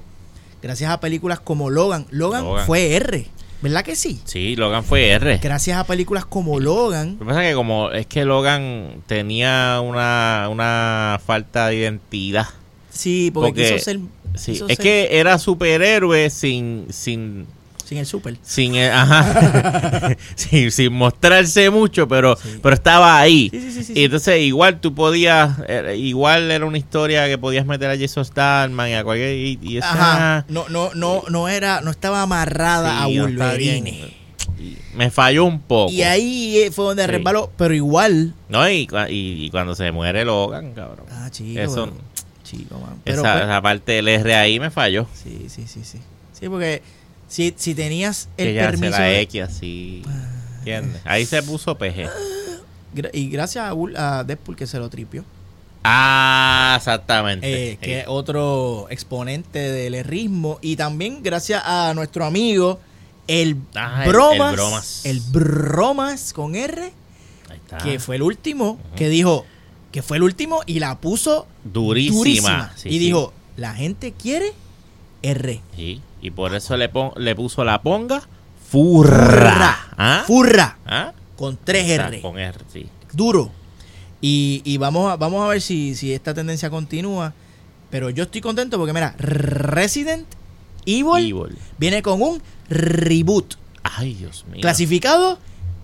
gracias 0.61 0.91
a 0.91 0.99
películas 0.99 1.39
como 1.39 1.71
Logan. 1.71 2.05
Logan, 2.11 2.43
Logan. 2.45 2.65
fue 2.67 2.93
R, 2.95 3.25
¿verdad 3.63 3.83
que 3.83 3.95
sí? 3.95 4.21
Sí, 4.25 4.55
Logan 4.55 4.83
fue 4.83 5.09
R. 5.09 5.39
Gracias 5.41 5.75
a 5.79 5.85
películas 5.85 6.23
como 6.25 6.59
Logan. 6.59 7.13
Lo 7.13 7.19
que 7.19 7.25
pasa 7.25 7.43
es 7.43 7.49
que 7.49 7.55
como 7.55 7.89
es 7.89 8.05
que 8.05 8.25
Logan 8.25 9.01
tenía 9.07 9.81
una, 9.83 10.49
una 10.51 11.19
falta 11.25 11.67
de 11.69 11.77
identidad. 11.77 12.45
Sí, 12.91 13.31
porque, 13.33 13.47
Porque- 13.49 13.73
quiso 13.73 13.83
ser, 13.85 13.99
Sí, 14.35 14.51
quiso 14.51 14.67
es 14.67 14.77
ser 14.77 14.83
que 14.83 15.07
era 15.19 15.39
superhéroe 15.39 16.29
sin 16.29 16.85
sin 16.91 17.47
sin 17.85 17.97
el 17.97 18.05
super. 18.05 18.37
sin 18.41 18.75
eh, 18.75 18.89
ajá, 18.91 20.15
sin, 20.35 20.71
sin 20.71 20.93
mostrarse 20.93 21.69
mucho, 21.69 22.07
pero 22.07 22.35
Sí. 22.35 22.59
pero 22.61 22.73
estaba 22.75 23.19
ahí. 23.19 23.49
Sí, 23.51 23.83
sí, 23.83 23.93
y 23.95 24.03
entonces 24.05 24.39
igual 24.41 24.79
tú 24.79 24.93
podías 24.95 25.57
eh, 25.67 25.95
igual 25.97 26.49
era 26.51 26.65
una 26.65 26.77
historia 26.77 27.27
que 27.27 27.37
podías 27.37 27.65
meter 27.65 27.89
a 27.89 27.97
Jason 27.97 28.23
Statham 28.25 28.79
y 28.87 28.93
a 28.93 29.03
cualquier 29.03 29.35
y, 29.35 29.59
y 29.61 29.77
eso, 29.77 29.87
Ajá. 29.87 30.45
No, 30.49 30.67
no, 30.69 30.91
no, 30.93 31.23
no 31.29 31.47
era, 31.49 31.81
no 31.81 31.91
estaba 31.91 32.21
amarrada 32.21 33.03
a 33.03 33.07
Wolverine. 33.07 34.13
me 34.95 35.09
falló 35.11 35.45
un 35.45 35.59
poco. 35.59 35.91
Y 35.91 36.03
ahí 36.03 36.69
fue 36.71 36.85
donde 36.85 37.05
resbaló, 37.07 37.51
pero 37.57 37.73
igual. 37.73 38.33
No, 38.49 38.67
y, 38.69 38.87
cua- 38.87 39.09
y, 39.09 39.45
y 39.45 39.49
cuando 39.49 39.75
se 39.75 39.91
muere 39.91 40.23
Logan, 40.25 40.73
cabrón. 40.73 41.05
Ah, 41.11 41.29
chico. 41.31 41.59
Eso 41.59 41.91
chico, 42.43 42.77
mano. 42.79 42.97
Pero, 43.03 43.21
esa, 43.21 43.33
pues, 43.33 43.43
esa 43.45 43.61
parte 43.61 43.91
del 43.93 44.07
R 44.07 44.35
ahí 44.35 44.59
me 44.59 44.69
falló. 44.69 45.07
sí, 45.13 45.45
sí, 45.49 45.65
sí, 45.67 45.81
sí. 45.83 45.97
Sí, 46.33 46.49
porque 46.49 46.81
si, 47.27 47.53
si 47.57 47.73
tenías 47.75 48.29
el 48.37 48.47
que 48.47 48.53
ya 48.53 48.65
permiso... 48.69 48.91
la 48.97 49.19
X 49.21 49.41
así. 49.41 50.03
¿Entiendes? 50.59 51.01
Ahí 51.05 51.25
se 51.25 51.41
puso 51.43 51.77
PG. 51.77 52.09
y 53.13 53.29
gracias 53.29 53.65
a, 53.65 54.19
a 54.19 54.23
Deadpool 54.23 54.55
que 54.55 54.67
se 54.67 54.79
lo 54.79 54.89
tripió. 54.89 55.23
Ah, 55.83 56.75
exactamente. 56.77 57.71
eh, 57.73 57.77
que 57.77 57.99
es 58.01 58.05
otro 58.07 58.87
exponente 58.89 59.59
del 59.59 59.95
errismo. 59.95 60.59
Y 60.61 60.75
también 60.77 61.21
gracias 61.21 61.61
a 61.65 61.93
nuestro 61.93 62.23
amigo, 62.25 62.79
el, 63.27 63.57
Ah, 63.75 64.03
bromas, 64.07 64.49
el 64.49 64.55
Bromas. 64.55 65.05
el 65.05 65.19
Bromas 65.31 66.33
con 66.33 66.55
R, 66.55 66.83
Ahí 67.49 67.57
está. 67.57 67.77
que 67.79 67.99
fue 67.99 68.15
el 68.15 68.21
último, 68.21 68.79
que 68.95 69.09
dijo 69.09 69.45
que 69.91 70.01
fue 70.01 70.17
el 70.17 70.23
último 70.23 70.61
y 70.65 70.79
la 70.79 70.99
puso 70.99 71.45
durísima. 71.63 72.17
durísima. 72.17 72.73
Sí, 72.75 72.89
y 72.89 72.93
sí. 72.93 72.99
dijo, 72.99 73.33
la 73.57 73.73
gente 73.75 74.13
quiere 74.13 74.53
R. 75.21 75.61
Sí, 75.75 76.01
Y 76.23 76.31
por 76.31 76.55
eso 76.55 76.75
le, 76.77 76.89
pon- 76.89 77.11
le 77.17 77.35
puso 77.35 77.63
la 77.63 77.81
ponga 77.83 78.23
furra. 78.71 79.77
¿Ah? 79.97 80.23
Furra. 80.25 80.77
¿Ah? 80.87 81.11
Con 81.35 81.57
tres 81.63 81.87
R. 81.89 82.21
Con 82.21 82.39
R, 82.39 82.57
sí. 82.71 82.87
Duro. 83.11 83.51
Y, 84.21 84.61
y 84.63 84.77
vamos, 84.77 85.11
a, 85.11 85.17
vamos 85.17 85.43
a 85.43 85.47
ver 85.49 85.61
si, 85.61 85.93
si 85.95 86.13
esta 86.13 86.33
tendencia 86.33 86.69
continúa. 86.69 87.33
Pero 87.89 88.09
yo 88.09 88.23
estoy 88.23 88.39
contento 88.41 88.77
porque, 88.77 88.93
mira, 88.93 89.13
Resident 89.19 90.25
Evil, 90.85 91.29
Evil. 91.29 91.57
viene 91.77 92.01
con 92.01 92.21
un 92.21 92.41
reboot. 92.69 93.55
Ay, 93.83 94.13
Dios 94.15 94.45
mío. 94.49 94.61
Clasificado 94.61 95.37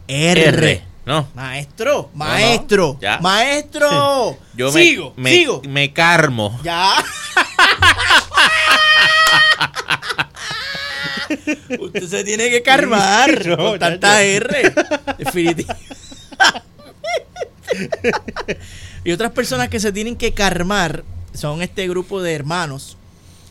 R. 0.08 0.44
R. 0.46 0.84
No. 1.06 1.28
Maestro, 1.36 2.10
maestro, 2.14 2.98
no, 3.02 3.20
maestro. 3.22 4.38
Yo 4.56 4.72
me, 4.72 4.82
sigo, 4.84 5.14
me, 5.18 5.32
sigo. 5.32 5.62
me 5.68 5.92
carmo. 5.92 6.58
Ya. 6.64 6.94
Usted 11.80 12.08
se 12.08 12.24
tiene 12.24 12.50
que 12.50 12.62
calmar 12.62 13.46
No, 13.46 13.58
con 13.58 13.80
tanta 13.80 14.22
R. 14.24 14.74
Definitivamente. 15.18 15.86
y 19.04 19.12
otras 19.12 19.32
personas 19.32 19.70
que 19.70 19.80
se 19.80 19.92
tienen 19.92 20.16
que 20.16 20.34
calmar 20.34 21.04
son 21.34 21.62
este 21.62 21.88
grupo 21.88 22.22
de 22.22 22.34
hermanos. 22.34 22.98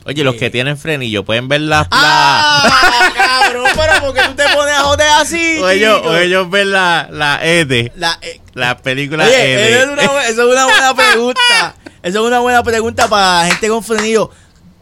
Oye, 0.04 0.24
los 0.24 0.34
Eh. 0.36 0.38
que 0.38 0.50
tienen 0.50 0.76
frenillo 0.78 1.24
pueden 1.24 1.48
ver 1.48 1.60
la. 1.62 1.86
¡Ah! 1.90 3.12
Cabrón, 3.14 3.66
pero 3.76 3.92
porque 4.06 4.20
tú 4.22 4.34
te 4.34 4.44
pones 4.54 4.74
a 4.74 4.80
joder 4.84 5.08
así. 5.20 5.56
la- 5.58 5.62
o, 5.66 5.68
ellos, 5.70 6.00
o 6.04 6.16
ellos 6.16 6.50
ven 6.50 6.70
la, 6.72 7.08
la 7.10 7.40
ED. 7.42 7.92
La, 7.96 8.18
eh, 8.22 8.40
La 8.54 8.78
película 8.78 9.24
Oye, 9.24 9.34
ED. 9.54 9.82
eso 9.82 9.82
es, 9.82 9.88
una, 10.08 10.26
eso 10.26 10.42
es 10.48 10.52
una 10.52 10.64
buena 10.64 10.94
pregunta. 10.94 11.74
Eso 12.02 12.18
es 12.20 12.24
una 12.26 12.38
buena 12.40 12.62
pregunta 12.62 13.08
para 13.08 13.46
gente 13.48 13.68
con 13.68 13.82
frenillo. 13.84 14.30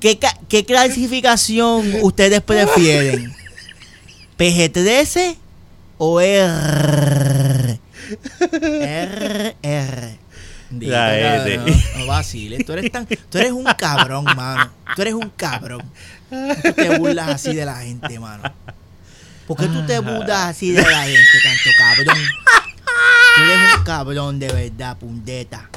¿Qué, 0.01 0.19
ca- 0.19 0.39
qué 0.49 0.65
clasificación 0.65 1.91
ustedes 2.03 2.41
prefieren? 2.43 3.33
¿PG-13 4.39 5.37
o 5.99 6.21
R? 6.21 7.81
R, 8.51 9.57
R. 9.63 10.19
La 10.81 11.17
R. 11.17 11.57
No, 11.59 11.65
no 11.99 12.07
vaciles. 12.07 12.65
Tú 12.67 12.73
eres, 12.73 12.91
tan, 12.93 13.07
tú 13.07 13.39
eres 13.39 13.53
un 13.53 13.65
cabrón, 13.65 14.25
mano. 14.25 14.71
Tú 14.95 15.03
eres 15.03 15.15
un 15.15 15.31
cabrón. 15.37 15.83
Tú 16.29 16.73
te 16.73 16.99
burlas 16.99 17.29
así 17.31 17.55
de 17.55 17.65
la 17.65 17.77
gente, 17.77 18.19
mano. 18.19 18.43
¿Por 19.47 19.57
qué 19.57 19.67
tú 19.67 19.85
te 19.87 19.99
burlas 20.01 20.49
así 20.51 20.73
de 20.73 20.83
la 20.83 21.03
gente, 21.05 21.39
tanto 21.43 21.71
cabrón? 21.79 22.25
Tú 23.37 23.43
eres 23.43 23.77
un 23.79 23.85
cabrón 23.85 24.39
de 24.39 24.49
verdad, 24.49 24.97
pundeta. 24.97 25.69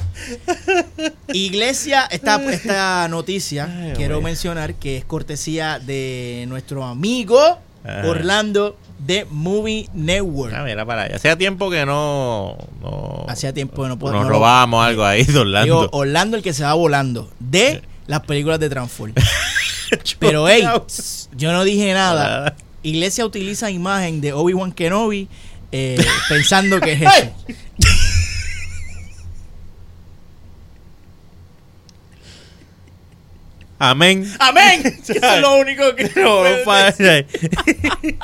Iglesia, 1.33 2.05
esta, 2.09 2.41
esta 2.51 3.07
noticia, 3.09 3.69
Ay, 3.71 3.93
quiero 3.95 4.21
mencionar 4.21 4.75
que 4.75 4.97
es 4.97 5.05
cortesía 5.05 5.79
de 5.79 6.45
nuestro 6.47 6.83
amigo 6.83 7.59
Ajá. 7.83 8.07
Orlando 8.07 8.77
de 8.99 9.25
Movie 9.29 9.87
Network. 9.93 10.53
Ah, 10.55 10.63
mira 10.63 10.85
para 10.85 11.03
allá. 11.03 11.15
Hacía 11.15 11.37
tiempo 11.37 11.69
que 11.69 11.85
no. 11.85 12.57
no 12.81 13.25
Hacía 13.29 13.53
tiempo 13.53 13.83
que 13.83 13.89
no 13.89 13.97
puedo- 13.99 14.13
Nos 14.13 14.27
robábamos 14.27 14.85
algo 14.85 15.05
ahí 15.05 15.23
de 15.23 15.37
Orlando. 15.37 15.63
Digo, 15.81 15.89
Orlando 15.93 16.37
el 16.37 16.43
que 16.43 16.53
se 16.53 16.63
va 16.63 16.73
volando 16.73 17.29
de 17.39 17.81
las 18.07 18.21
películas 18.21 18.59
de 18.59 18.69
Transform. 18.69 19.13
Pero 20.19 20.47
hey, 20.49 20.63
yo 21.35 21.51
no 21.51 21.63
dije 21.63 21.93
nada. 21.93 22.55
Iglesia 22.83 23.25
utiliza 23.25 23.69
imagen 23.69 24.21
de 24.21 24.33
Obi-Wan 24.33 24.71
Kenobi 24.71 25.27
eh, 25.71 26.03
pensando 26.29 26.79
que 26.79 26.93
es 26.93 26.99
Jesús. 27.09 27.29
Amén. 33.79 34.31
Amén. 34.39 34.83
Eso 35.07 35.13
es 35.13 35.41
lo 35.41 35.57
único 35.57 35.95
que 35.95 36.11
No, 36.15 36.41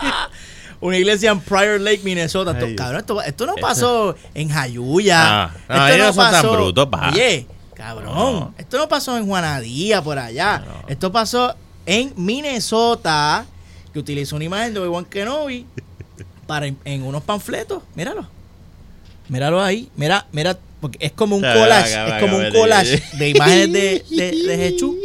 Una 0.81 0.97
iglesia 0.97 1.31
en 1.31 1.39
Prior 1.39 1.79
Lake, 1.79 2.01
Minnesota. 2.03 2.51
Esto, 2.51 2.65
Ay, 2.65 2.71
Dios. 2.73 2.81
cabrón, 2.81 2.99
esto, 2.99 3.21
esto 3.21 3.45
no 3.45 3.55
pasó 3.55 4.15
en 4.33 4.49
Jayuya. 4.49 5.43
Ah, 5.45 5.51
no, 5.69 5.87
ellos 5.87 6.13
son 6.15 6.31
tan 6.31 6.51
brutos, 6.51 6.87
pa. 6.87 7.11
Oye, 7.11 7.47
cabrón. 7.73 8.13
No. 8.13 8.53
Esto 8.57 8.77
no 8.77 8.89
pasó 8.89 9.17
en 9.17 9.25
Juanadía, 9.25 10.01
por 10.03 10.19
allá. 10.19 10.59
No. 10.59 10.83
Esto 10.89 11.11
pasó 11.13 11.55
en 11.85 12.11
Minnesota, 12.17 13.45
que 13.95 13.99
utilizó 13.99 14.35
una 14.35 14.43
imagen 14.43 14.73
de 14.73 14.81
Obi-Wan 14.81 15.05
Kenobi 15.05 15.65
para 16.45 16.67
en, 16.67 16.77
en 16.83 17.03
unos 17.03 17.23
panfletos. 17.23 17.81
Míralo. 17.95 18.27
Míralo 19.29 19.63
ahí. 19.63 19.89
Mira, 19.95 20.27
mira, 20.33 20.59
porque 20.81 20.97
es 20.99 21.13
como 21.13 21.37
un 21.37 21.41
collage. 21.41 21.93
es 21.93 22.21
como 22.21 22.35
un 22.37 22.51
collage 22.51 23.01
de 23.13 23.29
imágenes 23.29 23.71
de, 23.71 24.03
de, 24.09 24.31
de 24.47 24.57
Jesús. 24.57 24.97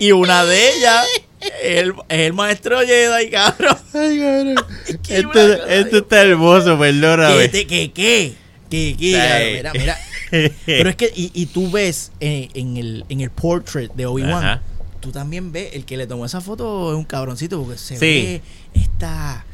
Y 0.00 0.10
una 0.12 0.46
de 0.46 0.70
ellas 0.70 1.04
es 1.42 1.82
el, 1.82 1.90
es 2.08 2.20
el 2.20 2.32
maestro 2.32 2.80
Jedi, 2.80 3.28
cabrón. 3.28 3.76
Ay, 3.92 4.20
cabrón. 4.20 4.54
Qué 5.02 5.18
Esto, 5.68 5.98
está 5.98 6.22
hermoso, 6.22 6.78
¿Qué, 6.78 6.80
perdóname. 6.80 7.50
qué, 7.50 7.66
qué? 7.92 8.32
¿Qué, 8.70 8.96
qué? 8.98 9.20
Ay. 9.20 9.54
Mira, 9.56 9.72
mira. 9.74 9.98
Pero 10.64 10.88
es 10.88 10.96
que, 10.96 11.12
y, 11.14 11.30
y 11.34 11.44
tú 11.44 11.70
ves 11.70 12.10
en, 12.20 12.48
en 12.54 12.76
el, 12.78 13.04
en 13.10 13.20
el 13.20 13.28
portrait 13.30 13.92
de 13.92 14.06
Obi-Wan, 14.06 14.32
Ajá. 14.32 14.62
Tú 15.06 15.12
también 15.12 15.52
ves, 15.52 15.70
el 15.74 15.84
que 15.84 15.96
le 15.96 16.06
tomó 16.06 16.26
esa 16.26 16.40
foto 16.40 16.90
es 16.92 16.96
un 16.98 17.04
cabroncito, 17.04 17.62
porque 17.62 17.78
se 17.78 17.94
Sí. 17.96 18.00
ve 18.04 18.42
esta, 18.74 19.44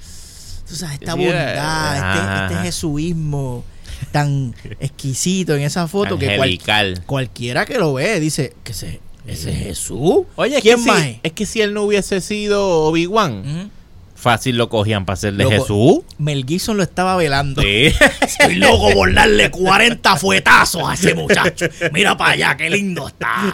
tú 0.69 0.75
sabes, 0.75 0.95
esta 1.01 1.13
Sí, 1.13 1.19
bondad, 1.19 1.47
este, 1.49 1.59
ajá. 1.61 2.47
este 2.51 2.63
jesuismo 2.65 3.65
tan 4.11 4.55
exquisito 4.81 5.55
en 5.55 5.63
esa 5.63 5.87
foto 5.89 6.19
que 6.19 6.37
cual- 6.37 7.03
cualquiera 7.07 7.65
que 7.67 7.79
lo 7.79 7.93
ve 7.95 8.19
dice 8.21 8.55
que 8.65 8.73
ese, 8.73 9.01
ese 9.27 9.51
es 9.51 9.59
Jesús. 9.59 10.25
Oye, 10.37 10.57
es 10.57 10.63
¿quién 10.63 10.83
que 10.83 10.91
más 10.91 11.03
si, 11.03 11.09
es? 11.11 11.17
es 11.23 11.33
que 11.33 11.47
si 11.47 11.61
él 11.61 11.75
no 11.75 11.83
hubiese 11.85 12.21
sido 12.21 12.87
Obi-Wan. 12.87 13.71
Fácil 14.23 14.57
lo 14.57 14.69
cogían 14.69 15.05
para 15.05 15.17
ser 15.17 15.35
de 15.35 15.45
Loco. 15.45 15.57
Jesús. 15.57 15.99
Mel 16.19 16.45
Gibson 16.47 16.77
lo 16.77 16.83
estaba 16.85 17.17
velando. 17.17 17.61
Sí. 17.61 17.93
Estoy 18.21 18.55
loco 18.55 18.93
por 18.93 19.13
darle 19.13 19.51
40 19.51 20.17
fuetazos 20.17 20.83
a 20.89 20.95
ese 20.95 21.15
muchacho. 21.15 21.67
Mira 21.93 22.17
para 22.17 22.31
allá, 22.31 22.57
qué 22.57 22.71
lindo 22.71 23.09
está. 23.09 23.53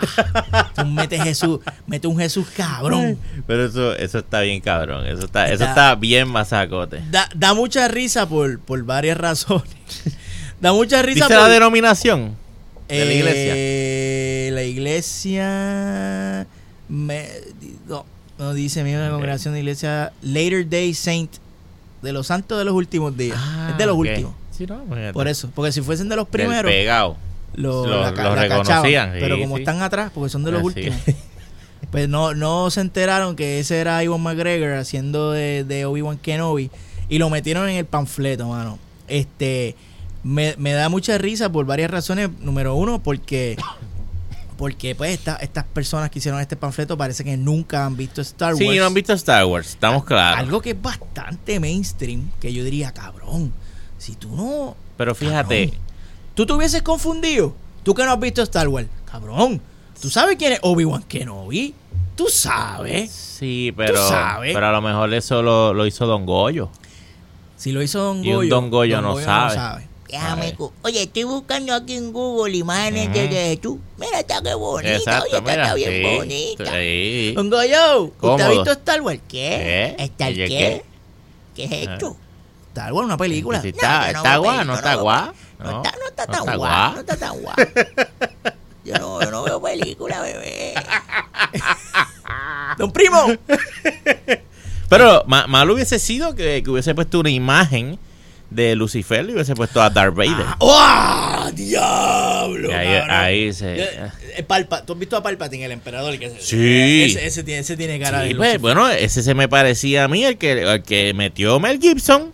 Tú 0.77 0.85
mete 0.85 1.19
Jesús, 1.19 1.61
mete 1.87 2.07
un 2.07 2.19
Jesús 2.19 2.47
cabrón. 2.55 3.19
Pero 3.47 3.65
eso, 3.67 3.97
eso 3.97 4.19
está 4.19 4.41
bien 4.43 4.61
cabrón. 4.61 5.07
Eso 5.07 5.25
está, 5.25 5.51
eso 5.51 5.65
Está- 5.65 5.95
bien 5.95 6.29
masacote. 6.29 7.01
Da, 7.11 7.29
da 7.35 7.55
mucha 7.55 7.89
risa 7.89 8.29
por, 8.29 8.61
por 8.61 8.85
varias 8.85 9.17
razones. 9.19 9.65
Da 10.61 10.73
mucha 10.73 11.01
risa 11.03 11.27
Dice 11.27 11.35
por 11.39 11.45
la 11.45 11.49
denominación 11.49 12.37
de 12.89 13.05
la 13.05 13.13
iglesia. 13.13 13.53
Eh, 13.57 14.51
la 14.53 14.63
iglesia 14.65 16.47
me- 16.89 17.29
no, 18.39 18.45
no 18.47 18.55
dice 18.55 18.85
mira 18.85 19.05
la 19.05 19.11
congregación 19.11 19.55
de 19.55 19.61
iglesia 19.61 20.13
Later 20.23 20.69
Day 20.69 20.95
Saint 20.95 21.31
de 22.03 22.13
los 22.13 22.27
santos 22.29 22.59
de 22.59 22.65
los 22.65 22.75
últimos 22.75 23.17
días. 23.17 23.37
Ah, 23.41 23.69
es 23.73 23.79
de 23.79 23.87
los 23.87 23.95
ok. 23.95 24.01
últimos. 24.01 24.33
Sí, 24.57 24.67
no, 24.67 24.83
imagínate. 24.85 25.13
Por 25.13 25.29
eso, 25.29 25.51
porque 25.55 25.73
si 25.73 25.81
fuesen 25.83 26.09
de 26.09 26.17
los 26.17 26.29
primeros 26.29 26.71
pegado. 26.71 27.17
lo, 27.55 27.87
Lo- 27.87 28.03
la 28.03 28.15
ca- 28.15 28.23
lo 28.25 28.35
la 28.37 28.43
reconocían, 28.43 28.83
cachaban. 28.83 29.13
sí, 29.15 29.19
pero 29.21 29.39
como 29.39 29.57
sí. 29.57 29.63
están 29.63 29.83
atrás, 29.83 30.11
porque 30.15 30.31
son 30.31 30.45
de 30.45 30.53
los 30.53 30.61
Ah, 30.61 30.65
últimos, 30.65 30.99
pues 31.91 32.09
no, 32.09 32.35
no 32.35 32.71
se 32.71 32.81
enteraron 32.81 33.37
que 33.37 33.61
ese 33.61 33.79
era 33.81 34.03
Iwan 34.05 34.21
McGregor 34.21 34.73
haciendo 34.75 35.33
de, 35.33 35.65
de 35.65 35.85
Obi-Wan 35.87 36.19
Kenobi 36.19 36.71
y 37.09 37.19
lo 37.19 37.31
metieron 37.31 37.69
en 37.69 37.77
el 37.77 37.85
panfleto, 37.87 38.49
mano. 38.49 38.79
Este, 39.09 39.75
me, 40.25 40.55
me 40.59 40.73
da 40.73 40.89
mucha 40.89 41.17
risa 41.19 41.51
por 41.51 41.65
varias 41.67 41.91
razones. 41.91 42.29
Número 42.41 42.75
uno, 42.75 43.01
porque 43.03 43.57
porque 44.59 44.95
pues 44.97 45.13
esta- 45.13 45.37
estas 45.37 45.65
personas 45.65 46.11
que 46.11 46.19
hicieron 46.19 46.41
este 46.41 46.57
panfleto 46.57 46.99
parece 46.99 47.25
que 47.25 47.37
nunca 47.37 47.87
han 47.87 47.97
visto 47.97 48.21
Star 48.21 48.53
Wars. 48.55 48.59
Sí, 48.59 48.77
no 48.77 48.85
han 48.87 48.93
visto 48.93 49.13
Star 49.15 49.47
Wars, 49.47 49.69
estamos 49.71 50.05
claros. 50.05 50.41
Algo 50.41 50.61
que 50.61 50.71
es 50.71 50.83
bastante 50.83 51.61
mainstream, 51.61 52.31
que 52.41 52.53
yo 52.53 52.65
diría, 52.65 52.93
cabrón, 52.93 53.53
si 53.97 54.17
tú 54.17 54.29
no 54.37 54.77
Pero 54.97 55.15
fíjate, 55.15 55.69
Cabrón. 55.71 55.89
¿Tú 56.35 56.45
te 56.47 56.53
hubieses 56.53 56.83
confundido? 56.83 57.55
Tú 57.85 57.95
que 57.95 58.05
no 58.05 58.13
has 58.13 58.21
visto 58.21 58.43
Star 58.43 58.69
Wars. 58.69 58.89
Cabrón. 59.11 59.61
¿Tú 60.01 60.11
sabes 60.11 60.37
quién 60.37 60.53
es 60.53 60.59
Obi-Wan 60.63 61.03
Kenobi? 61.05 61.75
¿Tú 62.15 62.27
sabes? 62.29 63.11
sí, 63.13 63.73
pero, 63.77 64.09
sabes. 64.09 64.53
pero 64.53 64.67
a 64.67 64.73
lo 64.73 64.83
mejor 64.83 65.15
eso 65.15 65.41
lo, 65.41 65.73
lo 65.73 65.87
hizo 65.87 66.05
Don 66.07 66.27
Goyo. 66.27 66.69
Si 67.57 67.71
lo 67.73 67.81
hizo 67.83 68.01
Don 68.01 68.25
Y 68.25 68.31
un 68.31 68.35
Goyo. 68.37 68.51
Don 68.51 68.71
Goyo 68.71 69.01
no 69.01 69.19
sabe. 69.21 69.87
Cu- 70.57 70.73
Oye, 70.83 71.03
estoy 71.03 71.25
buscando 71.25 71.75
aquí 71.75 71.95
en 71.97 72.13
Google 72.13 72.57
imágenes 72.57 73.13
de 73.13 73.25
Ujú. 73.25 73.35
Jesús. 73.35 73.79
Mira, 73.99 74.21
está 74.21 74.41
que 74.43 74.55
bonita. 74.55 74.97
Exacto, 74.97 75.37
oye, 75.37 75.41
mira. 75.43 75.63
está 75.63 75.75
bien 75.75 75.91
sí, 75.93 76.17
bonita. 76.17 76.73
sí. 76.73 77.33
Pongo 77.37 77.65
yo. 77.65 78.13
¿Usted 78.21 78.45
ha 78.45 78.49
visto 78.49 78.73
Star 78.73 79.01
Wars? 79.03 79.21
¿Qué? 79.29 79.95
¿Qué? 79.99 80.05
¿Está 80.05 80.29
el 80.29 80.39
¿Y 80.39 80.43
el 80.43 80.49
qué? 80.49 80.85
¿Qué 81.55 81.65
es 81.65 81.73
esto? 81.89 82.17
Star 82.69 82.93
Wars, 82.93 83.07
una 83.07 83.17
película. 83.17 83.59
No, 83.61 83.65
está, 83.69 84.13
no 84.13 84.19
está 84.19 84.31
veo 84.31 84.43
guá, 84.43 84.65
no 84.65 84.75
está 84.75 84.95
no 84.95 85.03
guá. 85.03 85.35
No, 85.59 85.83
está, 85.83 85.99
no 85.99 86.07
está 86.09 86.27
no 86.27 86.33
tan 86.45 86.57
guá. 86.59 86.93
No 86.95 87.01
está 87.01 87.17
tan 87.17 87.41
guau. 87.41 87.57
Yo 88.85 88.95
no, 88.99 89.21
yo 89.23 89.31
no 89.31 89.43
veo 89.43 89.61
película, 89.61 90.21
bebé. 90.23 90.75
Don 92.79 92.93
Primo. 92.93 93.27
Pero 94.89 95.25
ma- 95.27 95.47
mal 95.47 95.71
hubiese 95.71 95.99
sido 95.99 96.35
que, 96.35 96.63
que 96.63 96.71
hubiese 96.71 96.95
puesto 96.95 97.21
una 97.21 97.31
imagen 97.31 97.99
de 98.51 98.75
Lucifer 98.75 99.29
y 99.29 99.33
hubiese 99.35 99.55
puesto 99.55 99.81
a 99.83 99.91
Darth 99.91 100.15
Vader. 100.15 100.47
¡Oh, 100.59 101.51
diablo! 101.53 102.71
Ahí, 102.75 102.89
ahí 103.09 103.53
se... 103.53 103.75
Eh, 103.83 103.89
eh, 104.37 104.43
Palpa- 104.47 104.83
¿Tú 104.85 104.95
has 104.95 104.99
visto 104.99 105.17
a 105.17 105.23
Palpatine, 105.23 105.67
el 105.67 105.73
emperador? 105.73 106.19
Que 106.19 106.31
se- 106.31 106.41
Sí. 106.41 107.03
Ese, 107.05 107.27
ese 107.27 107.43
tiene, 107.45 107.61
ese 107.61 107.77
tiene 107.77 107.99
cara 108.01 108.23
Sí, 108.23 108.29
de 108.31 108.35
pues, 108.37 108.61
bueno, 108.61 108.89
ese 108.89 109.23
se 109.23 109.35
me 109.35 109.49
parecía 109.49 110.05
a 110.05 110.09
mí, 110.09 110.25
el 110.25 110.39
que, 110.39 110.53
el 110.63 110.83
que 110.83 111.13
metió 111.15 111.61
Mel 111.61 111.79
Gibson. 111.81 112.33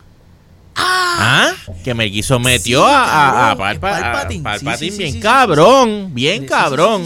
Ah, 0.76 1.52
que 1.84 1.94
Mel 1.94 2.10
Gibson 2.10 2.42
metió 2.42 2.80
Sí, 2.84 2.90
a, 2.92 3.50
a, 3.52 3.56
Palpa- 3.56 3.96
a 3.96 4.02
Palpatine. 4.12 4.42
Palpatine 4.42 4.90
Sí, 4.92 4.98
bien 4.98 5.20
cabrón, 5.20 6.10
bien 6.14 6.46
cabrón. 6.46 7.04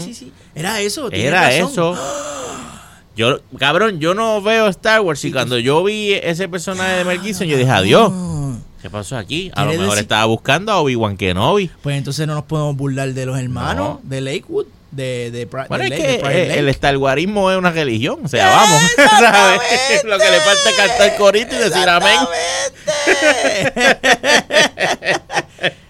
Era 0.55 0.81
eso. 0.81 1.11
Era 1.11 1.43
razón. 1.49 1.71
eso. 1.71 1.97
Yo, 3.15 3.41
cabrón, 3.57 3.99
yo 3.99 4.13
no 4.13 4.41
veo 4.41 4.67
Star 4.69 5.01
Wars 5.01 5.25
y 5.25 5.31
cuando 5.33 5.59
yo 5.59 5.83
vi 5.83 6.13
ese 6.13 6.47
personaje 6.47 6.99
de 6.99 7.03
Mel 7.03 7.19
Gibson, 7.19 7.47
yo 7.47 7.57
dije, 7.57 7.69
adiós, 7.69 8.13
Ah. 8.15 8.38
¿Qué 8.81 8.89
pasó 8.89 9.17
aquí? 9.17 9.51
A 9.55 9.61
lo 9.61 9.67
¿Quiere 9.69 9.79
mejor 9.83 9.95
decir- 9.95 10.03
estaba 10.03 10.25
buscando 10.25 10.71
a 10.71 10.79
Obi-Wan 10.81 11.17
Kenobi. 11.17 11.69
Pues 11.81 11.97
entonces 11.97 12.27
no 12.27 12.35
nos 12.35 12.43
podemos 12.45 12.75
burlar 12.75 13.13
de 13.13 13.25
los 13.25 13.37
hermanos 13.39 13.99
No. 14.03 14.09
de 14.09 14.21
Lakewood, 14.21 14.65
de, 14.91 15.31
de, 15.31 15.45
Bueno, 15.45 15.77
de 15.77 15.85
es 15.87 15.91
que 16.17 16.21
Lake. 16.23 16.59
el 16.59 16.69
Star 16.69 16.97
Warismo 16.97 17.51
es 17.51 17.57
una 17.57 17.71
religión, 17.71 18.19
o 18.23 18.27
sea, 18.27 18.49
vamos, 18.49 18.81
¿sabes? 19.19 19.61
Lo 20.03 20.17
que 20.17 20.29
le 20.31 20.39
falta 20.39 20.69
es 20.69 20.75
cantar 20.75 21.17
corito 21.17 21.55
y 21.55 21.59
decir 21.59 21.87
amén. 21.89 22.19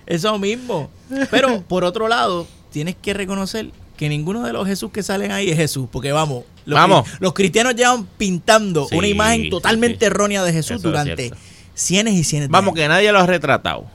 Eso 0.05 0.37
mismo. 0.39 0.89
Pero 1.29 1.61
por 1.61 1.83
otro 1.83 2.07
lado, 2.07 2.47
tienes 2.71 2.95
que 3.01 3.13
reconocer 3.13 3.69
que 3.95 4.09
ninguno 4.09 4.43
de 4.43 4.53
los 4.53 4.67
Jesús 4.67 4.91
que 4.91 5.03
salen 5.03 5.31
ahí 5.31 5.49
es 5.51 5.57
Jesús. 5.57 5.87
Porque 5.91 6.11
vamos, 6.11 6.45
los, 6.65 6.77
Vamos. 6.79 7.07
los 7.19 7.33
cristianos 7.33 7.75
llevan 7.75 8.05
pintando 8.17 8.87
Sí, 8.87 8.95
una 8.95 9.07
imagen 9.07 9.49
totalmente 9.49 9.99
sí. 9.99 10.05
errónea 10.05 10.43
de 10.43 10.53
Jesús 10.53 10.77
Eso 10.77 10.87
durante. 10.87 11.31
Cienes 11.79 12.13
y 12.15 12.23
cienes 12.23 12.49
Vamos, 12.49 12.73
que 12.73 12.87
nadie 12.87 13.11
lo 13.11 13.19
ha 13.19 13.25
retratado. 13.25 13.85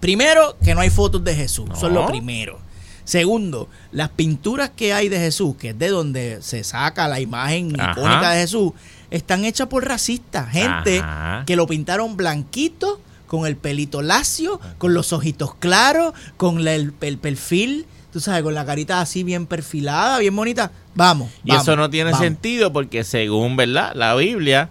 Primero, 0.00 0.56
que 0.62 0.74
no 0.74 0.80
hay 0.80 0.90
fotos 0.90 1.22
de 1.24 1.34
Jesús. 1.34 1.68
Eso 1.74 1.86
es 1.88 1.92
lo 1.92 2.06
primero. 2.06 2.58
Segundo, 3.04 3.68
las 3.92 4.08
pinturas 4.10 4.70
que 4.74 4.92
hay 4.92 5.08
de 5.08 5.18
Jesús, 5.18 5.56
que 5.56 5.70
es 5.70 5.78
de 5.78 5.88
donde 5.88 6.38
se 6.42 6.64
saca 6.64 7.06
la 7.08 7.20
imagen 7.20 7.78
Ajá. 7.80 7.92
icónica 7.92 8.30
de 8.32 8.40
Jesús, 8.40 8.72
están 9.10 9.44
hechas 9.44 9.68
por 9.68 9.86
racistas. 9.86 10.48
Gente 10.50 10.98
Ajá. 10.98 11.44
que 11.46 11.54
lo 11.56 11.66
pintaron 11.66 12.16
blanquito, 12.16 13.00
con 13.26 13.46
el 13.46 13.56
pelito 13.56 14.02
lacio, 14.02 14.60
con 14.78 14.92
los 14.94 15.12
ojitos 15.12 15.54
claros, 15.56 16.14
con 16.36 16.64
la- 16.64 16.74
el, 16.74 16.92
el 17.00 17.18
perfil, 17.18 17.86
tú 18.12 18.20
sabes, 18.20 18.42
con 18.42 18.54
la 18.54 18.64
carita 18.64 19.00
así 19.00 19.22
bien 19.24 19.46
perfilada, 19.46 20.18
bien 20.18 20.34
bonita. 20.34 20.70
Vamos. 20.94 21.30
Y 21.44 21.50
vamos, 21.50 21.62
eso 21.64 21.76
no 21.76 21.90
tiene 21.90 22.10
vamos. 22.12 22.24
sentido 22.24 22.72
porque 22.72 23.04
según, 23.04 23.56
¿verdad? 23.56 23.92
La 23.94 24.14
Biblia, 24.14 24.70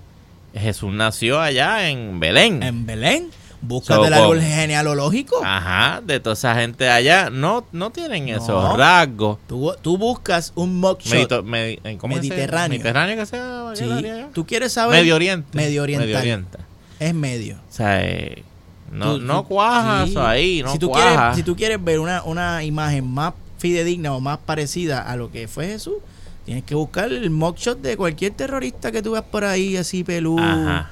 Jesús 0.55 0.93
nació 0.93 1.39
allá 1.39 1.89
en 1.89 2.19
Belén. 2.19 2.63
En 2.63 2.85
Belén, 2.85 3.29
búscate 3.61 3.99
So, 4.01 4.07
el 4.07 4.13
árbol 4.13 4.41
genealógico. 4.41 5.41
Ajá, 5.43 6.01
de 6.05 6.19
toda 6.19 6.33
esa 6.33 6.55
gente 6.55 6.89
allá, 6.89 7.29
no, 7.29 7.65
no 7.71 7.91
tienen 7.91 8.25
No. 8.27 8.37
esos 8.37 8.77
rasgos. 8.77 9.37
Tú, 9.47 9.73
tú 9.81 9.97
buscas 9.97 10.51
un 10.55 10.79
mugshot. 10.79 11.43
Medi- 11.43 11.79
eh. 11.83 11.97
Mediterráneo. 12.07 12.69
Mediterráneo 12.69 13.17
que 13.17 13.25
sea. 13.25 13.71
Sí. 13.75 13.83
¿qué 13.85 13.93
área 13.93 14.13
allá? 14.15 14.29
Tú 14.33 14.45
quieres 14.45 14.73
saber. 14.73 14.99
Medio 15.01 15.15
Oriente. 15.15 15.49
Medio 15.53 15.83
oriental. 15.83 16.07
Medio 16.07 16.19
Oriente. 16.19 16.57
Es 16.99 17.13
medio. 17.13 17.55
O 17.55 17.71
sea, 17.73 18.01
eh, 18.03 18.43
no, 18.91 19.15
Tú- 19.15 19.21
no 19.21 19.41
tú- 19.41 19.47
cuaja 19.49 20.05
sí. 20.07 20.13
ahí, 20.17 20.63
no 20.63 20.71
si 20.71 20.79
tú 20.79 20.89
cuaja. 20.89 21.15
Quieres, 21.15 21.35
si 21.35 21.43
tú 21.43 21.55
quieres 21.55 21.83
ver 21.83 21.99
una, 21.99 22.23
una 22.23 22.63
imagen 22.63 23.05
más 23.11 23.33
fidedigna 23.57 24.13
o 24.13 24.21
más 24.21 24.37
parecida 24.37 25.01
a 25.01 25.15
lo 25.17 25.31
que 25.31 25.47
fue 25.49 25.67
Jesús, 25.67 25.95
tienes 26.45 26.63
que 26.63 26.75
buscar 26.75 27.11
el 27.11 27.29
mugshot 27.29 27.81
de 27.81 27.97
cualquier 27.97 28.33
terrorista 28.33 28.91
que 28.91 29.01
tú 29.01 29.11
veas 29.11 29.23
por 29.25 29.43
ahí, 29.43 29.77
así 29.77 30.03
pelú. 30.03 30.37
Ajá. 30.39 30.91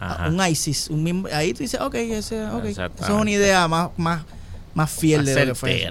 Ajá. 0.00 0.28
Un 0.28 0.44
ISIS. 0.46 0.88
Un 0.90 1.02
mismo- 1.04 1.28
ahí 1.32 1.52
tú 1.52 1.60
dices, 1.62 1.80
ok, 1.80 1.94
ese, 1.94 2.44
ok. 2.46 2.64
Esa 2.64 2.86
es 2.86 3.08
una 3.10 3.30
idea 3.30 3.68
más, 3.68 3.90
más, 3.96 4.24
más 4.74 4.90
fiel 4.90 5.22
Más 5.24 5.34
de 5.34 5.46
lo 5.46 5.52
que 5.52 5.58
fue. 5.58 5.90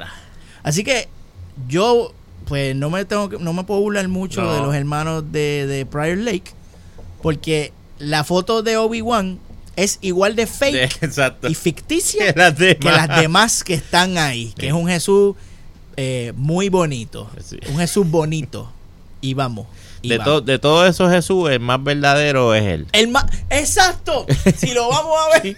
Así 0.63 0.83
que 0.83 1.07
yo, 1.67 2.13
pues 2.45 2.75
no 2.75 2.89
me 2.89 3.05
tengo 3.05 3.29
que- 3.29 3.37
no 3.39 3.53
me 3.53 3.63
puedo 3.63 3.79
burlar 3.79 4.07
mucho 4.07 4.41
No. 4.41 4.53
de 4.53 4.59
los 4.61 4.75
hermanos 4.75 5.31
de, 5.31 5.65
de 5.67 5.85
Prior 5.85 6.17
Lake, 6.17 6.51
porque 7.21 7.71
la 7.99 8.23
foto 8.23 8.61
de 8.63 8.75
Obi-Wan 8.77 9.39
es 9.75 9.99
igual 10.01 10.35
de 10.35 10.47
fake 10.47 10.97
Exacto. 11.01 11.47
y 11.49 11.55
ficticia 11.55 12.25
Que 12.33 12.39
las 12.39 12.53
que 12.55 12.75
demás. 12.75 13.07
las 13.07 13.21
demás 13.21 13.63
que 13.63 13.73
están 13.75 14.17
ahí, 14.17 14.53
que 14.55 14.63
Sí. 14.63 14.67
es 14.67 14.73
un 14.73 14.87
Jesús 14.87 15.35
eh, 15.95 16.33
muy 16.35 16.69
bonito, 16.69 17.29
Sí. 17.43 17.57
un 17.69 17.77
Jesús 17.77 18.05
bonito. 18.09 18.71
Y 19.23 19.33
vamos. 19.33 19.65
y 20.01 20.09
De, 20.09 20.17
vamos. 20.19 20.33
to- 20.33 20.41
de 20.41 20.59
todo 20.59 20.85
eso 20.85 21.09
Jesús, 21.09 21.49
el 21.49 21.59
más 21.61 21.83
verdadero 21.83 22.53
es 22.53 22.63
él. 22.63 22.87
El 22.91 23.07
más, 23.07 23.25
exacto. 23.49 24.25
Si 24.57 24.73
lo 24.73 24.89
vamos 24.89 25.13
a 25.17 25.39
ver. 25.41 25.55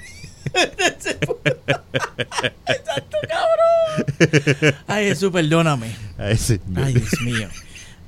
exacto, 2.67 3.17
cabrón. 3.27 4.75
Ay, 4.87 5.05
Jesús, 5.07 5.31
perdóname. 5.31 5.87
Ay. 6.17 6.37
Ay, 6.75 6.93
Dios 6.93 7.21
mío. 7.21 7.47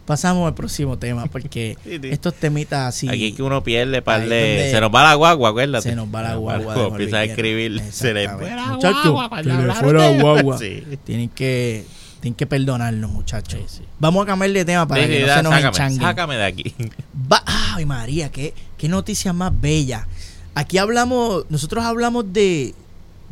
Pasamos 0.06 0.48
al 0.48 0.54
próximo 0.54 0.98
tema 0.98 1.26
porque 1.26 1.76
Sí, 1.84 2.00
sí. 2.02 2.10
estos 2.10 2.34
temitas 2.36 2.88
así 2.88 3.10
Aquí 3.10 3.34
que 3.34 3.44
uno 3.44 3.62
pierde 3.62 4.02
par 4.02 4.26
de... 4.26 4.70
Se 4.72 4.80
nos 4.80 4.90
va 4.94 5.04
la 5.04 5.16
guagua, 5.16 5.50
acuérdate. 5.50 5.90
se 5.90 5.96
nos 5.96 6.08
va 6.08 6.22
la 6.22 6.36
guagua. 6.36 6.74
Jorge 6.76 6.90
Empieza 6.92 7.18
a 7.18 7.24
escribir. 7.26 7.82
Se 7.92 8.14
le 8.14 8.30
fue 8.30 8.50
la 8.50 8.78
guagua 8.78 9.44
se 9.44 9.50
le 9.50 9.74
fue 9.74 9.94
la 9.94 10.12
guagua. 10.22 10.58
Sí. 10.58 10.84
Tienen 11.04 11.28
que, 11.30 11.84
tienen 12.28 12.36
que 12.36 12.46
perdonarnos, 12.46 13.10
muchachos. 13.12 13.60
Sí, 13.68 13.78
sí. 13.78 13.84
Vamos 14.00 14.24
a 14.24 14.26
cambiar 14.26 14.52
de 14.52 14.66
tema 14.66 14.88
para 14.88 15.04
Sí, 15.04 15.10
que 15.10 15.22
no 15.22 15.28
da, 15.28 15.38
se 15.38 15.44
nos 15.44 15.54
sácame, 15.54 15.96
sácame 15.96 16.36
de 16.36 16.46
aquí. 16.46 16.76
Va- 17.32 17.44
Ay, 17.46 17.86
María, 17.86 18.30
qué, 18.32 18.54
qué 18.78 18.90
noticia 18.90 19.32
más 19.34 19.52
bella. 19.60 20.08
Aquí 20.56 20.78
hablamos, 20.78 21.46
nosotros 21.50 21.84
hablamos 21.86 22.34
de, 22.34 22.74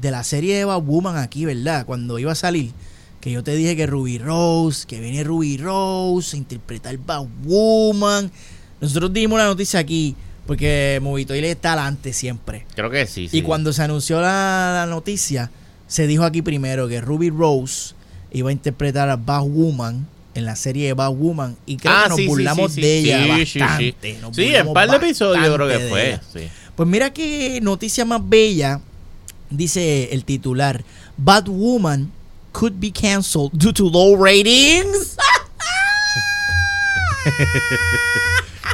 de 0.01 0.11
la 0.11 0.23
serie 0.23 0.57
de 0.57 0.65
Woman 0.65 1.17
aquí, 1.17 1.43
¿verdad? 1.45 1.85
Cuando 1.85 2.19
iba 2.19 2.31
a 2.31 2.35
salir. 2.35 2.71
Que 3.19 3.31
yo 3.31 3.43
te 3.43 3.55
dije 3.55 3.75
que 3.75 3.87
Ruby 3.87 4.19
Rose, 4.19 4.85
que 4.85 4.99
viene 4.99 5.23
Ruby 5.23 5.57
Rose 5.57 6.35
a 6.35 6.39
interpretar 6.39 6.95
Woman. 7.43 8.31
Nosotros 8.79 9.11
dimos 9.11 9.39
la 9.39 9.45
noticia 9.45 9.79
aquí 9.79 10.15
porque 10.45 10.99
Movitoile 11.01 11.49
está 11.51 11.73
adelante 11.73 12.13
siempre. 12.13 12.65
Creo 12.75 12.89
que 12.91 13.07
sí, 13.07 13.27
sí. 13.27 13.39
Y 13.39 13.41
cuando 13.41 13.73
se 13.73 13.81
anunció 13.81 14.21
la, 14.21 14.71
la 14.75 14.85
noticia, 14.85 15.49
se 15.87 16.05
dijo 16.05 16.23
aquí 16.23 16.43
primero 16.43 16.87
que 16.87 17.01
Ruby 17.01 17.31
Rose 17.31 17.95
iba 18.35 18.49
a 18.49 18.53
interpretar 18.53 19.09
a 19.09 19.15
Woman 19.41 20.07
en 20.33 20.45
la 20.45 20.55
serie 20.55 20.87
de 20.87 20.93
Woman 20.93 21.55
y 21.65 21.77
creo 21.77 21.93
Ah, 21.93 22.03
que 22.03 22.09
nos 22.09 22.17
sí, 22.17 22.27
burlamos 22.27 22.73
sí, 22.73 22.81
de 22.81 22.97
ella 22.99 23.17
bastante. 23.27 23.95
sí. 24.01 24.17
nos 24.21 24.35
Sí, 24.35 24.53
en 24.53 24.73
par 24.73 24.89
de 24.89 24.97
episodios 24.97 25.45
yo 25.45 25.55
creo 25.55 25.67
que 25.67 25.79
fue. 25.89 26.19
Pues 26.75 26.89
mira 26.89 27.13
qué 27.13 27.59
noticia 27.61 28.03
más 28.03 28.19
bella, 28.27 28.81
dice 29.49 30.09
el 30.13 30.25
titular. 30.25 30.83
Bad 31.17 31.47
Woman 31.47 32.11
could 32.51 32.73
be 32.79 32.91
canceled 32.91 33.51
due 33.53 33.71
to 33.71 33.89
low 33.89 34.21
ratings. 34.21 35.15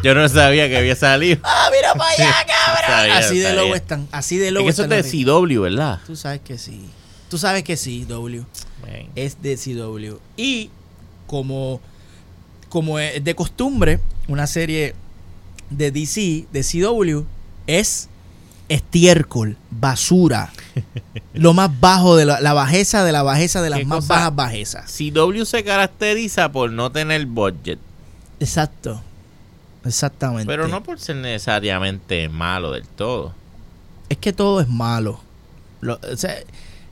Yo 0.04 0.16
no 0.16 0.28
sabía 0.30 0.68
que 0.68 0.78
había 0.78 0.96
salido. 0.96 1.40
¡Ah, 1.44 1.70
mira 1.72 1.94
para 1.94 2.10
allá, 2.10 2.34
cabrón! 2.48 2.86
Sabía, 2.88 3.18
así 3.20 3.38
de 3.40 3.54
low 3.54 3.76
están, 3.76 4.08
así 4.12 4.38
de 4.38 4.48
Es 4.48 4.54
low 4.54 4.68
eso 4.68 4.84
es 4.86 4.90
de. 5.12 5.24
CW, 5.26 5.62
¿verdad? 5.62 6.00
Tú 6.08 6.16
sabes 6.16 6.42
que 6.42 6.58
sí. 6.58 6.90
Tú 7.30 7.38
sabes 7.38 7.64
que 7.64 7.78
sí, 7.78 8.06
W. 8.06 8.44
Es 9.16 9.42
de 9.42 9.56
CW. 9.58 10.18
Y 10.38 10.70
como, 11.28 11.80
como 12.70 13.00
es 13.00 13.24
de 13.24 13.36
costumbre, 13.36 14.00
una 14.28 14.48
serie 14.48 14.96
de 15.70 15.92
DC, 15.92 16.46
de 16.52 16.64
CW, 16.64 17.24
es 17.68 18.10
estiércol, 18.70 19.58
basura. 19.70 20.52
lo 21.34 21.54
más 21.54 21.70
bajo 21.80 22.16
de 22.16 22.26
la, 22.26 22.40
la 22.42 22.54
bajeza 22.54 23.04
de 23.04 23.12
la 23.12 23.24
bajeza 23.24 23.62
de 23.62 23.70
las 23.70 23.80
¿Qué 23.80 23.86
más 23.86 24.00
cosa? 24.00 24.14
bajas 24.16 24.36
bajezas. 24.36 24.92
CW 24.98 25.44
se 25.46 25.64
caracteriza 25.64 26.52
por 26.52 26.72
no 26.72 26.92
tener 26.92 27.26
budget, 27.26 27.80
Exacto. 28.40 29.02
Exactamente. 29.84 30.46
pero 30.46 30.68
no 30.68 30.84
por 30.84 31.00
ser 31.00 31.16
necesariamente 31.18 32.30
malo 32.30 32.72
del 32.72 32.88
todo. 32.88 33.34
Es 34.10 34.18
que 34.18 34.32
todo 34.32 34.62
es 34.62 34.68
malo. 34.68 35.20
Lo- 35.82 36.00
o 36.12 36.18
sea, 36.18 36.36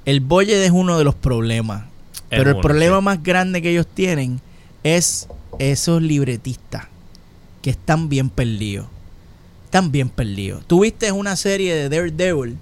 el 0.05 0.21
budget 0.21 0.57
es 0.57 0.71
uno 0.71 0.97
de 0.97 1.03
los 1.03 1.15
problemas. 1.15 1.83
Es 2.29 2.37
Pero 2.37 2.51
el 2.51 2.57
problema 2.57 2.97
sí. 2.97 3.03
más 3.03 3.23
grande 3.23 3.61
que 3.61 3.71
ellos 3.71 3.87
tienen 3.87 4.41
es 4.83 5.27
esos 5.57 6.01
libretistas 6.01 6.85
que 7.61 7.69
están 7.71 8.09
bien 8.09 8.29
perdidos. 8.29 8.87
Están 9.65 9.91
bien 9.91 10.09
perdidos. 10.09 10.65
Tuviste 10.65 11.11
una 11.11 11.35
serie 11.35 11.75
de 11.75 11.89
Daredevil 11.89 12.57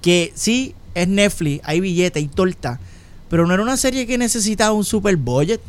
que 0.00 0.32
sí 0.34 0.74
es 0.94 1.08
Netflix, 1.08 1.62
hay 1.64 1.80
billete, 1.80 2.18
hay 2.18 2.28
torta. 2.28 2.80
Pero 3.28 3.46
no 3.46 3.54
era 3.54 3.62
una 3.62 3.76
serie 3.76 4.06
que 4.06 4.18
necesitaba 4.18 4.72
un 4.72 4.84
super 4.84 5.16
budget 5.16 5.60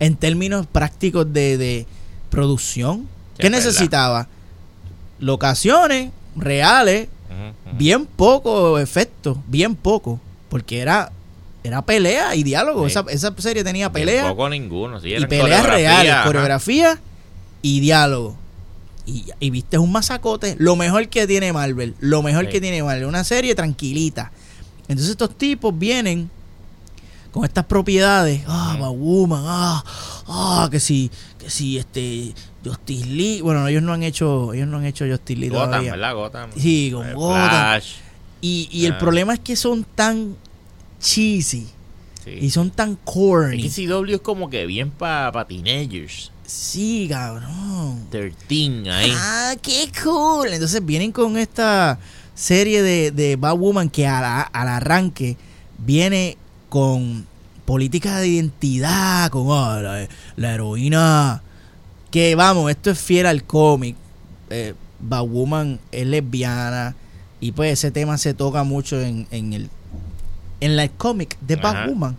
en 0.00 0.16
términos 0.16 0.66
prácticos 0.66 1.32
de, 1.32 1.56
de 1.56 1.86
producción. 2.30 3.08
Sí, 3.36 3.42
¿Qué 3.42 3.50
necesitaba? 3.50 4.28
Locaciones 5.18 6.10
reales, 6.36 7.08
bien 7.78 8.06
poco 8.06 8.78
efecto, 8.78 9.42
bien 9.46 9.74
poco. 9.74 10.20
Porque 10.56 10.80
era, 10.80 11.12
era 11.64 11.82
pelea 11.82 12.34
y 12.34 12.42
diálogo. 12.42 12.82
Sí. 12.88 12.92
Esa, 12.92 13.04
esa 13.10 13.34
serie 13.38 13.62
tenía 13.62 13.88
Bien 13.90 14.06
pelea 14.06 14.28
Poco 14.28 14.48
ninguno. 14.48 15.00
Sí, 15.00 15.14
y 15.14 15.26
peleas 15.26 15.66
reales, 15.66 16.14
coreografía 16.24 16.98
y 17.62 17.80
diálogo. 17.80 18.36
Y, 19.04 19.24
y 19.38 19.50
viste 19.50 19.78
un 19.78 19.92
masacote, 19.92 20.56
lo 20.58 20.74
mejor 20.76 21.08
que 21.08 21.26
tiene 21.26 21.52
Marvel, 21.52 21.94
lo 22.00 22.22
mejor 22.22 22.46
Sí. 22.46 22.52
que 22.52 22.60
tiene 22.60 22.82
Marvel, 22.82 23.04
una 23.06 23.22
serie 23.24 23.54
tranquilita. 23.54 24.32
Entonces 24.88 25.10
estos 25.10 25.36
tipos 25.36 25.76
vienen 25.78 26.30
con 27.32 27.44
estas 27.44 27.66
propiedades, 27.66 28.42
ah. 28.48 28.76
Batwoman, 28.80 29.42
ah, 29.46 29.84
ah, 30.26 30.68
que 30.70 30.80
si, 30.80 31.10
que 31.38 31.50
si 31.50 31.76
este 31.78 32.32
Justice 32.64 33.06
League, 33.06 33.42
bueno, 33.42 33.68
ellos 33.68 33.82
no 33.82 33.92
han 33.92 34.02
hecho, 34.02 34.54
ellos 34.54 34.66
no 34.66 34.78
han 34.78 34.86
hecho 34.86 35.04
Justice 35.06 35.38
League 35.38 35.54
Gotham, 35.54 35.68
todavía. 35.70 35.90
¿verdad? 35.92 36.14
Gotham. 36.14 36.50
Sí, 36.56 36.90
con 36.92 37.06
Eh, 37.06 37.12
Gotham. 37.14 37.80
Y, 38.40 38.68
y 38.72 38.86
el 38.86 38.92
Ah. 38.94 38.98
problema 38.98 39.34
es 39.34 39.40
que 39.40 39.54
son 39.54 39.84
tan 39.84 40.34
cheesy 41.06 41.66
Sí. 42.24 42.38
y 42.40 42.50
son 42.50 42.70
tan 42.72 42.96
corny. 42.96 43.62
que 43.62 43.70
CW 43.70 44.14
es 44.16 44.20
como 44.20 44.50
que 44.50 44.66
bien 44.66 44.90
para 44.90 45.46
teenagers. 45.46 46.32
Sí, 46.44 47.06
cabrón. 47.08 48.04
13 48.10 48.90
ahí. 48.90 49.12
Ah, 49.14 49.54
qué 49.62 49.88
cool. 50.02 50.48
Entonces 50.52 50.84
vienen 50.84 51.12
con 51.12 51.36
esta 51.38 52.00
serie 52.34 52.82
de, 52.82 53.12
de 53.12 53.36
Batwoman 53.36 53.88
que 53.88 54.08
a 54.08 54.20
la- 54.20 54.40
al 54.42 54.68
arranque 54.68 55.36
viene 55.78 56.36
con 56.68 57.26
políticas 57.64 58.20
de 58.20 58.28
identidad, 58.28 59.30
con 59.30 59.46
ah, 59.50 59.80
la, 59.80 60.08
la 60.36 60.54
heroína. 60.54 61.42
Que 62.10 62.34
vamos, 62.34 62.70
esto 62.72 62.90
es 62.90 62.98
fiel 62.98 63.26
al 63.26 63.44
cómic. 63.44 63.94
Eh, 64.50 64.74
Batwoman 64.98 65.78
es 65.92 66.06
lesbiana 66.08 66.96
y 67.40 67.52
pues 67.52 67.72
ese 67.72 67.90
tema 67.92 68.18
se 68.18 68.34
toca 68.34 68.64
mucho 68.64 69.00
en, 69.00 69.26
en 69.30 69.52
el 69.52 69.68
en 70.60 70.78
el 70.78 70.90
cómic 70.90 71.36
de. 71.40 71.56
Batwoman. 71.56 72.16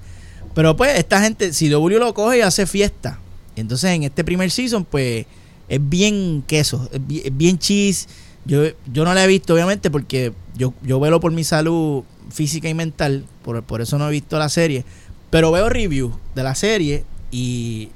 Pero 0.54 0.76
pues 0.76 0.98
esta 0.98 1.22
gente, 1.22 1.54
si 1.54 1.70
W 1.70 2.00
lo 2.00 2.14
coge 2.14 2.40
y 2.40 2.42
hace 2.42 2.66
fiesta. 2.66 3.20
Entonces 3.56 3.92
en 3.92 4.04
este 4.04 4.24
primer 4.24 4.52
season 4.52 4.86
pues 4.86 5.26
es 5.70 5.90
bien 5.90 6.44
queso, 6.48 6.90
es 6.92 7.06
bien, 7.06 7.22
es 7.26 7.38
bien 7.38 7.60
cheese. 7.60 8.08
Yo, 8.46 8.64
yo 8.92 9.04
no 9.04 9.14
la 9.14 9.24
he 9.24 9.28
visto 9.28 9.54
obviamente 9.54 9.92
porque 9.92 10.34
yo, 10.56 10.74
yo 10.82 11.00
velo 11.00 11.20
por 11.20 11.32
mi 11.32 11.44
salud 11.44 12.04
física 12.32 12.70
y 12.70 12.74
mental, 12.74 13.26
por, 13.44 13.62
por 13.64 13.82
eso 13.82 13.98
no 13.98 14.08
he 14.08 14.12
visto 14.12 14.40
la 14.40 14.50
serie. 14.50 14.86
Pero 15.30 15.52
veo 15.52 15.70
reviews 15.70 16.14
de 16.36 16.44
la 16.44 16.56
serie 16.56 17.04
y 17.32 17.90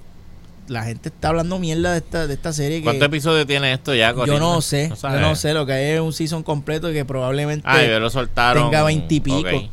la 0.68 0.84
gente 0.84 1.10
está 1.10 1.30
hablando 1.30 1.60
mierda 1.60 1.94
de 1.94 1.98
esta, 1.98 2.28
de 2.28 2.34
esta 2.34 2.54
serie. 2.54 2.82
¿Cuántos 2.82 3.08
episodios 3.08 3.48
tiene 3.48 3.74
esto 3.74 3.94
ya? 3.94 4.12
yo 4.12 4.18
corriendo? 4.18 4.54
no 4.54 4.62
sé, 4.62 4.90
yo 4.90 4.96
sabes. 4.96 5.22
no 5.22 5.36
sé, 5.36 5.54
lo 5.54 5.66
que 5.66 5.74
hay 5.74 5.86
es 5.94 6.02
un 6.02 6.14
season 6.14 6.44
completo 6.44 6.92
que 6.92 7.06
probablemente... 7.06 7.68
Yo 7.88 8.00
lo 8.00 8.10
soltaron. 8.10 8.70
tenga 8.70 8.84
20 8.84 9.16
y 9.16 9.20
pico. 9.20 9.70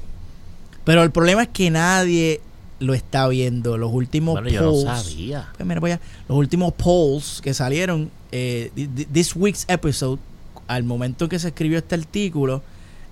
Pero 0.89 1.03
el 1.03 1.11
problema 1.11 1.43
es 1.43 1.49
que 1.51 1.71
nadie 1.71 2.41
lo 2.81 2.95
está 2.95 3.29
viendo. 3.29 3.77
Los 3.77 3.93
últimos 3.93 4.33
Bueno, 4.37 4.49
yo 4.49 4.63
no 4.63 4.71
polls... 4.71 4.85
sabía. 5.05 5.49
Pues 5.55 5.67
mira, 5.69 5.81
voy 5.81 5.91
a- 5.91 6.01
los 6.29 6.39
últimos 6.39 6.73
polls 6.73 7.41
que 7.43 7.53
salieron, 7.53 8.11
eh, 8.33 8.71
thi- 8.75 8.87
thi- 8.89 9.05
this 9.05 9.37
week's 9.37 9.67
episode, 9.69 10.19
al 10.67 10.85
momento 10.85 11.27
en 11.27 11.29
que 11.29 11.39
se 11.39 11.49
escribió 11.49 11.77
este 11.77 11.95
artículo, 11.95 12.63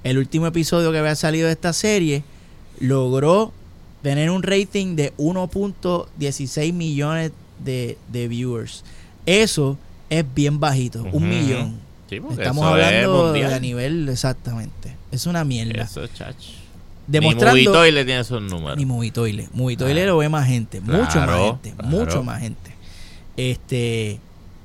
el 0.05 0.17
último 0.17 0.47
episodio 0.47 0.91
que 0.91 0.99
había 0.99 1.15
salido 1.17 1.49
de 1.49 1.53
esta 1.53 1.75
serie, 1.75 2.25
logró 2.81 3.53
tener 4.03 4.31
un 4.31 4.43
rating 4.43 4.97
de 4.97 5.13
1.16 5.19 6.73
millones 6.73 7.33
de, 7.63 7.99
de 8.11 8.29
viewers. 8.29 8.85
Eso 9.27 9.77
es 10.09 10.25
bien 10.35 10.61
bajito, 10.61 11.03
un 11.13 11.29
millón. 11.29 11.81
Sí, 12.09 12.17
Estamos 12.31 12.65
es 12.65 12.71
hablando 12.71 13.33
de 13.33 13.45
a 13.47 13.59
nivel, 13.59 14.09
exactamente. 14.09 14.95
Es 15.11 15.27
una 15.27 15.45
mierda. 15.45 15.83
Eso 15.83 16.05
es 16.05 16.15
chach. 16.15 16.37
Demostrando... 17.07 17.85
Ni 17.85 17.93
le 17.93 18.05
tiene 18.05 18.21
esos 18.21 18.43
números. 18.43 18.77
Ni 18.77 18.85
Movitoile. 18.85 19.49
Movitoile 19.53 20.03
Ah. 20.03 20.07
lo 20.07 20.19
ve 20.19 20.29
más 20.29 20.47
gente. 20.47 20.81
mucho 20.81 21.21
más 21.21 21.39
gente. 21.39 21.73
claro. 21.73 21.89
Mucho 21.89 22.23
más 22.25 22.41
gente. 22.41 22.71
Este. 23.37 24.19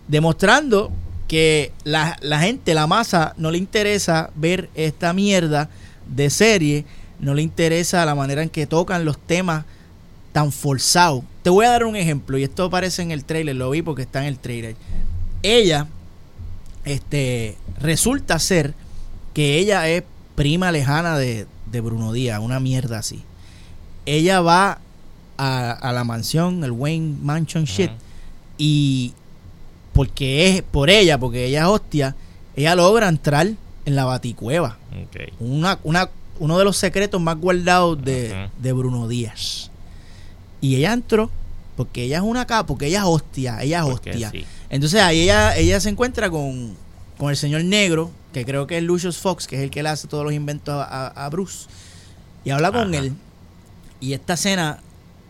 Demostrando 0.08 0.92
que 1.28 1.72
la, 1.84 2.18
la 2.22 2.40
gente, 2.40 2.74
la 2.74 2.88
masa, 2.88 3.34
no 3.38 3.52
le 3.52 3.58
interesa 3.58 4.32
ver 4.36 4.70
esta 4.76 5.14
mierda 5.14 5.70
de 6.08 6.30
serie. 6.30 6.86
No 7.20 7.34
le 7.36 7.44
interesa 7.44 8.04
la 8.06 8.16
manera 8.16 8.42
en 8.42 8.50
que 8.50 8.66
tocan 8.66 9.06
los 9.06 9.18
temas 9.20 9.66
tan 10.32 10.52
forzados. 10.52 11.24
Te 11.44 11.50
voy 11.50 11.66
a 11.66 11.70
dar 11.70 11.86
un 11.86 11.96
ejemplo. 11.96 12.38
Y 12.38 12.44
esto 12.44 12.64
aparece 12.66 13.02
en 13.04 13.12
el 13.12 13.24
trailer. 13.24 13.56
Lo 13.56 13.70
vi 13.70 13.82
porque 13.84 14.02
está 14.02 14.22
en 14.22 14.26
el 14.26 14.40
trailer. 14.40 14.76
Ella. 15.44 15.88
Este. 16.86 17.56
Resulta 17.80 18.40
ser 18.40 18.74
que 19.34 19.58
ella 19.58 19.88
es 19.88 20.04
prima 20.36 20.72
lejana 20.72 21.18
de, 21.18 21.46
de 21.72 21.82
Bruno 21.82 22.12
Díaz, 22.14 22.40
una 22.40 22.60
mierda 22.60 23.00
así. 23.00 23.24
Ella 24.06 24.42
va 24.42 24.80
a, 25.38 25.72
a 25.72 25.92
la 25.94 26.04
mansión, 26.04 26.64
el 26.64 26.72
Wayne 26.72 27.16
Mansion 27.22 27.66
shit, 27.66 27.92
y 28.58 29.14
porque 29.94 30.50
es 30.50 30.62
por 30.64 30.90
ella, 30.90 31.18
porque 31.20 31.46
ella 31.46 31.62
es 31.62 31.68
hostia, 31.68 32.16
ella 32.56 32.76
logra 32.76 33.08
entrar 33.08 33.48
en 33.86 33.96
la 33.96 34.06
baticueva. 34.06 34.78
Una, 35.40 35.80
una, 35.84 36.10
uno 36.40 36.58
de 36.58 36.64
los 36.64 36.78
secretos 36.78 37.20
más 37.22 37.38
guardados 37.38 38.04
de, 38.04 38.50
de 38.60 38.74
Bruno 38.74 39.08
Díaz. 39.08 39.70
Y 40.60 40.76
ella 40.76 40.94
entró, 40.94 41.30
porque 41.76 42.04
ella 42.04 42.18
es 42.18 42.24
una 42.24 42.46
capa, 42.46 42.68
porque 42.68 42.88
ella 42.88 43.00
es 43.00 43.06
hostia, 43.06 43.62
ella 43.64 43.80
es 43.80 43.86
Porque 43.86 44.12
hostia. 44.12 44.32
sí. 44.32 44.46
Entonces 44.70 45.02
ahí 45.02 45.22
ella, 45.22 45.56
ella 45.58 45.80
se 45.80 45.90
encuentra 45.90 46.30
con, 46.30 46.76
con 47.18 47.30
el 47.30 47.36
señor 47.38 47.64
negro, 47.64 48.12
que 48.34 48.46
creo 48.46 48.68
que 48.68 48.78
es 48.78 48.84
Lucius 48.84 49.18
Fox, 49.18 49.48
que 49.48 49.58
es 49.58 49.62
el 49.64 49.70
que 49.72 49.84
le 49.84 49.90
hace 49.90 50.08
todos 50.08 50.24
los 50.24 50.34
inventos 50.34 50.74
a, 50.76 51.08
a- 51.08 51.30
Bruce. 51.30 51.68
Y 52.44 52.50
habla 52.52 52.72
con 52.72 52.94
Ajá. 52.94 53.04
él. 53.04 53.14
Y 54.00 54.14
esta 54.14 54.34
escena, 54.34 54.80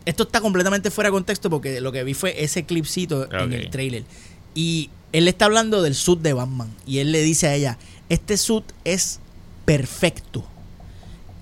esto 0.05 0.23
está 0.23 0.39
completamente 0.41 0.91
fuera 0.91 1.09
de 1.09 1.13
contexto 1.13 1.49
porque 1.49 1.81
lo 1.81 1.91
que 1.91 2.03
vi 2.03 2.13
fue 2.13 2.43
ese 2.43 2.63
clipcito 2.63 3.31
en 3.31 3.53
el 3.53 3.69
trailer. 3.69 4.03
Y 4.55 4.89
él 5.11 5.25
le 5.25 5.31
está 5.31 5.45
hablando 5.45 5.81
del 5.81 5.95
suit 5.95 6.21
de 6.21 6.33
Batman. 6.33 6.73
Y 6.85 6.99
él 6.99 7.11
le 7.11 7.21
dice 7.21 7.47
a 7.47 7.55
ella, 7.55 7.77
este 8.09 8.37
suit 8.37 8.65
es 8.85 9.19
perfecto. 9.65 10.45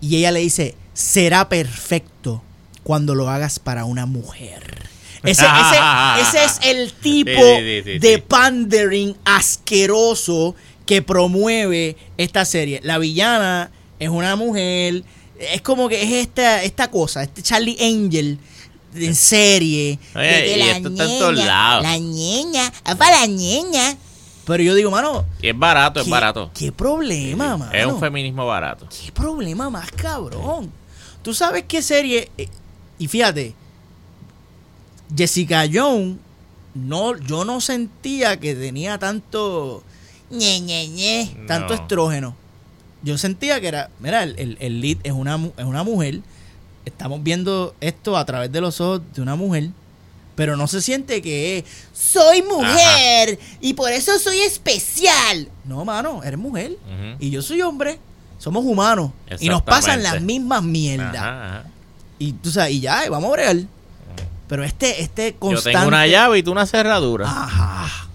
Y 0.02 0.15
ella 0.17 0.32
le 0.32 0.39
dice, 0.39 0.76
será 0.93 1.50
perfecto 1.50 2.41
cuando 2.84 3.13
lo 3.15 3.30
hagas 3.30 3.60
para 3.60 3.86
una 3.86 4.06
mujer. 4.06 4.88
Ese, 5.24 5.43
ese- 5.45 6.22
ese 6.22 6.43
es 6.45 6.60
el 6.63 6.93
tipo 6.93 7.30
Sí, 7.32 7.60
sí, 7.60 7.82
sí, 7.84 7.91
sí, 7.93 8.00
de 8.00 8.19
pandering 8.19 9.15
asqueroso 9.26 10.56
que 10.89 11.04
promueve 11.04 11.95
esta 12.17 12.45
serie. 12.45 12.80
La 12.84 12.97
villana 12.97 13.69
es 13.99 14.10
una 14.10 14.36
mujer. 14.36 15.04
Es 15.38 15.62
como 15.62 15.88
que 15.88 16.02
es 16.02 16.12
esta, 16.13 16.63
esta 16.63 16.89
cosa, 16.89 17.21
este 17.21 17.43
Charlie 17.43 17.78
Angel 17.80 18.39
en 18.95 19.13
serie. 19.13 19.99
Oye, 20.15 20.25
de 20.25 20.43
que 20.45 20.56
y 20.56 20.60
la 20.60 20.78
esto 20.78 20.89
está 20.89 21.04
en 21.04 21.19
todos 21.19 21.36
lados. 21.36 21.84
La 21.84 21.95
ñeña, 21.99 22.73
es 22.88 22.95
para 22.95 23.19
la 23.19 23.28
ñeña. 23.28 23.97
Pero 24.47 24.63
yo 24.63 24.73
digo, 24.73 24.89
mano, 24.89 25.28
Y 25.43 25.49
es 25.49 25.56
barato, 25.60 25.99
es 25.99 26.06
¿qué, 26.06 26.12
barato. 26.12 26.49
¿qué 26.56 26.71
problema, 26.71 27.56
mano? 27.56 27.71
Es 27.71 27.86
un 27.86 27.99
feminismo 27.99 28.47
barato. 28.47 28.88
¿Qué 28.89 29.12
problema 29.12 29.69
más 29.69 29.91
cabrón? 29.91 30.71
Tú 31.21 31.36
sabes 31.36 31.65
qué 31.67 31.84
serie. 31.84 32.32
eh, 32.36 32.49
y 32.97 33.08
fíjate, 33.08 33.54
Jessica 35.15 35.65
Jones, 35.71 36.15
no, 36.73 37.15
yo 37.15 37.45
no 37.45 37.62
sentía 37.62 38.39
que 38.39 38.56
tenía 38.56 38.97
tanto. 38.97 39.84
Ñe, 40.29 40.59
ñe, 40.61 40.87
ñe, 40.87 41.37
tanto 41.47 41.75
No. 41.75 41.81
estrógeno. 41.81 42.35
Yo 43.03 43.17
sentía 43.17 43.59
que 43.61 43.67
era. 43.69 43.89
Mira, 43.99 44.23
el, 44.23 44.37
el- 44.39 44.57
el 44.59 44.81
lead 44.81 44.97
es 45.03 45.13
una, 45.13 45.35
es 45.57 45.65
una 45.65 45.83
mujer. 45.83 46.19
Estamos 46.85 47.21
viendo 47.23 47.75
esto 47.81 48.17
a 48.17 48.25
través 48.25 48.51
de 48.51 48.61
los 48.61 48.79
ojos 48.81 49.01
de 49.13 49.21
una 49.21 49.35
mujer. 49.35 49.69
Pero 50.35 50.55
no 50.55 50.67
se 50.67 50.81
siente 50.81 51.21
que 51.21 51.57
es, 51.59 51.65
soy 51.93 52.41
mujer 52.41 53.37
y 53.59 53.73
por 53.73 53.91
eso 53.91 54.17
soy 54.19 54.39
especial. 54.39 55.49
No, 55.65 55.83
mano, 55.83 56.23
eres 56.23 56.39
mujer 56.39 56.77
y 57.19 57.29
yo 57.29 57.41
soy 57.41 57.61
hombre. 57.61 57.99
Somos 58.37 58.63
humanos 58.63 59.11
y 59.41 59.49
nos 59.49 59.61
pasan 59.63 60.01
las 60.01 60.21
mismas 60.21 60.63
mierdas. 60.63 61.13
Ajá, 61.15 61.45
ajá. 61.57 61.63
Y 62.19 62.31
tú 62.33 62.51
sabes, 62.51 62.71
y 62.73 62.79
ya, 62.79 63.05
y 63.05 63.09
vamos 63.09 63.29
a 63.29 63.33
bregar. 63.33 63.57
Pero 64.47 64.63
este, 64.63 65.01
este 65.01 65.33
Yo 65.33 65.39
constante. 65.39 65.71
tengo 65.77 65.87
una 65.89 66.07
llave 66.07 66.39
y 66.39 66.43
tú 66.43 66.51
una 66.53 66.65
cerradura. 66.65 67.25
Ajá. 67.29 68.07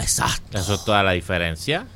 Exacto. 0.00 0.58
Eso 0.58 0.74
es 0.74 0.84
toda 0.84 1.02
la 1.02 1.12
diferencia. 1.12 1.86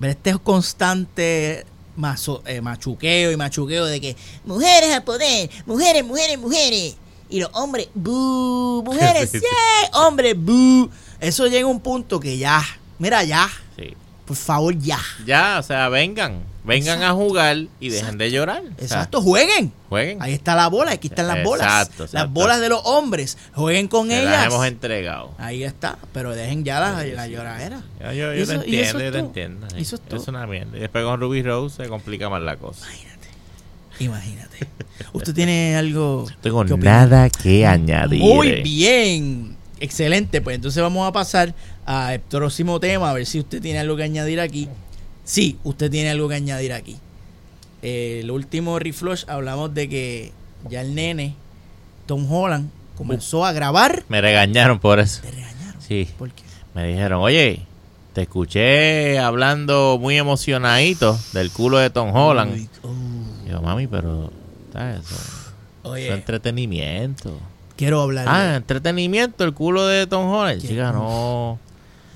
Pero 0.00 0.10
este 0.12 0.38
constante 0.38 1.64
mazo- 1.96 2.42
eh, 2.46 2.60
machuqueo 2.60 3.32
y 3.32 3.36
machuqueo 3.36 3.86
de 3.86 4.00
que 4.00 4.16
mujeres 4.44 4.92
al 4.94 5.04
poder, 5.04 5.48
mujeres, 5.64 6.04
mujeres, 6.04 6.38
mujeres. 6.38 6.96
Y 7.28 7.40
los 7.40 7.50
hombres, 7.54 7.88
bu, 7.94 8.82
mujeres, 8.84 9.30
Sí, 9.30 9.38
sí, 9.40 9.44
sí. 9.48 9.90
hombres, 9.94 10.34
bu. 10.38 10.88
Eso 11.18 11.46
llega 11.46 11.66
a 11.66 11.70
un 11.70 11.80
punto 11.80 12.20
que 12.20 12.38
ya, 12.38 12.62
mira, 12.98 13.24
ya, 13.24 13.48
Sí. 13.76 13.94
por 14.26 14.36
favor, 14.36 14.78
ya. 14.78 14.98
Ya, 15.24 15.56
o 15.58 15.62
sea, 15.62 15.88
vengan. 15.88 16.40
Vengan 16.66 17.02
a 17.02 17.12
jugar 17.12 17.56
y 17.80 17.88
dejen 17.90 18.18
de 18.18 18.30
llorar. 18.30 18.62
Exacto, 18.78 19.22
jueguen. 19.22 19.72
jueguen. 19.88 20.20
Ahí 20.20 20.32
está 20.32 20.54
la 20.56 20.66
bola, 20.68 20.90
aquí 20.92 21.06
están 21.08 21.28
las 21.28 21.42
bolas. 21.44 21.90
Las 22.12 22.30
bolas 22.30 22.60
de 22.60 22.68
los 22.68 22.80
hombres, 22.84 23.38
jueguen 23.54 23.88
con 23.88 24.10
ellas. 24.10 24.24
las 24.24 24.46
hemos 24.46 24.66
entregado. 24.66 25.32
Ahí 25.38 25.62
está, 25.62 25.96
pero 26.12 26.34
dejen 26.34 26.64
ya 26.64 26.80
la, 26.80 27.04
la 27.04 27.28
lloradera. 27.28 27.82
Yo, 28.00 28.12
yo, 28.12 28.34
yo 28.34 28.34
Y 28.34 28.40
eso- 28.42 28.52
te 28.52 28.54
entiendo, 28.58 28.80
es 28.82 28.92
yo 28.92 28.98
te 28.98 29.10
todo. 29.10 29.18
entiendo. 29.26 29.66
eso 29.76 29.96
es 29.96 30.02
todo. 30.02 30.24
una 30.28 30.46
mierda. 30.46 30.76
Y 30.76 30.80
después 30.80 31.04
con 31.04 31.20
Ruby 31.20 31.42
Rose 31.42 31.84
se 31.84 31.88
complica 31.88 32.28
más 32.28 32.42
la 32.42 32.56
cosa. 32.56 32.84
Imagínate. 32.86 33.28
Imagínate. 34.00 34.58
¿Usted 35.12 35.34
tiene 35.34 35.76
algo 35.76 36.26
No 36.28 36.36
tengo 36.42 36.64
que 36.64 36.76
nada 36.76 37.30
que 37.30 37.64
añadir. 37.66 38.20
Muy 38.20 38.62
bien. 38.62 39.56
Excelente. 39.80 40.40
Pues 40.40 40.56
entonces 40.56 40.82
vamos 40.82 41.06
a 41.08 41.12
pasar 41.12 41.54
al 41.84 42.20
próximo 42.20 42.80
tema, 42.80 43.10
a 43.10 43.12
ver 43.12 43.26
si 43.26 43.38
usted 43.38 43.60
tiene 43.62 43.78
algo 43.78 43.96
que 43.96 44.02
añadir 44.02 44.40
aquí. 44.40 44.68
Sí, 45.26 45.58
usted 45.64 45.90
tiene 45.90 46.10
algo 46.10 46.28
que 46.28 46.36
añadir 46.36 46.72
aquí. 46.72 46.96
Eh, 47.82 48.20
el 48.22 48.30
último 48.30 48.78
reflush 48.78 49.24
hablamos 49.26 49.74
de 49.74 49.88
que 49.88 50.32
ya 50.70 50.80
el 50.80 50.94
nene, 50.94 51.34
Tom 52.06 52.32
Holland, 52.32 52.70
comenzó 52.96 53.44
a 53.44 53.52
grabar. 53.52 54.04
Me 54.08 54.20
regañaron 54.20 54.78
por 54.78 55.00
eso. 55.00 55.22
Te 55.22 55.32
regañaron. 55.32 55.82
Sí. 55.82 56.08
¿Por 56.16 56.30
qué? 56.30 56.42
Me 56.74 56.86
dijeron, 56.86 57.20
oye, 57.20 57.66
te 58.12 58.22
escuché 58.22 59.18
hablando 59.18 59.98
muy 60.00 60.16
emocionadito 60.16 61.18
del 61.32 61.50
culo 61.50 61.78
de 61.78 61.90
Tom 61.90 62.14
Holland. 62.14 62.54
Uy, 62.54 62.68
uh, 62.84 63.44
Digo, 63.46 63.62
mami, 63.62 63.88
pero 63.88 64.30
¿sabes? 64.72 65.00
Eso, 65.00 65.14
eso 65.14 65.22
es 65.84 65.90
oye, 65.90 66.12
entretenimiento. 66.14 67.36
quiero 67.76 68.00
hablar. 68.00 68.26
Ah, 68.28 68.54
entretenimiento, 68.56 69.42
el 69.44 69.54
culo 69.54 69.86
de 69.86 70.06
Tom 70.06 70.30
Holland. 70.30 70.60
Chica, 70.62 70.92
no. 70.92 71.58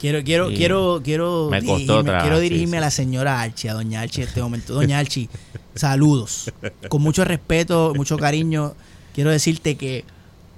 Quiero, 0.01 0.25
quiero, 0.25 0.49
quiero, 0.49 1.01
quiero 1.05 1.49
Me 1.51 1.61
dirigirme, 1.61 2.19
quiero 2.23 2.41
dirigirme 2.41 2.71
sí. 2.73 2.77
a 2.79 2.81
la 2.81 2.91
señora 2.91 3.41
Archie, 3.43 3.69
a 3.69 3.75
doña 3.75 4.01
Archie 4.01 4.23
en 4.23 4.29
este 4.29 4.41
momento. 4.41 4.73
Doña 4.73 4.99
Archie, 4.99 5.29
saludos. 5.75 6.51
Con 6.89 7.03
mucho 7.03 7.23
respeto, 7.23 7.93
mucho 7.95 8.17
cariño, 8.17 8.75
quiero 9.15 9.31
decirte 9.31 9.77
que 9.77 10.07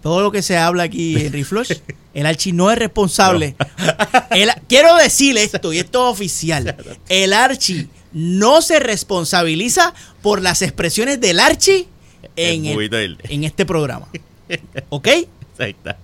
todo 0.01 0.23
lo 0.23 0.31
que 0.31 0.43
se 0.43 0.57
habla 0.57 0.85
aquí 0.85 1.17
en 1.17 1.33
Reflush, 1.33 1.73
el 2.15 2.27
Archie 2.27 2.53
no 2.53 2.71
es 2.71 2.79
responsable. 2.79 3.57
El- 4.31 4.51
quiero 4.69 4.95
decirle 4.97 5.43
esto, 5.43 5.73
y 5.73 5.79
esto 5.79 6.07
es 6.09 6.13
oficial. 6.13 6.77
El 7.09 7.33
Archie 7.33 7.89
no 8.13 8.63
se 8.63 8.79
responsabiliza 8.79 9.93
por 10.23 10.41
las 10.41 10.63
expresiones 10.63 11.21
del 11.21 11.41
Archie 11.41 11.89
en, 12.37 12.67
El 12.67 13.19
en 13.29 13.43
este 13.43 13.67
programa. 13.67 14.07
¿Ok? 14.89 15.09
Ahí 15.59 15.71
está. 15.71 15.99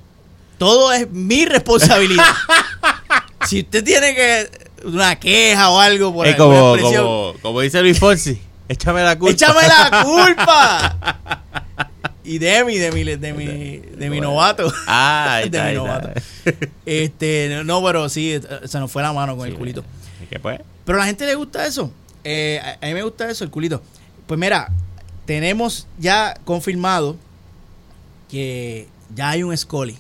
Todo 0.59 0.93
es 0.93 1.09
mi 1.13 1.45
responsabilidad. 1.45 2.25
si 3.47 3.61
usted 3.61 3.85
tiene 3.85 4.15
que 4.15 4.51
una 4.85 5.17
queja 5.19 5.71
o 5.71 5.79
algo 5.81 6.13
por 6.13 6.27
Es 6.27 6.35
alguna 6.35 6.59
como, 6.61 6.75
expresión, 6.75 7.05
como, 7.05 7.35
como 7.43 7.61
dice 7.61 7.81
Luis 7.83 7.99
Fonsi, 7.99 8.41
échame 8.69 9.03
la 9.03 9.19
culpa. 9.19 9.33
échame 9.33 9.61
la 9.67 10.03
culpa. 10.05 11.43
y 12.25 12.39
de 12.39 12.65
mi, 12.65 12.77
de 12.79 12.93
mi, 12.93 13.05
de 13.05 13.33
mi, 13.33 13.79
de 13.79 14.11
mi 14.11 14.21
novato. 14.21 14.73
Ah, 14.87 15.41
de 15.51 15.63
mi 15.63 15.75
novato. 15.75 16.11
Este, 16.87 17.63
no, 17.65 17.83
pero 17.85 18.09
sí, 18.09 18.39
se 18.65 18.79
nos 18.79 18.91
fue 18.91 19.03
la 19.03 19.13
mano 19.13 19.37
con 19.37 19.49
el 19.49 19.55
culito. 19.55 19.85
¿Y 20.23 20.27
qué 20.27 20.39
pues? 20.39 20.61
Pero 20.85 20.99
a 20.99 21.01
la 21.03 21.07
gente 21.07 21.27
le 21.27 21.35
gusta 21.35 21.67
eso. 21.67 21.93
Eh, 22.25 22.61
a, 22.63 22.85
a 22.85 22.89
mí 22.89 22.95
me 22.95 23.03
gusta 23.03 23.31
eso, 23.31 23.45
el 23.45 23.51
culito. 23.51 23.83
Pues 24.27 24.39
mira, 24.39 24.71
tenemos 25.25 25.87
ya 25.99 26.35
confirmado 26.45 27.17
que 28.31 28.89
ya 29.15 29.31
hay 29.31 29.43
un 29.43 29.57
Scully. 29.57 29.97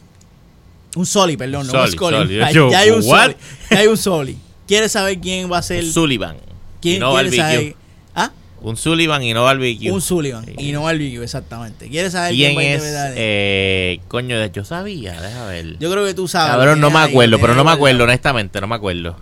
Un 0.96 1.06
Soli, 1.06 1.36
perdón, 1.36 1.66
no 1.66 1.72
un 1.72 1.78
Soli, 1.78 1.92
Scully. 1.92 2.16
Soli. 2.16 2.36
Ya, 2.38 2.50
Yo, 2.50 2.70
ya 2.70 2.78
hay 2.80 2.90
un 2.90 3.02
what? 3.04 3.22
Soli. 3.22 3.36
Ya 3.70 3.78
hay 3.78 3.86
un 3.86 3.96
Soli. 3.96 4.38
¿Quieres 4.66 4.92
saber 4.92 5.18
quién 5.20 5.50
va 5.50 5.58
a 5.58 5.62
ser? 5.62 5.84
Sullivan. 5.84 6.36
¿Quién 6.80 7.00
no 7.00 7.12
quiere 7.14 7.30
saber? 7.36 7.76
¿Ah? 8.14 8.30
Un 8.60 8.76
Sullivan 8.76 9.22
y 9.22 9.32
no 9.32 9.44
barbecue. 9.44 9.90
Un 9.90 10.00
Sullivan. 10.00 10.44
Sí. 10.44 10.54
Y 10.58 10.72
no 10.72 10.82
barbecue, 10.82 11.22
exactamente. 11.22 11.88
¿Quieres 11.88 12.12
saber 12.12 12.34
quién, 12.34 12.54
¿Quién 12.54 12.58
va 12.58 12.60
a 12.62 12.64
es? 12.64 12.74
interpretar? 12.74 13.12
Eh, 13.16 14.00
coño, 14.08 14.46
yo 14.46 14.64
sabía, 14.64 15.20
déjame 15.20 15.46
ver. 15.50 15.78
Yo 15.78 15.90
creo 15.90 16.04
que 16.04 16.14
tú 16.14 16.26
sabes. 16.28 16.52
Cabrón, 16.56 16.80
no 16.80 16.90
me 16.90 16.98
ahí, 16.98 17.10
acuerdo, 17.10 17.36
quién 17.36 17.40
pero 17.42 17.54
no 17.54 17.64
me 17.64 17.70
acuerdo, 17.70 18.04
honestamente, 18.04 18.60
no 18.60 18.66
me 18.66 18.74
acuerdo. 18.74 19.16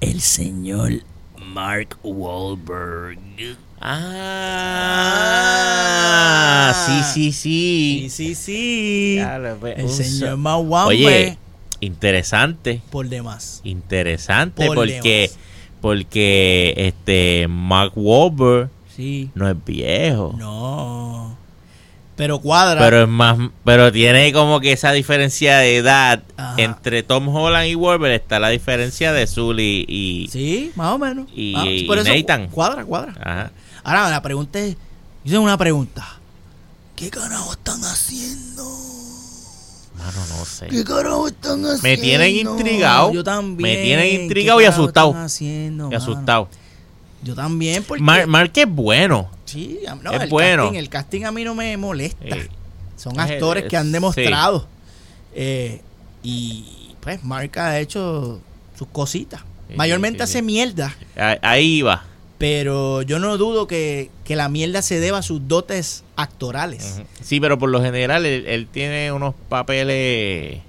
El 0.00 0.20
señor 0.20 0.92
Mark 1.38 1.96
Wahlberg. 2.02 3.18
Ah, 6.58 6.72
sí, 6.86 7.02
sí, 7.02 7.32
Sí, 7.32 8.08
sí. 8.10 8.10
sí, 8.10 8.34
sí. 8.34 9.14
Claro, 9.18 9.56
pues, 9.60 9.78
El 9.78 9.88
señor 9.88 10.36
Mawambe 10.36 10.94
Oye, 10.94 11.38
interesante, 11.80 12.80
por 12.90 13.08
demás. 13.08 13.60
interesante 13.64 14.66
Por 14.66 14.74
porque 14.76 15.00
demás. 15.28 15.38
porque 15.80 16.74
este 16.76 17.46
Mark 17.48 17.92
Wahlberg 17.96 18.70
Sí. 18.94 19.30
no 19.34 19.48
es 19.48 19.56
viejo. 19.64 20.34
No. 20.38 21.36
Pero 22.16 22.38
cuadra. 22.40 22.80
Pero 22.80 23.02
es 23.02 23.08
más, 23.08 23.36
pero 23.62 23.92
tiene 23.92 24.32
como 24.32 24.58
que 24.60 24.72
esa 24.72 24.90
diferencia 24.92 25.58
de 25.58 25.76
edad 25.76 26.22
Ajá. 26.38 26.54
entre 26.56 27.02
Tom 27.02 27.28
Holland 27.28 27.68
y 27.68 27.74
Wahlberg 27.74 28.14
está 28.14 28.38
la 28.40 28.48
diferencia 28.48 29.12
de 29.12 29.26
Sully 29.26 29.84
y 29.86 30.26
Sí, 30.32 30.72
más 30.76 30.94
o 30.94 30.98
menos. 30.98 31.26
Y- 31.36 31.52
Ah, 31.54 31.66
y 31.66 31.84
por 31.84 31.98
eso 31.98 32.08
Nathan. 32.14 32.48
Cuadra, 32.48 32.86
cuadra. 32.86 33.12
Ajá. 33.22 33.50
Ahora, 33.86 34.10
la 34.10 34.20
pregunta 34.22 34.58
es: 34.58 34.76
yo 35.24 35.32
tengo 35.32 35.44
una 35.44 35.56
pregunta. 35.56 36.04
¿Qué 36.96 37.08
carajo 37.10 37.52
están 37.52 37.80
haciendo? 37.84 38.64
Mano, 39.96 40.18
no 40.38 40.44
sé. 40.44 40.66
¿Qué 40.66 40.82
carajo 40.84 41.28
están 41.28 41.64
haciendo? 41.64 41.82
Me 41.82 41.96
tienen 41.96 42.34
intrigado. 42.36 43.12
Yo 43.12 43.22
también. 43.22 43.76
Me 43.78 43.82
tienen 43.82 44.04
¿Qué 44.06 44.22
intrigado 44.24 44.60
y 44.60 44.64
asustado. 44.64 45.08
están 45.10 45.24
haciendo, 45.24 45.88
Y 45.90 45.94
asustado. 45.94 46.48
Yo 47.22 47.34
también, 47.34 47.82
porque. 47.84 48.02
Mar, 48.02 48.26
Mark 48.26 48.52
es 48.54 48.68
bueno. 48.68 49.30
sí, 49.44 49.80
no, 50.02 50.10
es 50.12 50.22
el 50.22 50.28
bueno. 50.30 50.64
Casting, 50.64 50.78
el 50.78 50.88
casting 50.88 51.22
a 51.24 51.32
mí 51.32 51.44
no 51.44 51.54
me 51.54 51.76
molesta. 51.76 52.24
Eh, 52.36 52.48
Son 52.96 53.14
es- 53.14 53.30
actores 53.30 53.64
que 53.64 53.76
han 53.76 53.86
sí. 53.86 53.92
demostrado. 53.92 54.66
Eh, 55.34 55.80
y 56.22 56.94
pues 57.00 57.22
Mark 57.22 57.58
ha 57.58 57.78
hecho 57.78 58.40
sus 58.76 58.88
cositas. 58.88 59.40
Mayormente 59.76 60.22
hace 60.22 60.42
mierda. 60.42 60.94
ahí- 61.16 61.38
ahí 61.42 61.82
va. 61.82 62.04
Pero 62.38 63.00
yo 63.02 63.18
no 63.18 63.38
dudo 63.38 63.66
que, 63.66 64.10
que 64.24 64.36
la 64.36 64.48
mierda 64.50 64.82
se 64.82 65.00
deba 65.00 65.18
a 65.18 65.22
sus 65.22 65.48
dotes 65.48 66.04
actorales. 66.16 67.00
Sí, 67.22 67.40
pero 67.40 67.58
por 67.58 67.70
lo 67.70 67.80
general 67.82 68.26
él, 68.26 68.44
él 68.46 68.66
tiene 68.70 69.10
unos 69.10 69.34
papeles 69.48 69.94
eh, 69.96 70.62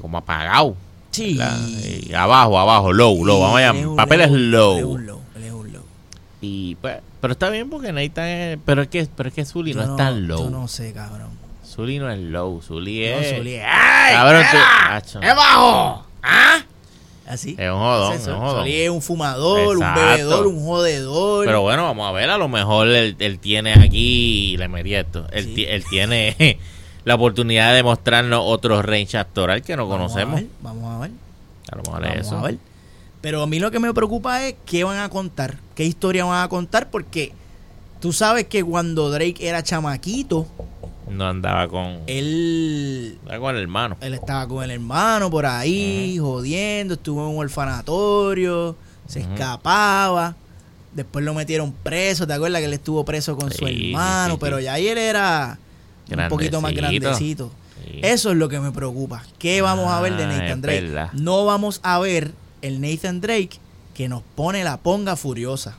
como 0.00 0.18
apagados. 0.18 0.74
Sí. 1.10 1.38
abajo, 2.14 2.58
abajo, 2.58 2.92
low, 2.92 3.24
low. 3.24 3.40
Vamos 3.40 3.58
Él 3.60 3.64
a 3.64 3.68
es 3.70 3.74
llamar. 3.74 3.88
un- 3.88 3.96
Papeles 3.96 4.26
es 4.26 4.32
un- 4.32 4.50
low. 4.50 4.76
es 4.98 5.02
low, 5.06 5.20
él 5.36 5.42
es 5.44 5.52
un 5.52 5.72
low. 5.72 5.82
Y 6.42 6.74
pues, 6.76 6.98
pero 7.20 7.32
está 7.32 7.50
bien 7.50 7.68
porque 7.70 7.92
Nathan 7.92 8.26
es, 8.28 8.58
pero 8.64 8.82
es 8.82 8.88
que, 8.88 9.08
pero 9.16 9.28
es 9.30 9.34
que 9.34 9.44
Zully 9.44 9.74
no, 9.74 9.82
es 9.82 9.96
tan 9.96 10.28
low. 10.28 10.44
Yo 10.44 10.50
no 10.50 10.68
sé, 10.68 10.92
cabrón. 10.92 11.30
Zully 11.64 11.98
no 11.98 12.10
es 12.10 12.18
low, 12.20 12.62
Zully 12.62 13.00
No, 13.10 13.16
es. 13.18 13.36
Zully, 13.38 13.56
¡Ay! 13.56 14.14
Cabrón, 14.14 14.44
tú-. 14.52 15.18
¡Es 15.20 15.34
bajo! 15.34 16.06
¿Ah? 16.22 16.58
Así. 17.28 17.56
Es 17.58 17.70
un 17.70 17.78
jodón, 17.78 18.12
Ese 18.14 18.22
es 18.22 18.28
un 18.28 18.38
jodón. 18.40 18.56
Solí 18.60 18.74
es 18.76 18.90
un 18.90 19.02
fumador, 19.02 19.72
Exacto. 19.76 20.00
un 20.00 20.06
bebedor, 20.08 20.46
un 20.46 20.64
jodedor. 20.64 21.46
Pero 21.46 21.62
bueno, 21.62 21.82
vamos 21.84 22.08
a 22.08 22.12
ver, 22.12 22.30
a 22.30 22.38
lo 22.38 22.48
mejor 22.48 22.88
él, 22.88 23.16
él 23.18 23.38
tiene 23.38 23.72
aquí, 23.74 24.52
y 24.52 24.56
le 24.56 24.68
metí 24.68 24.94
esto, 24.94 25.26
él, 25.32 25.44
Sí. 25.54 25.64
él 25.68 25.84
tiene 25.90 26.58
la 27.04 27.14
oportunidad 27.16 27.74
de 27.74 27.82
mostrarnos 27.82 28.40
otro 28.44 28.80
range 28.82 29.16
actoral 29.18 29.62
que 29.62 29.76
no 29.76 29.88
Vamos 29.88 30.12
a 30.12 30.14
conocemos. 30.14 30.40
ver, 30.40 30.50
Vamos 30.62 30.94
a 30.94 30.98
ver. 31.00 31.10
A 31.72 31.76
lo 31.76 31.82
mejor 31.82 32.04
es 32.04 32.10
Vamos 32.10 32.26
eso. 32.26 32.38
a 32.38 32.42
ver. 32.42 32.58
Pero 33.20 33.42
a 33.42 33.46
mí 33.48 33.58
lo 33.58 33.70
que 33.72 33.80
me 33.80 33.92
preocupa 33.92 34.46
es 34.46 34.54
qué 34.64 34.84
van 34.84 34.98
a 34.98 35.08
contar, 35.08 35.56
qué 35.74 35.84
historia 35.84 36.24
van 36.24 36.44
a 36.44 36.48
contar, 36.48 36.90
porque 36.90 37.32
tú 38.00 38.12
sabes 38.12 38.44
que 38.46 38.62
cuando 38.62 39.10
Drake 39.10 39.36
era 39.40 39.64
chamaquito, 39.64 40.46
No 41.08 41.26
andaba 41.28 41.68
con, 41.68 42.00
él, 42.06 43.16
andaba 43.22 43.38
con 43.40 43.54
el 43.56 43.62
hermano. 43.62 43.96
él 44.00 44.14
estaba 44.14 44.48
con 44.48 44.64
el 44.64 44.70
hermano 44.72 45.30
por 45.30 45.46
ahí, 45.46 46.18
jodiendo, 46.18 46.94
estuvo 46.94 47.28
en 47.28 47.36
un 47.36 47.42
orfanatorio, 47.42 48.76
se 49.06 49.20
escapaba. 49.20 50.34
Después 50.94 51.24
lo 51.24 51.34
metieron 51.34 51.72
preso, 51.72 52.26
¿te 52.26 52.32
acuerdas 52.32 52.60
que 52.60 52.66
él 52.66 52.72
estuvo 52.72 53.04
preso 53.04 53.36
con 53.36 53.50
su 53.52 53.66
Sí, 53.66 53.90
hermano? 53.90 54.34
sí, 54.34 54.38
pero 54.40 54.58
ya 54.60 54.72
ahí 54.74 54.88
él 54.88 54.98
era 54.98 55.58
un 56.10 56.28
poquito 56.28 56.60
más 56.60 56.72
Grandecito. 56.72 57.52
Eso 58.02 58.30
es 58.32 58.36
lo 58.36 58.48
que 58.48 58.58
me 58.58 58.72
preocupa. 58.72 59.22
¿Qué 59.38 59.62
vamos 59.62 59.90
a 59.92 60.00
ver 60.00 60.16
de 60.16 60.24
Ah, 60.24 60.28
Nathan 60.28 60.60
Drake? 60.60 61.10
No 61.12 61.44
vamos 61.44 61.80
a 61.82 61.98
ver 61.98 62.32
el 62.62 62.80
Nathan 62.80 63.20
Drake 63.20 63.58
que 63.94 64.08
nos 64.08 64.22
pone 64.34 64.64
la 64.64 64.78
ponga 64.78 65.14
furiosa. 65.16 65.76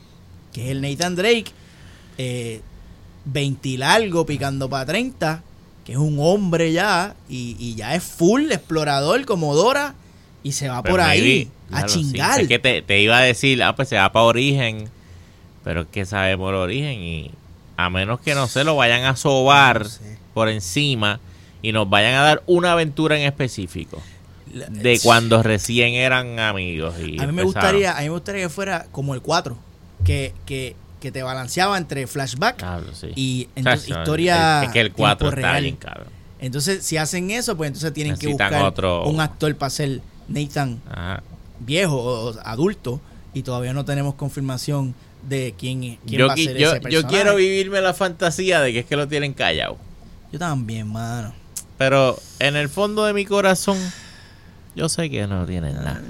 Que 0.52 0.64
es 0.66 0.70
el 0.70 0.80
Nathan 0.80 1.16
Drake 1.16 1.46
eh, 2.16 2.62
20 3.32 3.78
largo 3.78 4.26
picando 4.26 4.68
para 4.68 4.86
30. 4.86 5.42
Que 5.84 5.92
es 5.92 5.98
un 5.98 6.16
hombre 6.20 6.72
ya. 6.72 7.14
Y, 7.28 7.56
y 7.58 7.74
ya 7.74 7.94
es 7.94 8.02
full 8.02 8.50
explorador 8.52 9.24
como 9.24 9.54
Dora. 9.54 9.94
Y 10.42 10.52
se 10.52 10.68
va 10.68 10.82
Pues 10.82 10.90
por 10.92 11.00
ahí 11.00 11.48
a 11.70 11.88
sí. 11.88 12.00
chingar. 12.00 12.40
Es 12.40 12.48
que 12.48 12.58
te, 12.58 12.82
te 12.82 13.00
iba 13.00 13.18
a 13.18 13.22
decir, 13.22 13.62
ah, 13.62 13.74
pues 13.74 13.88
se 13.88 13.96
va 13.96 14.10
para 14.12 14.24
origen, 14.24 14.88
pero 15.64 15.82
es 15.82 15.88
que 15.88 16.06
sabemos 16.06 16.50
el 16.50 16.56
origen 16.56 17.00
y 17.02 17.30
a 17.76 17.90
menos 17.90 18.20
que 18.20 18.34
no 18.34 18.46
se 18.48 18.64
lo 18.64 18.76
vayan 18.76 19.04
a 19.04 19.16
sobar 19.16 19.82
No 19.82 19.88
sé. 19.88 20.18
por 20.34 20.48
encima 20.48 21.20
y 21.62 21.72
nos 21.72 21.88
vayan 21.90 22.14
a 22.14 22.22
dar 22.22 22.42
una 22.46 22.72
aventura 22.72 23.18
en 23.18 23.24
específico 23.26 24.00
de 24.46 24.98
cuando 25.02 25.42
recién 25.42 25.94
eran 25.94 26.38
amigos. 26.38 26.94
Y 27.00 27.18
a 27.20 27.26
mí 27.26 27.32
me 27.32 27.42
empezaron. 27.42 27.44
gustaría, 27.44 27.92
a 27.96 27.98
mí 28.00 28.04
me 28.04 28.10
gustaría 28.10 28.42
que 28.44 28.48
fuera 28.48 28.86
como 28.92 29.14
el 29.14 29.20
4. 29.22 29.56
que, 30.04 30.32
que, 30.46 30.74
que 31.00 31.12
te 31.12 31.22
balanceaba 31.22 31.76
entre 31.78 32.06
flashback 32.06 32.56
Cabrón, 32.56 32.94
sí. 32.94 33.08
y 33.16 33.48
entonces, 33.54 33.88
historia. 33.88 34.64
Es 34.64 34.70
que 34.70 34.80
el 34.80 34.92
4 34.92 35.18
tiempo 35.30 35.36
está 35.38 35.50
real. 35.52 35.62
bien, 35.62 35.76
cabrón. 35.76 36.08
Entonces, 36.40 36.84
si 36.84 36.96
hacen 36.96 37.30
eso, 37.30 37.56
pues 37.56 37.68
entonces 37.68 37.92
tienen 37.92 38.16
que 38.16 38.28
buscar 38.28 38.62
otro- 38.62 39.04
un 39.06 39.20
actor 39.20 39.54
para 39.56 39.70
ser 39.70 40.00
Nathan 40.28 40.80
Ajá. 40.90 41.22
viejo 41.60 41.96
o, 41.96 42.34
adulto 42.44 43.00
y 43.34 43.42
todavía 43.42 43.72
no 43.72 43.84
tenemos 43.84 44.14
confirmación 44.14 44.94
de 45.28 45.54
quién, 45.58 45.82
es- 45.84 45.98
quién 46.06 46.20
Yo, 46.20 46.26
va 46.28 46.34
a 46.34 46.36
ser 46.36 46.56
yo, 46.56 46.72
ese 46.74 46.90
yo 46.90 47.02
quiero 47.08 47.34
vivirme 47.36 47.80
la 47.80 47.92
fantasía 47.94 48.60
de 48.60 48.72
que 48.72 48.78
es 48.80 48.86
que 48.86 48.96
lo 48.96 49.08
tienen 49.08 49.32
callado. 49.34 49.76
Yo 50.32 50.38
también, 50.38 50.86
mano. 50.86 51.34
Pero 51.76 52.18
en 52.38 52.54
el 52.56 52.68
fondo 52.68 53.04
de 53.04 53.12
mi 53.14 53.24
corazón, 53.24 53.78
yo 54.76 54.88
sé 54.88 55.10
que 55.10 55.26
no 55.26 55.44
tienen 55.46 55.74
nada. 55.74 56.00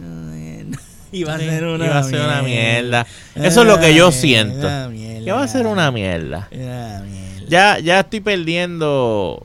Iba 1.12 1.34
a 1.34 1.38
ser 1.38 1.64
una 1.64 1.86
Iba 1.86 1.98
a 1.98 2.02
ser 2.04 2.20
una 2.20 2.42
mierda. 2.42 3.06
mierda. 3.34 3.46
Eso 3.48 3.60
es 3.62 3.66
lo 3.66 3.78
que 3.80 3.94
yo 3.94 4.12
siento. 4.12 4.68
Que 4.90 5.32
va 5.32 5.42
a 5.42 5.48
ser 5.48 5.66
una 5.66 5.90
mierda. 5.90 6.48
Ya, 7.48 7.78
ya 7.78 8.00
estoy 8.00 8.20
perdiendo. 8.20 9.42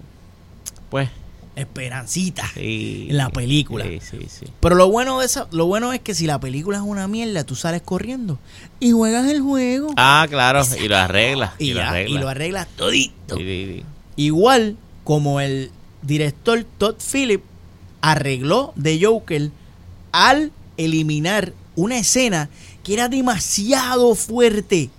Pues. 0.90 1.10
Esperancita 1.56 2.44
Sí. 2.56 3.08
en 3.12 3.18
la 3.18 3.30
película. 3.30 3.86
Sí, 3.86 4.00
sí, 4.02 4.18
sí. 4.28 4.46
Pero 4.60 4.74
lo 4.76 4.90
bueno 4.90 5.20
de 5.20 5.28
esa, 5.28 5.48
lo 5.52 5.68
bueno 5.68 5.94
es 5.94 6.00
que 6.00 6.16
si 6.16 6.26
la 6.26 6.40
película 6.40 6.78
es 6.78 6.84
una 6.84 7.08
mierda, 7.08 7.44
tú 7.44 7.54
sales 7.56 7.84
corriendo 7.84 8.40
y 8.80 8.92
juegas 8.92 9.28
el 9.28 9.40
juego. 9.42 9.94
Ah, 9.96 10.26
claro. 10.28 10.64
Y 10.84 10.88
lo 10.88 10.98
arreglas. 10.98 11.52
Y, 11.60 11.70
y, 11.70 11.74
lo 11.76 11.82
ya, 11.82 11.86
y 11.86 11.88
arreglas. 11.90 12.22
lo 12.24 12.30
arreglas 12.30 12.68
todito. 12.76 13.38
Igual 14.16 14.78
como 15.04 15.40
el 15.42 15.70
director 16.02 16.66
Todd 16.80 16.96
Phillips 17.00 17.44
arregló 18.02 18.74
de 18.76 19.00
Joker 19.04 19.52
al 20.12 20.52
eliminar 20.78 21.54
una 21.76 21.98
escena 21.98 22.50
que 22.84 22.94
era 22.94 23.10
demasiado 23.10 24.16
fuerte. 24.16 24.90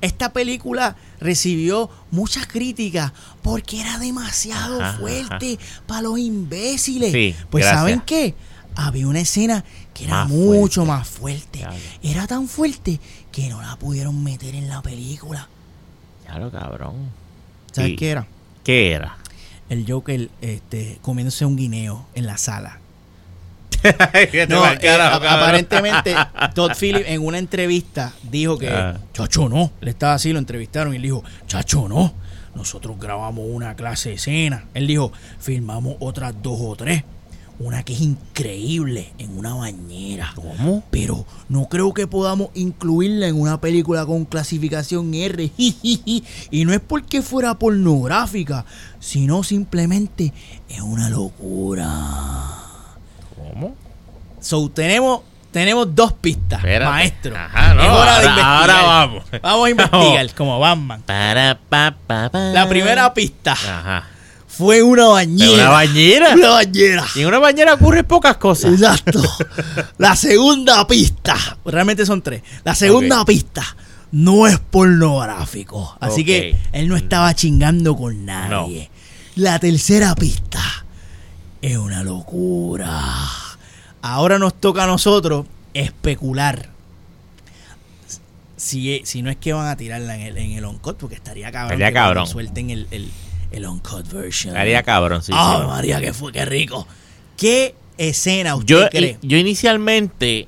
Esta 0.00 0.32
película 0.32 0.96
recibió 1.20 1.90
muchas 2.10 2.46
críticas 2.46 3.12
porque 3.42 3.80
era 3.80 3.98
demasiado 3.98 4.80
Ajá, 4.82 4.98
fuerte 4.98 5.58
para 5.86 6.02
los 6.02 6.18
imbéciles. 6.18 7.12
Sí, 7.12 7.34
pues 7.50 7.64
gracias. 7.64 7.80
¿saben 7.80 8.00
qué? 8.06 8.34
Había 8.76 9.06
una 9.08 9.20
escena 9.20 9.64
que 9.92 10.04
era 10.04 10.24
Más 10.24 10.28
mucho 10.30 10.84
fuerte. 10.86 10.92
más 11.00 11.08
fuerte. 11.08 11.66
Era 12.02 12.26
tan 12.26 12.48
fuerte 12.48 12.98
que 13.32 13.48
no 13.50 13.60
la 13.60 13.76
pudieron 13.76 14.22
meter 14.24 14.54
en 14.54 14.68
la 14.68 14.80
película. 14.80 15.48
Lo 16.38 16.50
cabrón. 16.50 16.94
¿Sabes 17.72 17.90
Sí. 17.90 17.96
qué 17.96 18.10
era? 18.10 18.26
¿Qué 18.64 18.92
era? 18.92 19.16
el 19.68 19.84
Joker 19.88 20.28
este, 20.40 20.98
comiéndose 21.02 21.44
un 21.44 21.54
guineo 21.56 22.04
en 22.14 22.26
la 22.26 22.36
sala. 22.38 22.80
No, 24.48 24.66
eh, 24.66 24.78
carajo, 24.80 25.16
aparentemente 25.26 26.14
Todd 26.54 26.72
Phillips 26.78 27.08
en 27.08 27.24
una 27.24 27.38
entrevista 27.38 28.12
dijo 28.30 28.58
que, 28.58 28.68
Ah. 28.68 28.98
chacho, 29.12 29.48
no, 29.48 29.72
le 29.80 29.90
estaba 29.90 30.14
así, 30.14 30.32
lo 30.32 30.38
entrevistaron 30.38 30.92
y 30.92 30.96
él 30.96 31.02
dijo, 31.02 31.24
chacho, 31.46 31.88
no, 31.88 32.12
nosotros 32.54 32.98
grabamos 32.98 33.44
una 33.48 33.76
clase 33.76 34.10
de 34.10 34.14
escena. 34.16 34.64
Él 34.74 34.86
dijo, 34.86 35.12
filmamos 35.38 35.96
otras 36.00 36.34
dos 36.42 36.58
o 36.60 36.76
tres, 36.76 37.04
una 37.58 37.82
que 37.82 37.92
es 37.92 38.00
increíble 38.00 39.12
en 39.18 39.36
una 39.38 39.54
bañera. 39.54 40.32
¿Cómo? 40.34 40.82
Pero 40.90 41.26
no 41.48 41.68
creo 41.68 41.92
que 41.94 42.06
podamos 42.06 42.48
incluirla 42.54 43.28
en 43.28 43.38
una 43.40 43.60
película 43.60 44.06
con 44.06 44.24
clasificación 44.24 45.12
R. 45.14 45.50
y 45.58 46.64
no 46.64 46.72
es 46.72 46.80
porque 46.80 47.20
fuera 47.22 47.58
pornográfica, 47.58 48.64
sino 48.98 49.42
simplemente 49.42 50.32
es 50.68 50.80
una 50.80 51.08
locura. 51.10 52.49
So, 54.40 54.68
tenemos, 54.70 55.20
tenemos 55.50 55.94
dos 55.94 56.12
pistas, 56.14 56.58
Espérate. 56.60 56.90
maestro. 56.90 57.36
Ajá, 57.36 57.74
no, 57.74 57.82
es 57.82 57.88
hora 57.88 57.94
de 57.94 58.00
ahora- 58.00 58.24
investigar. 58.26 58.46
ahora 58.70 58.82
vamos. 58.82 59.24
Vamos 59.42 59.66
a 59.66 59.70
investigar, 59.70 60.34
como 60.34 60.58
Batman. 60.58 61.02
Para, 61.02 61.58
pa, 61.68 61.94
pa, 62.06 62.28
pa. 62.30 62.38
La 62.38 62.68
primera 62.68 63.12
pista 63.14 63.52
Ajá. 63.52 64.04
fue 64.48 64.82
una 64.82 65.06
bañera. 65.06 65.46
¿De 65.50 65.54
una 65.60 65.68
bañera? 65.70 66.34
Una 66.34 66.48
bañera. 66.50 67.04
Y 67.14 67.20
en 67.20 67.26
una 67.26 67.38
bañera 67.38 67.74
ocurren 67.74 68.04
pocas 68.04 68.36
cosas. 68.36 68.72
Exacto. 68.72 69.22
La 69.98 70.16
segunda 70.16 70.86
pista, 70.86 71.36
realmente 71.64 72.06
son 72.06 72.22
tres. 72.22 72.42
La 72.64 72.74
segunda 72.74 73.24
pista 73.24 73.62
no 74.12 74.46
es 74.46 74.58
pornográfico. 74.58 75.96
Así 76.00 76.24
que 76.24 76.56
él 76.72 76.88
no 76.88 76.96
estaba 76.96 77.34
chingando 77.34 77.96
con 77.96 78.24
nadie. 78.24 78.90
La 79.36 79.58
tercera 79.58 80.14
pista 80.14 80.60
es 81.62 81.76
una 81.76 82.02
locura. 82.02 82.90
Ahora 84.02 84.38
nos 84.38 84.54
toca 84.54 84.84
a 84.84 84.86
nosotros 84.86 85.46
especular. 85.74 86.68
Si, 88.56 89.00
si 89.04 89.22
no 89.22 89.30
es 89.30 89.36
que 89.36 89.52
van 89.52 89.68
a 89.68 89.76
tirarla 89.76 90.14
en 90.16 90.20
el, 90.22 90.36
en 90.36 90.52
el 90.52 90.64
on-cut, 90.64 90.96
porque 90.98 91.14
estaría 91.14 91.50
cabrón. 91.50 91.72
Estaría 91.72 91.88
que 91.88 91.94
cabrón. 91.94 92.26
Suelten 92.26 92.70
el, 92.70 92.86
el, 92.90 93.10
el 93.52 93.64
on-cut 93.64 94.06
version. 94.12 94.56
Haría 94.56 94.82
cabrón, 94.82 95.22
sí. 95.22 95.32
¡Ah, 95.34 95.60
sí. 95.62 95.66
María, 95.68 96.00
que 96.00 96.12
fue, 96.12 96.30
qué 96.32 96.44
rico! 96.44 96.86
¿Qué 97.38 97.74
escena 97.96 98.54
usted 98.56 98.66
Yo, 98.66 98.88
cree? 98.90 99.18
yo 99.22 99.38
inicialmente 99.38 100.46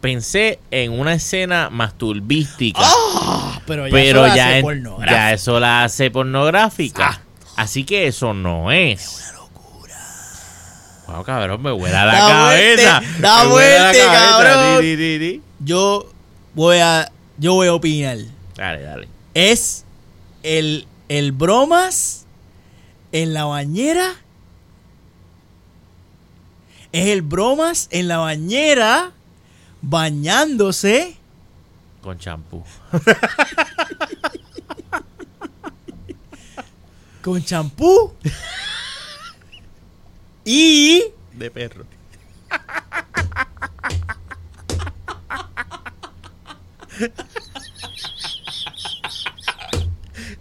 pensé 0.00 0.60
en 0.70 0.92
una 0.92 1.14
escena 1.14 1.68
masturbística. 1.70 2.80
¡Ah! 2.82 3.60
Pero 3.66 3.86
ya, 3.88 3.92
pero 3.92 4.24
eso 4.24 4.28
la 4.28 4.36
ya, 4.36 4.48
hace 4.48 4.58
en- 4.60 4.84
ya 5.08 5.32
eso 5.32 5.60
la 5.60 5.84
hace 5.84 6.10
pornográfica. 6.12 7.08
Ah. 7.10 7.20
Así 7.56 7.82
que 7.84 8.06
eso 8.06 8.32
no 8.34 8.70
es. 8.70 9.32
Wow, 11.10 11.24
cabrón, 11.24 11.60
me 11.62 11.72
vuela 11.72 12.04
la 12.06 12.12
Da 12.12 12.28
cabeza. 12.28 13.00
vuela 13.00 13.18
la 13.20 13.44
vuelta, 13.46 13.92
cabeza. 13.92 14.12
cabrón. 14.12 14.80
Di, 14.82 14.96
di, 14.96 14.96
di, 14.96 15.18
di. 15.18 15.42
Yo 15.60 16.08
voy 16.54 16.78
a, 16.78 17.10
yo 17.38 17.54
voy 17.54 17.66
a 17.68 17.74
opinar. 17.74 18.18
Dale, 18.56 18.82
dale. 18.82 19.08
Es 19.34 19.84
el, 20.42 20.86
el 21.08 21.32
bromas 21.32 22.26
en 23.12 23.34
la 23.34 23.44
bañera. 23.44 24.14
Es 26.92 27.06
el 27.08 27.22
bromas 27.22 27.88
en 27.90 28.08
la 28.08 28.18
bañera 28.18 29.10
bañándose. 29.82 31.16
Con 32.02 32.18
champú. 32.18 32.62
con 37.22 37.44
champú 37.44 38.14
y 40.52 41.04
De 41.34 41.48
perro. 41.48 41.84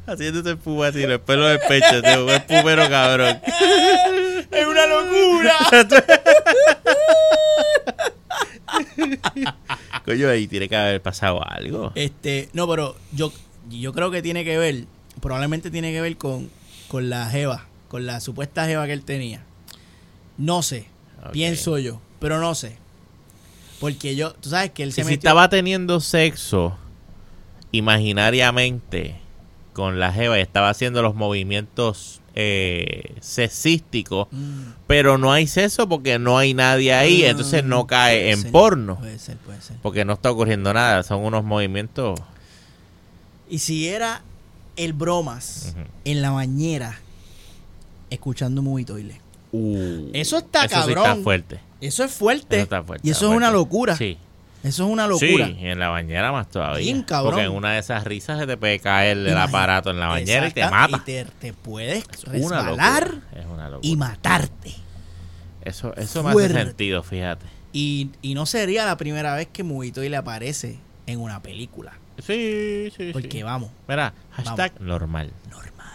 Haciéndose 0.08 0.54
espuma 0.54 0.88
así, 0.88 1.06
los 1.06 1.22
pelos 1.22 1.50
del 1.50 1.60
pecho, 1.68 2.02
tío. 2.02 2.26
Un 2.26 2.32
espumero 2.32 2.90
cabrón. 2.90 3.40
es 4.50 4.66
una 4.66 4.88
locura. 4.88 5.54
Coño, 10.06 10.28
ahí 10.28 10.48
tiene 10.48 10.68
que 10.68 10.76
haber 10.76 11.04
pasado 11.04 11.48
algo. 11.48 11.92
Este, 11.94 12.50
no, 12.54 12.68
pero 12.68 12.96
yo, 13.12 13.32
yo 13.70 13.94
creo 13.94 14.10
que 14.10 14.24
tiene 14.24 14.44
que 14.44 14.58
ver, 14.58 14.86
probablemente 15.22 15.70
tiene 15.70 15.92
que 15.92 16.02
ver 16.02 16.18
con, 16.18 16.50
con 16.88 17.12
la 17.12 17.30
jeva, 17.30 17.68
con 17.90 18.08
la 18.08 18.20
supuesta 18.20 18.66
jeva 18.66 18.88
que 18.88 18.94
él 18.94 19.04
tenía. 19.04 19.46
No 20.40 20.64
sé, 20.64 20.88
pienso 21.32 21.78
yo, 21.78 22.02
pero 22.20 22.40
no 22.40 22.56
sé. 22.56 22.78
Porque 23.80 24.16
yo, 24.16 24.34
tú 24.34 24.50
sabes 24.50 24.72
que 24.72 24.84
él 24.84 24.92
se 24.92 25.04
si 25.04 25.06
metió... 25.06 25.30
estaba 25.30 25.50
teniendo 25.50 26.00
sexo 26.00 26.76
imaginariamente 27.72 29.20
con 29.74 30.00
la 30.00 30.12
jeva 30.12 30.38
y 30.40 30.42
estaba 30.42 30.70
haciendo 30.70 31.02
los 31.02 31.16
movimientos 31.16 32.20
eh, 32.36 33.16
sexísticos, 33.22 34.28
Mm, 34.32 34.74
pero 34.88 35.18
no 35.18 35.32
hay 35.32 35.48
sexo 35.48 35.90
porque 35.90 36.20
no 36.20 36.38
hay 36.38 36.54
nadie 36.54 36.94
ahí, 36.94 37.24
ah, 37.24 37.30
entonces 37.30 37.64
no 37.64 37.86
cae 37.86 38.32
en 38.32 38.42
ser, 38.42 38.52
porno. 38.52 38.98
Puede 38.98 39.20
ser, 39.20 39.38
puede 39.38 39.62
ser. 39.62 39.78
Porque 39.82 40.06
no 40.06 40.14
está 40.14 40.32
ocurriendo 40.32 40.74
nada, 40.74 41.04
son 41.04 41.24
unos 41.24 41.44
movimientos. 41.44 42.20
Y 43.50 43.60
si 43.60 43.88
era 43.88 44.22
el 44.76 44.94
bromas 44.94 45.76
en 46.06 46.22
la 46.22 46.32
bañera 46.32 47.00
escuchando 48.10 48.62
Movie 48.62 48.86
Toilet. 48.86 49.29
Uh, 49.52 50.10
Eso 50.14 50.38
está 50.38 50.66
eso 50.66 50.76
sí 50.84 50.94
cabrón. 50.94 50.98
está 51.12 51.16
fuerte. 51.24 51.60
Eso 51.82 52.04
es 52.04 52.12
fuerte. 52.12 52.56
Eso 52.58 52.64
está 52.64 52.84
fuerte, 52.84 53.08
y 53.08 53.12
eso 53.12 53.30
es 53.32 53.36
una 53.38 53.52
locura. 53.52 53.96
Sí. 53.96 54.18
Eso 54.62 54.84
es 54.86 54.90
una 54.92 55.08
locura. 55.08 55.48
Sí, 55.48 55.56
y 55.60 55.68
en 55.68 55.80
la 55.80 55.88
bañera 55.88 56.34
más 56.34 56.50
todavía. 56.50 56.80
Bien, 56.80 57.02
cabrón. 57.04 57.32
Porque 57.34 57.46
en 57.46 57.52
una 57.54 57.72
de 57.74 57.80
esas 57.80 58.04
risas 58.04 58.38
se 58.40 58.46
te 58.46 58.58
puede 58.58 58.80
caer 58.80 59.18
el 59.18 59.38
aparato 59.38 59.90
en 59.90 60.00
la 60.02 60.08
bañera 60.08 60.48
y 60.50 60.52
te 60.52 60.70
mata. 60.70 60.98
Y 60.98 61.00
te, 61.00 61.26
te 61.40 61.54
puedes 61.54 62.04
Es 62.12 62.26
resbalar 62.26 63.22
una 63.50 63.72
y 63.82 63.96
matarte. 63.96 64.74
Eso, 65.64 65.96
eso 65.96 66.24
me 66.24 66.32
hace 66.32 66.54
sentido, 66.54 67.04
fíjate. 67.04 67.46
Y, 67.72 68.10
y 68.22 68.34
no 68.34 68.46
sería 68.46 68.86
la 68.86 68.98
primera 68.98 69.34
vez 69.36 69.48
que 69.48 69.64
Movito 69.64 70.02
le 70.02 70.16
aparece 70.18 70.78
en 71.08 71.20
una 71.22 71.42
película. 71.42 71.94
Sí, 72.18 72.92
sí, 72.98 73.12
Porque 73.14 73.38
sí. 73.38 73.44
vamos, 73.44 73.72
Mira, 73.88 74.14
hashtag 74.32 74.74
normal. 74.82 75.32
normal. 75.50 75.88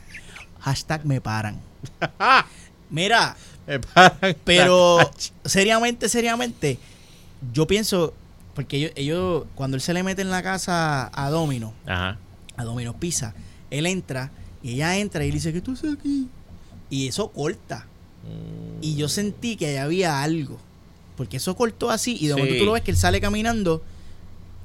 Hashtag 0.60 1.04
me 1.04 1.20
paran. 1.20 1.60
Mira, 2.90 3.36
pero 4.44 4.98
seriamente, 5.44 6.08
seriamente, 6.08 6.78
yo 7.52 7.66
pienso, 7.66 8.14
porque 8.54 8.76
ellos, 8.78 8.92
ellos, 8.96 9.44
cuando 9.54 9.76
él 9.76 9.80
se 9.80 9.92
le 9.94 10.02
mete 10.02 10.22
en 10.22 10.30
la 10.30 10.42
casa 10.42 11.10
a 11.12 11.30
Domino, 11.30 11.72
Ajá. 11.86 12.18
a 12.56 12.64
Domino 12.64 12.94
Pizza, 12.98 13.34
él 13.70 13.86
entra 13.86 14.30
y 14.62 14.72
ella 14.74 14.96
entra 14.98 15.24
y 15.24 15.28
le 15.28 15.34
dice 15.34 15.52
que 15.52 15.60
tú 15.60 15.72
estás 15.74 15.94
aquí. 15.94 16.28
Y 16.90 17.06
eso 17.08 17.28
corta. 17.30 17.86
Mm, 18.24 18.82
Y 18.82 18.96
yo 18.96 19.08
sentí 19.08 19.56
que 19.56 19.66
allá 19.68 19.84
había 19.84 20.22
algo. 20.22 20.58
Porque 21.16 21.36
eso 21.36 21.54
cortó 21.56 21.90
así 21.90 22.16
y 22.18 22.28
de 22.28 22.34
Sí. 22.34 22.40
momento 22.40 22.58
tú 22.60 22.64
lo 22.64 22.72
ves 22.72 22.82
que 22.82 22.90
él 22.92 22.96
sale 22.96 23.20
caminando 23.20 23.82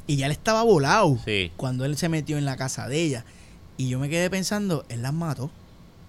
y 0.08 0.18
ya 0.18 0.28
él 0.28 0.32
estaba 0.32 0.62
volado 0.64 1.18
Sí. 1.26 1.52
cuando 1.58 1.84
él 1.86 1.98
se 1.98 2.10
metió 2.10 2.38
en 2.38 2.46
la 2.46 2.56
casa 2.58 2.88
de 2.88 3.02
ella. 3.04 3.26
Y 3.78 3.90
yo 3.90 4.00
me 4.00 4.08
quedé 4.10 4.30
pensando, 4.30 4.86
él 4.90 5.02
las 5.02 5.14
mató. 5.14 5.50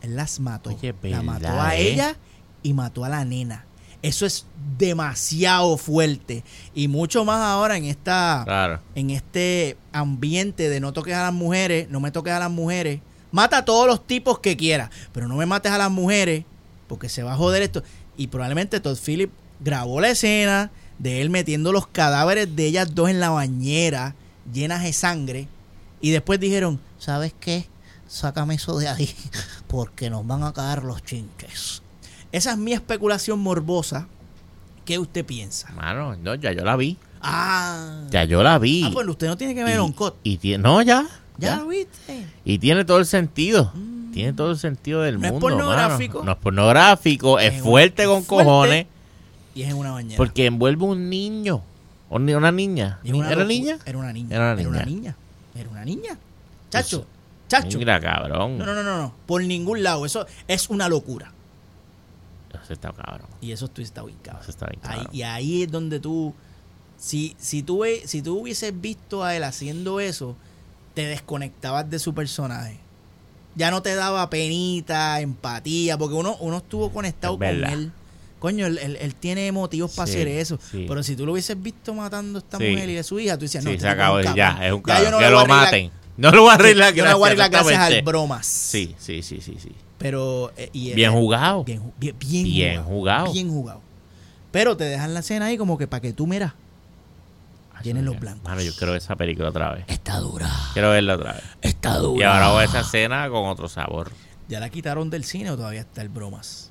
Él 0.04 0.16
las 0.16 0.40
mató. 0.40 0.70
Oye, 0.70 0.94
la 1.02 1.22
mató 1.22 1.40
¿verdad, 1.48 1.66
a 1.66 1.76
eh? 1.76 1.92
ella 1.92 2.16
y 2.62 2.72
mató 2.72 3.04
a 3.04 3.08
la 3.08 3.24
nena. 3.24 3.64
Eso 4.02 4.26
es 4.26 4.46
demasiado 4.78 5.76
fuerte. 5.78 6.44
Y 6.74 6.88
mucho 6.88 7.24
más 7.24 7.40
ahora 7.40 7.76
en 7.76 7.86
esta 7.86 8.42
Claro. 8.44 8.80
en 8.94 9.10
este 9.10 9.76
ambiente 9.92 10.68
de 10.68 10.78
no 10.80 10.92
toques 10.92 11.14
a 11.14 11.22
las 11.22 11.32
mujeres, 11.32 11.88
no 11.90 12.00
me 12.00 12.10
toques 12.10 12.32
a 12.32 12.38
las 12.38 12.50
mujeres. 12.50 13.00
Mata 13.32 13.58
a 13.58 13.64
todos 13.64 13.86
los 13.86 14.06
tipos 14.06 14.38
que 14.38 14.56
quieras, 14.56 14.90
pero 15.12 15.26
no 15.26 15.36
me 15.36 15.46
mates 15.46 15.72
a 15.72 15.78
las 15.78 15.90
mujeres 15.90 16.44
porque 16.86 17.08
se 17.08 17.22
va 17.22 17.32
a 17.32 17.36
joder 17.36 17.62
esto. 17.62 17.82
Y 18.16 18.26
probablemente 18.28 18.78
Todd 18.78 18.98
Phillips 18.98 19.32
grabó 19.60 20.00
la 20.00 20.10
escena 20.10 20.70
de 20.98 21.20
él 21.22 21.30
metiendo 21.30 21.72
los 21.72 21.86
cadáveres 21.86 22.54
de 22.54 22.66
ellas 22.66 22.94
dos 22.94 23.10
en 23.10 23.18
la 23.20 23.30
bañera, 23.30 24.14
llenas 24.52 24.82
de 24.82 24.92
sangre. 24.92 25.48
Y 26.00 26.10
después 26.10 26.38
dijeron, 26.38 26.78
¿sabes 26.98 27.34
qué? 27.40 27.66
Sácame 28.14 28.54
eso 28.54 28.78
de 28.78 28.86
ahí 28.88 29.12
porque 29.66 30.08
nos 30.08 30.24
van 30.24 30.44
a 30.44 30.52
caer 30.52 30.84
los 30.84 31.02
chinches. 31.02 31.82
Esa 32.30 32.52
es 32.52 32.58
mi 32.58 32.72
especulación 32.72 33.40
morbosa. 33.40 34.06
¿Qué 34.84 34.98
usted 35.00 35.24
piensa? 35.24 35.70
Mano, 35.72 36.14
no, 36.16 36.34
ya 36.36 36.52
yo 36.52 36.62
la 36.64 36.76
vi. 36.76 36.96
Ah, 37.20 38.02
Ya 38.10 38.22
yo 38.24 38.42
la 38.44 38.58
vi. 38.60 38.84
ah 38.84 38.90
pues 38.92 39.08
usted 39.08 39.26
no 39.26 39.36
tiene 39.36 39.54
que 39.54 39.64
ver 39.64 39.76
y, 39.76 39.78
un 39.80 39.92
cut. 39.92 40.14
y 40.22 40.36
tiene, 40.36 40.62
no, 40.62 40.80
ya. 40.82 41.06
¿Ya 41.38 41.56
lo 41.56 41.66
viste? 41.68 42.26
Y 42.44 42.58
tiene 42.60 42.84
todo 42.84 42.98
el 42.98 43.06
sentido. 43.06 43.72
Mm. 43.74 44.12
Tiene 44.12 44.32
todo 44.32 44.52
el 44.52 44.58
sentido 44.58 45.00
del 45.02 45.18
No 45.20 45.26
es 45.26 45.32
mundo. 45.32 45.46
mano. 45.48 45.58
pornográfico. 45.64 46.22
No 46.22 46.32
es 46.32 46.38
pornográfico. 46.38 47.38
Es, 47.40 47.54
Es 47.54 47.62
fuerte 47.62 48.06
un- 48.06 48.14
con 48.22 48.24
fuerte. 48.24 48.44
cojones. 48.44 48.86
Y 49.56 49.62
es 49.62 49.70
en 49.70 49.76
una 49.76 49.90
bañera. 49.90 50.16
Porque 50.16 50.46
envuelve 50.46 50.84
un 50.84 51.08
niño. 51.10 51.62
O 52.10 52.18
ni- 52.20 52.34
una 52.34 52.52
niña. 52.52 53.00
Una 53.04 53.32
¿Era 53.32 53.42
locu- 53.42 53.48
niña? 53.48 53.78
Era 53.84 53.98
una 53.98 54.12
niña. 54.12 54.36
Era 54.36 54.44
una 54.52 54.60
Era 54.60 54.68
una 54.68 54.84
niña. 54.84 55.00
niña. 55.00 55.16
Era 55.56 55.70
una 55.70 55.84
niña. 55.84 56.18
Chacho. 56.70 57.06
Chacho. 57.48 57.78
Mira, 57.78 58.00
cabrón. 58.00 58.58
No, 58.58 58.64
no, 58.66 58.74
no, 58.74 58.82
no, 58.82 58.96
no. 58.98 59.14
Por 59.26 59.42
ningún 59.44 59.82
lado. 59.82 60.06
Eso 60.06 60.26
es 60.48 60.70
una 60.70 60.88
locura. 60.88 61.32
Eso 62.62 62.72
está 62.72 62.92
cabrón. 62.92 63.28
Y 63.40 63.52
eso 63.52 63.68
tú 63.68 63.82
está 63.82 64.02
ubicado. 64.04 64.40
Eso 64.40 64.50
está 64.50 64.66
bien 64.66 64.80
Ahí- 64.84 64.96
cabrón. 64.96 65.14
y 65.14 65.22
ahí 65.22 65.62
es 65.64 65.70
donde 65.70 66.00
tú. 66.00 66.34
Si, 66.96 67.34
si, 67.38 67.62
tú 67.62 67.82
si 68.06 68.22
tú 68.22 68.38
hubieses 68.40 68.80
visto 68.80 69.24
a 69.24 69.34
él 69.36 69.44
haciendo 69.44 70.00
eso, 70.00 70.36
te 70.94 71.04
desconectabas 71.06 71.90
de 71.90 71.98
su 71.98 72.14
personaje. 72.14 72.78
Ya 73.56 73.70
no 73.70 73.82
te 73.82 73.94
daba 73.94 74.30
penita, 74.30 75.20
empatía, 75.20 75.98
porque 75.98 76.14
uno, 76.14 76.36
uno 76.40 76.58
estuvo 76.58 76.90
conectado 76.90 77.34
Es 77.34 77.38
con 77.38 77.70
él. 77.70 77.92
Coño, 78.38 78.66
él, 78.66 78.78
él- 78.78 78.96
él 79.00 79.14
tiene 79.14 79.50
motivos 79.52 79.92
para 79.94 80.06
Sí, 80.06 80.12
hacer 80.14 80.28
eso. 80.28 80.58
sí. 80.70 80.84
Pero 80.88 81.02
si 81.02 81.16
tú 81.16 81.24
lo 81.26 81.32
hubieses 81.32 81.60
visto 81.62 81.94
matando 81.94 82.38
a 82.38 82.42
esta 82.42 82.58
Sí. 82.58 82.70
mujer 82.70 82.90
y 82.90 82.98
a 82.98 83.02
su 83.02 83.18
hija, 83.18 83.36
tú 83.36 83.42
decías, 83.42 83.64
no, 83.64 83.70
sí, 83.70 83.76
este 83.76 83.86
se 83.86 83.92
acabó. 83.92 84.20
Ya, 84.20 84.34
cabrón. 84.34 84.62
es 84.62 84.72
un 84.72 84.82
Ya 84.82 84.98
yo 84.98 85.04
cabrón. 85.04 85.10
no 85.12 85.18
que 85.18 85.30
lo 85.30 85.38
arreglar- 85.40 85.48
maten. 85.64 85.90
No 86.16 86.30
le 86.30 86.38
voy 86.38 86.50
a 86.50 86.54
arreglar 86.54 86.94
Yo 86.94 87.04
no 87.04 87.10
le 87.10 87.14
voy 87.16 87.24
a 87.24 87.26
arreglar 87.28 87.50
gracias 87.50 87.78
al 87.80 88.02
bromas. 88.02 88.46
Sí, 88.46 88.94
sí, 88.98 89.22
sí, 89.22 89.40
sí, 89.40 89.56
sí. 89.60 89.72
Pero. 89.98 90.52
eh, 90.56 90.70
y, 90.72 90.92
Bien 90.92 91.12
jugado. 91.12 91.64
Bien, 91.64 91.82
bien, 91.98 92.16
bien 92.18 92.44
Bien 92.44 92.82
jugado. 92.84 93.32
Bien 93.32 93.48
jugado. 93.48 93.80
Pero 94.50 94.76
te 94.76 94.84
dejan 94.84 95.14
la 95.14 95.20
escena 95.20 95.46
ahí 95.46 95.56
como 95.58 95.76
que 95.78 95.86
para 95.86 96.00
que 96.00 96.12
tú 96.12 96.26
miras. 96.26 96.52
Tienen 97.82 98.06
los 98.06 98.18
blancos. 98.18 98.44
Mano, 98.44 98.62
yo 98.62 98.72
quiero 98.74 98.92
ver 98.92 99.02
esa 99.02 99.14
película 99.14 99.50
otra 99.50 99.74
vez. 99.74 99.84
Está 99.88 100.18
dura, 100.18 100.50
Quiero 100.72 100.90
verla 100.90 101.16
otra 101.16 101.34
vez. 101.34 101.42
está 101.60 101.98
Y 101.98 102.00
dura. 102.00 102.32
ahora 102.34 102.48
voy 102.52 102.62
a 102.62 102.64
esa 102.64 102.80
escena 102.80 103.28
con 103.28 103.44
otro 103.46 103.68
sabor. 103.68 104.10
¿Ya 104.48 104.58
la 104.58 104.70
quitaron 104.70 105.10
del 105.10 105.24
cine 105.24 105.50
o 105.50 105.56
todavía 105.56 105.82
está 105.82 106.00
el 106.00 106.08
bromas? 106.08 106.70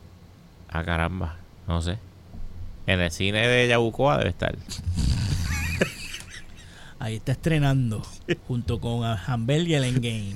Ah, 0.70 0.84
caramba. 0.84 1.36
No 1.68 1.84
sé. 1.84 2.00
En 2.88 3.00
el 3.00 3.12
cine 3.12 3.48
de 3.48 3.68
Yabucoa 3.68 4.18
debe 4.18 4.32
estar. 4.32 4.56
Ahí 7.04 7.16
está 7.18 7.34
estrenando. 7.34 8.02
junto 8.48 8.80
con 8.80 9.04
Hanbel 9.04 9.68
y 9.68 9.74
el 9.74 9.84
Endgame. 9.84 10.36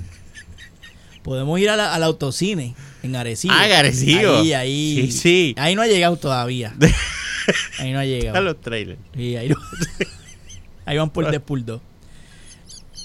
Podemos 1.22 1.58
ir 1.58 1.70
a 1.70 1.76
la- 1.76 1.94
al 1.94 2.02
autocine 2.02 2.74
en 3.02 3.16
Arecibo. 3.16 3.54
Ah, 3.56 3.66
en 3.66 3.72
Arecibo. 3.72 4.36
Ahí, 4.36 4.52
ahí. 4.52 4.94
Sí, 5.10 5.12
sí. 5.12 5.54
Ahí 5.56 5.74
no 5.74 5.80
ha 5.80 5.86
llegado 5.86 6.16
todavía. 6.16 6.74
Ahí 7.78 7.92
no 7.92 8.00
ha 8.00 8.04
Están 8.04 8.20
llegado. 8.20 8.40
los 8.44 8.60
trailers. 8.60 9.00
Sí, 9.14 9.34
ahí, 9.34 9.48
no- 9.48 9.56
ahí 10.84 10.98
van 10.98 11.08
por 11.08 11.30
Deadpool 11.30 11.64
2. 11.64 11.80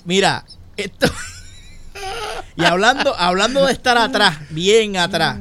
Mira, 0.04 0.44
esto. 0.76 1.08
y 2.58 2.66
hablando, 2.66 3.16
hablando 3.16 3.66
de 3.66 3.72
estar 3.72 3.98
atrás, 3.98 4.40
bien 4.50 4.98
atrás, 4.98 5.40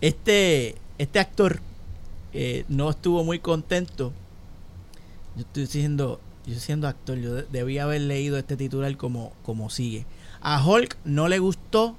este, 0.00 0.74
este 0.98 1.20
actor 1.20 1.60
eh, 2.32 2.64
no 2.68 2.90
estuvo 2.90 3.22
muy 3.22 3.38
contento. 3.38 4.12
Yo 5.36 5.42
estoy 5.42 5.68
siendo, 5.68 6.20
yo 6.48 6.58
siendo 6.58 6.88
actor, 6.88 7.18
yo 7.18 7.34
de- 7.34 7.46
debía 7.50 7.84
haber 7.84 8.00
leído 8.02 8.38
este 8.38 8.56
titular 8.56 8.96
como, 8.96 9.32
como 9.44 9.70
sigue. 9.70 10.04
A 10.40 10.64
Hulk 10.64 10.96
no 11.04 11.28
le 11.28 11.38
gustó 11.38 11.96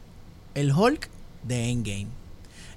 el 0.56 0.72
Hulk 0.74 1.10
de 1.44 1.70
Endgame. 1.70 2.08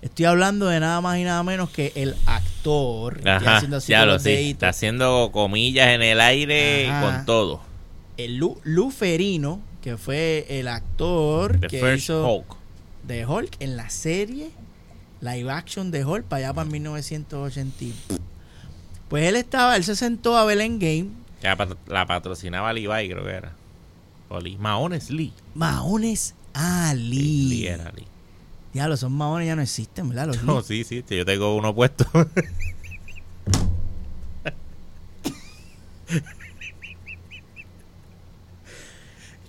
Estoy 0.03 0.25
hablando 0.27 0.67
de 0.67 0.81
nada 0.81 1.01
más 1.01 1.19
y 1.19 1.25
nada 1.25 1.43
menos 1.45 1.71
que 1.71 1.93
el 1.95 2.17
actor. 2.27 3.27
Ajá, 3.29 3.57
haciendo 3.59 3.77
así 3.77 3.93
ya 3.93 4.05
lo 4.05 4.19
deditos. 4.19 4.53
Está 4.53 4.69
haciendo 4.71 5.31
comillas 5.33 5.89
en 5.89 6.03
el 6.03 6.21
aire 6.21 6.89
Ajá. 6.91 7.01
con 7.17 7.27
todo. 7.27 7.61
el 8.19 8.37
Lu, 8.37 8.59
Lu 8.65 8.91
Ferino, 8.91 9.61
que 9.81 9.97
fue 9.97 10.47
el 10.49 10.69
actor 10.69 11.59
The 11.61 11.67
que 11.69 11.81
First 11.81 12.05
hizo 12.05 12.27
Hulk. 12.29 12.57
de 13.07 13.27
Hulk 13.27 13.57
en 13.61 13.77
la 13.77 13.89
serie 13.91 14.51
live 15.21 15.51
action 15.51 15.91
de 15.93 16.05
Hulk 16.05 16.25
para 16.25 16.47
allá 16.47 16.55
para 16.55 16.69
1980. 16.69 17.85
y- 17.85 17.95
Pues 19.09 19.25
él 19.25 19.37
estaba, 19.37 19.77
él 19.77 19.85
se 19.85 19.95
sentó 19.97 20.37
a 20.37 20.45
ver 20.45 20.61
Endgame. 20.61 21.07
La, 21.43 21.57
pat- 21.57 21.77
la 21.89 22.07
patrocinaba 22.07 22.73
Levi, 22.73 23.09
creo 23.11 23.25
que 23.25 23.31
era. 23.31 23.53
O 24.29 24.41
Lee. 24.41 24.57
Mahones 24.59 25.11
Lee. 25.11 25.33
Mahones 25.55 26.35
Ali. 26.55 27.49
Lee 27.49 27.67
era 27.67 27.91
Lee. 27.93 28.07
Diablo, 28.73 28.95
esos 28.95 29.11
mahones 29.11 29.47
ya 29.49 29.57
no 29.57 29.63
existen, 29.63 30.09
¿verdad? 30.09 30.29
Los 30.29 30.43
No, 30.45 30.59
Lee. 30.59 30.65
sí, 30.67 30.85
sí, 30.85 31.05
sí, 31.07 31.17
yo 31.17 31.25
tengo 31.27 31.55
uno 31.57 31.75
puesto. 31.75 32.07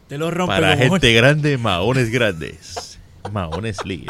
Te 0.08 0.18
lo 0.18 0.32
rompe 0.32 0.54
Para 0.56 0.78
gente 0.78 1.14
grande, 1.14 1.58
maones 1.58 2.10
grandes. 2.12 3.00
Maones 3.32 3.78
Lee. 3.86 4.06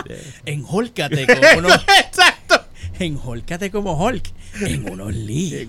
Enjólcate 0.46 1.28
como 1.28 1.60
unos, 1.60 1.74
Exacto. 2.06 2.66
enjólcate 3.00 3.70
como 3.72 3.94
Hulk 4.04 4.24
en 4.62 4.90
unos 4.90 5.14
Lee. 5.14 5.68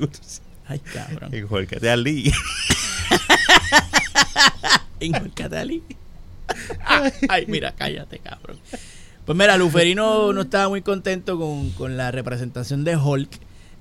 Ay, 0.67 0.79
cabrón. 0.81 1.35
Enjuélcate 1.35 1.91
a 1.91 1.97
Lee. 1.97 2.33
Enjólcate 5.01 5.59
Ali. 5.59 5.83
Ay, 7.29 7.45
mira, 7.49 7.73
cállate, 7.77 8.19
cabrón. 8.19 8.59
Pues 9.25 9.37
mira, 9.39 9.57
Luferino 9.57 10.33
no 10.33 10.43
estaba 10.43 10.69
muy 10.69 10.83
contento 10.83 11.39
con, 11.39 11.71
con 11.73 11.97
la 11.97 12.11
representación 12.11 12.85
de 12.85 12.97
Hulk 12.97 13.29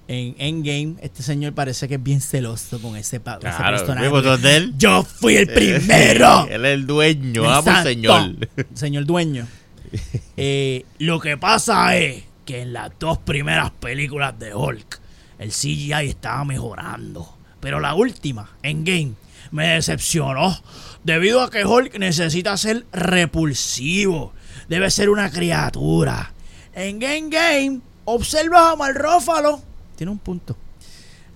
en 0.07 0.35
Endgame. 0.37 0.95
Este 1.01 1.23
señor 1.23 1.53
parece 1.53 1.87
que 1.87 1.95
es 1.95 2.03
bien 2.03 2.21
celoso 2.21 2.81
con 2.81 2.95
ese, 2.97 3.19
pa- 3.19 3.33
ese 3.41 3.41
Claro, 3.41 3.77
personaje. 3.77 4.71
Yo 4.77 5.03
fui 5.03 5.35
el 5.37 5.47
primero. 5.47 6.47
Él 6.49 6.65
es 6.65 6.73
el 6.73 6.87
dueño, 6.87 7.43
amo 7.49 7.59
Exacto. 7.59 7.89
señor. 7.89 8.35
Señor 8.73 9.05
dueño. 9.05 9.47
Eh, 10.35 10.85
lo 10.97 11.19
que 11.19 11.37
pasa 11.37 11.95
es 11.95 12.23
que 12.45 12.61
en 12.63 12.73
las 12.73 12.89
dos 12.99 13.19
primeras 13.19 13.69
películas 13.69 14.37
de 14.39 14.55
Hulk, 14.55 14.99
el 15.39 15.49
CGI 15.49 16.09
estaba 16.09 16.43
mejorando. 16.45 17.37
Pero 17.59 17.79
la 17.79 17.93
última, 17.93 18.49
Endgame, 18.61 19.13
me 19.51 19.67
decepcionó. 19.67 20.57
Debido 21.03 21.41
a 21.41 21.49
que 21.49 21.65
Hulk 21.65 21.97
necesita 21.97 22.57
ser 22.57 22.85
repulsivo. 22.91 24.33
Debe 24.67 24.89
ser 24.91 25.09
una 25.09 25.29
criatura. 25.29 26.33
En 26.73 27.01
Endgame, 27.01 27.81
observas 28.05 28.73
a 28.73 28.75
Malrófalo. 28.75 29.61
Tiene 29.95 30.11
un 30.11 30.19
punto. 30.19 30.57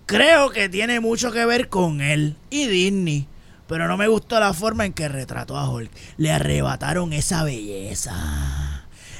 Creo 0.06 0.50
que 0.50 0.70
tiene 0.70 1.00
mucho 1.00 1.32
que 1.32 1.45
ver 1.45 1.70
con 1.70 2.02
él 2.02 2.36
y 2.50 2.68
Disney. 2.68 3.28
Pero 3.68 3.88
no 3.88 3.98
me 3.98 4.08
gustó 4.08 4.39
la 4.39 4.54
forma 4.54 4.86
en 4.86 4.93
que 4.93 5.10
retrató 5.10 5.58
a 5.58 5.70
Hulk. 5.70 5.91
Le 6.18 6.32
arrebataron 6.32 7.12
esa 7.12 7.43
belleza. 7.43 8.66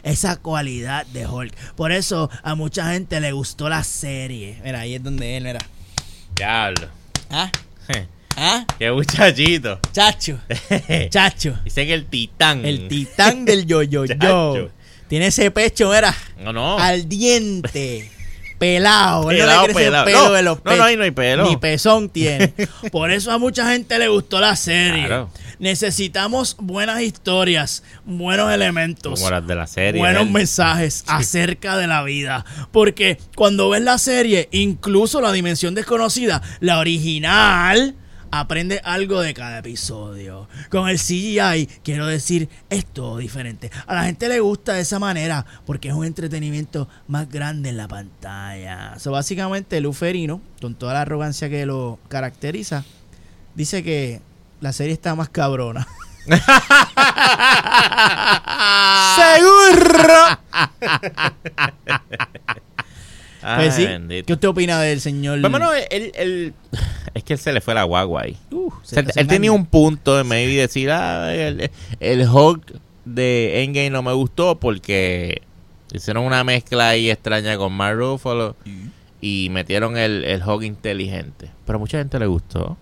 Esa 0.08 0.38
cualidad 0.38 1.06
de 1.08 1.28
Hulk. 1.28 1.54
Por 1.76 1.92
eso 1.92 2.30
a 2.42 2.56
mucha 2.56 2.92
gente 2.94 3.20
le 3.20 3.32
gustó 3.34 3.68
la 3.68 3.84
serie. 3.84 4.60
Mira, 4.64 4.80
ahí 4.82 4.96
es 4.96 5.04
donde 5.04 5.38
él, 5.38 5.44
mira. 5.44 5.60
Diablo. 6.36 6.88
¿Ah? 7.30 7.52
¿Ah? 8.38 8.66
Qué 8.78 8.92
muchachito. 8.92 9.80
Chacho. 9.92 10.40
Chacho. 11.10 11.58
Dicen 11.64 11.90
el 11.90 12.06
titán. 12.06 12.64
El 12.66 12.88
titán 12.88 13.46
del 13.46 13.66
yo-yo-yo. 13.66 14.70
Tiene 15.08 15.28
ese 15.28 15.50
pecho, 15.52 15.92
mira. 15.92 16.16
No, 16.40 16.54
no. 16.54 16.78
Al 16.78 17.10
diente. 17.10 18.12
Pelado. 18.58 19.32
Él 19.32 19.38
no 19.38 19.44
Pelado, 19.44 19.62
le 19.68 19.74
crece 19.74 19.86
pelado. 19.86 20.06
pelo 20.06 20.20
No, 20.24 20.32
de 20.34 20.44
los 20.44 20.58
no, 20.58 20.64
pechos. 20.64 20.78
no, 20.78 20.84
ahí 20.84 20.98
no 20.98 21.04
hay 21.04 21.12
pelo. 21.12 21.44
Ni 21.50 21.58
pezón 21.58 22.10
tiene. 22.10 22.54
Por 22.92 23.12
eso 23.12 23.32
a 23.32 23.38
mucha 23.38 23.70
gente 23.72 23.98
le 24.00 24.08
gustó 24.08 24.40
la 24.40 24.56
serie. 24.56 25.06
Claro. 25.08 25.30
Necesitamos 25.60 26.56
buenas 26.60 27.02
historias, 27.02 27.84
buenos 28.06 28.52
elementos. 28.54 29.20
Como 29.20 29.32
las 29.32 29.46
de 29.46 29.56
la 29.56 29.68
serie. 29.68 30.00
buenos 30.00 30.24
él. 30.28 30.32
mensajes 30.32 31.04
acerca 31.08 31.78
de 31.78 31.88
la 31.88 32.04
vida. 32.04 32.46
Porque 32.72 33.18
cuando 33.36 33.70
ves 33.70 33.82
la 33.82 33.98
serie, 33.98 34.50
incluso 34.52 35.20
la 35.22 35.32
dimensión 35.32 35.74
desconocida, 35.76 36.42
la 36.60 36.80
original, 36.80 37.96
aprende 38.32 38.82
algo 38.84 39.22
de 39.22 39.34
cada 39.34 39.60
episodio. 39.60 40.48
Con 40.70 40.90
el 40.90 40.98
CGI, 40.98 41.68
quiero 41.84 42.06
decir, 42.06 42.50
es 42.70 42.86
todo 42.86 43.18
diferente. 43.18 43.72
A 43.86 43.96
la 43.96 44.04
gente 44.04 44.30
le 44.30 44.40
gusta 44.40 44.74
de 44.74 44.82
esa 44.82 45.00
manera 45.00 45.46
porque 45.66 45.90
es 45.90 45.94
un 45.94 46.06
entretenimiento 46.06 46.88
más 47.08 47.30
grande 47.30 47.70
en 47.70 47.78
la 47.78 47.88
pantalla. 47.88 48.98
So, 49.00 49.12
básicamente, 49.12 49.80
Luferino, 49.82 50.42
con 50.62 50.76
toda 50.76 50.94
la 50.94 51.02
arrogancia 51.02 51.50
que 51.50 51.66
lo 51.66 52.00
caracteriza, 52.10 52.84
dice 53.56 53.84
que 53.84 54.22
la 54.62 54.74
serie 54.74 54.94
está 54.94 55.16
más 55.16 55.30
cabrona. 55.30 55.88
¡Seguro! 59.16 60.38
Pues 63.56 63.76
sí. 63.76 63.88
¿Qué 64.26 64.34
usted 64.34 64.48
opina 64.50 64.82
del 64.82 65.00
señor? 65.02 65.40
Pues, 65.42 65.52
mano, 65.52 65.70
él, 65.74 66.12
él- 66.16 66.54
es 67.14 67.24
que 67.24 67.34
él 67.34 67.40
se 67.40 67.54
le 67.54 67.62
fue 67.62 67.74
la 67.74 67.84
guagua 67.84 68.24
ahí. 68.24 68.38
Uh, 68.52 68.68
O 68.68 68.74
sea, 68.84 69.04
él 69.16 69.28
tenía 69.28 69.52
un 69.52 69.66
punto 69.66 70.18
de 70.18 70.24
maybe 70.24 70.56
decir, 70.56 70.90
ah, 70.92 71.34
el, 71.34 71.70
el 72.00 72.28
Hulk 72.30 72.74
de 73.06 73.64
Endgame 73.64 73.90
no 73.90 74.04
me 74.04 74.12
gustó 74.14 74.60
porque 74.60 75.42
hicieron 75.94 76.26
una 76.26 76.44
mezcla 76.44 76.90
ahí 76.90 77.10
extraña 77.10 77.58
con 77.58 77.72
Mark 77.74 77.98
Ruffalo 77.98 78.56
y 79.22 79.48
metieron 79.52 79.98
el, 79.98 80.26
el 80.26 80.44
Hulk 80.44 80.64
inteligente. 80.64 81.50
Pero 81.66 81.78
a 81.78 81.80
mucha 81.80 81.98
gente 82.00 82.20
le 82.20 82.26
gustó. 82.28 82.78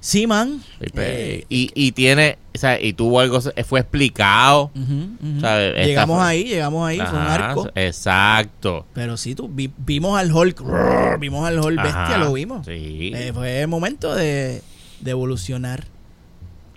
Sí, 0.00 0.26
man. 0.28 0.62
Pues, 0.78 0.92
Eh, 0.96 1.44
y, 1.48 1.70
y 1.74 1.92
tiene, 1.92 2.38
o 2.54 2.58
sea, 2.58 2.80
y 2.80 2.92
tuvo 2.92 3.18
algo, 3.20 3.40
fue 3.66 3.80
explicado. 3.80 4.70
Llegamos 4.74 6.18
fue- 6.18 6.26
ahí, 6.26 6.44
llegamos 6.44 6.88
ahí, 6.88 6.98
fue 6.98 7.18
un 7.18 7.26
arco. 7.26 7.68
Exacto. 7.74 8.86
Pero 8.94 9.16
sí, 9.16 9.34
tú, 9.34 9.48
vi- 9.48 9.72
vimos 9.76 10.18
al 10.18 10.32
Hulk, 10.32 10.62
vimos 11.20 11.46
al 11.46 11.58
Hulk 11.60 11.82
bestia, 11.82 12.18
lo 12.18 12.32
vimos. 12.32 12.66
Sí. 12.66 13.12
Eh, 13.14 13.32
fue 13.34 13.60
el 13.62 13.68
momento 13.68 14.14
de, 14.14 14.62
de 15.00 15.10
evolucionar. 15.10 15.84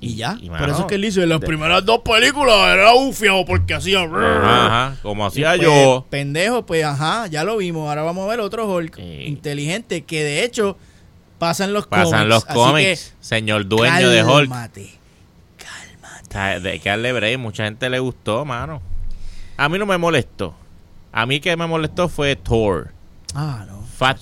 Y 0.03 0.15
ya. 0.15 0.35
y, 0.41 0.49
Por 0.49 0.67
eso 0.67 0.79
es 0.79 0.85
que 0.87 0.95
él 0.95 1.05
hizo 1.05 1.21
en 1.21 1.29
las 1.29 1.39
de- 1.41 1.45
primeras 1.45 1.85
dos 1.85 1.99
películas 1.99 2.55
era 2.73 2.95
ufio 2.95 3.45
porque 3.45 3.75
hacía. 3.75 4.01
Ajá, 4.01 4.65
ajá, 4.89 4.95
como 5.03 5.27
hacía 5.27 5.49
pues, 5.55 5.61
yo. 5.61 6.07
Pendejo, 6.09 6.65
pues 6.65 6.83
ajá, 6.83 7.27
ya 7.27 7.43
lo 7.43 7.57
vimos. 7.57 7.87
Ahora 7.87 8.01
vamos 8.01 8.25
a 8.25 8.29
ver 8.31 8.39
otro 8.39 8.67
Hulk 8.67 8.95
Sí. 8.95 9.25
inteligente 9.27 10.01
que 10.05 10.23
de 10.23 10.43
hecho 10.43 10.75
pasan 11.41 11.73
los 11.73 11.87
Pasan 11.87 12.05
cómics. 12.11 12.27
los 12.29 12.43
así 12.45 12.53
cómics. 12.53 13.13
Señor 13.19 13.67
dueño 13.67 14.09
de 14.11 14.23
Hulk. 14.23 14.47
cálmate, 14.49 14.99
cálmate. 15.57 16.59
De 16.59 16.79
que 16.79 16.87
darle 16.89 17.13
break, 17.13 17.39
mucha 17.39 17.63
gente 17.63 17.89
le 17.89 17.97
gustó, 17.97 18.45
mano. 18.45 18.79
A 19.57 19.67
mí 19.67 19.79
no 19.79 19.87
me 19.87 19.97
molestó. 19.97 20.53
A 21.11 21.25
mí 21.25 21.39
que 21.39 21.57
me 21.57 21.65
molestó 21.65 22.09
fue 22.09 22.35
Thor. 22.35 22.91
Ah, 23.33 23.65
no. 23.67 23.80
Fat. 24.01 24.17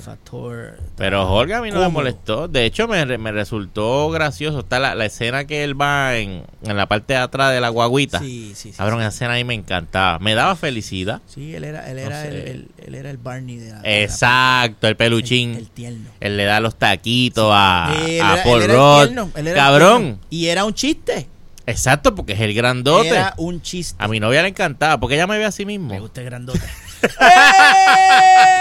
Factor. 0.00 0.76
Pero 0.96 1.32
Hulk 1.32 1.52
a 1.52 1.62
mí 1.62 1.70
no 1.70 1.78
me 1.82 1.88
molestó. 1.88 2.48
De 2.48 2.64
hecho, 2.64 2.88
me, 2.88 3.06
me 3.16 3.30
resultó 3.30 4.10
gracioso. 4.10 4.58
Está 4.58 4.80
la, 4.80 4.96
la 4.96 5.04
escena 5.06 5.44
que 5.44 5.62
él 5.62 5.80
va 5.80 6.16
en, 6.16 6.42
en 6.64 6.76
la 6.76 6.86
parte 6.86 7.12
de 7.12 7.20
atrás 7.20 7.52
de 7.52 7.60
la 7.60 7.68
guaguita. 7.68 8.18
Sí, 8.18 8.54
sí, 8.56 8.72
sí. 8.72 8.76
Cabrón, 8.76 8.98
esa 8.98 9.10
escena 9.10 9.34
ahí 9.34 9.44
me 9.44 9.54
encantaba. 9.54 10.18
Me 10.18 10.34
daba 10.34 10.56
felicidad. 10.56 11.22
Sí, 11.28 11.54
él 11.54 11.62
era, 11.62 11.88
él 11.88 11.96
No 11.98 12.02
era, 12.02 12.26
el, 12.26 12.68
él 12.84 12.94
era 12.96 13.08
el 13.08 13.18
Barney 13.18 13.54
de 13.58 13.70
la. 13.70 13.80
Exacto, 13.84 14.88
el 14.88 14.96
peluchín. 14.96 15.50
El, 15.52 15.58
el 15.58 15.70
tierno. 15.70 16.10
Él 16.18 16.36
le 16.36 16.44
da 16.44 16.58
los 16.58 16.74
taquitos 16.74 17.52
a, 17.54 17.94
él 18.04 18.20
a 18.20 18.32
era- 18.34 18.42
Paul 18.42 18.64
Rudd. 18.64 19.54
Cabrón. 19.54 20.18
Y 20.28 20.46
era 20.46 20.64
un 20.64 20.74
chiste. 20.74 21.28
Exacto, 21.66 22.16
porque 22.16 22.32
es 22.32 22.40
el 22.40 22.52
grandote. 22.52 23.10
Era 23.10 23.34
un 23.36 23.62
chiste. 23.62 23.94
A 24.02 24.08
mi 24.08 24.18
novia 24.18 24.42
le 24.42 24.48
encantaba, 24.48 24.98
porque 24.98 25.14
ella 25.14 25.28
me 25.28 25.38
ve 25.38 25.44
a 25.44 25.52
sí 25.52 25.64
mismo. 25.64 25.90
Me 25.94 26.00
gusta 26.00 26.20
el 26.20 26.26
grandote. 26.26 26.58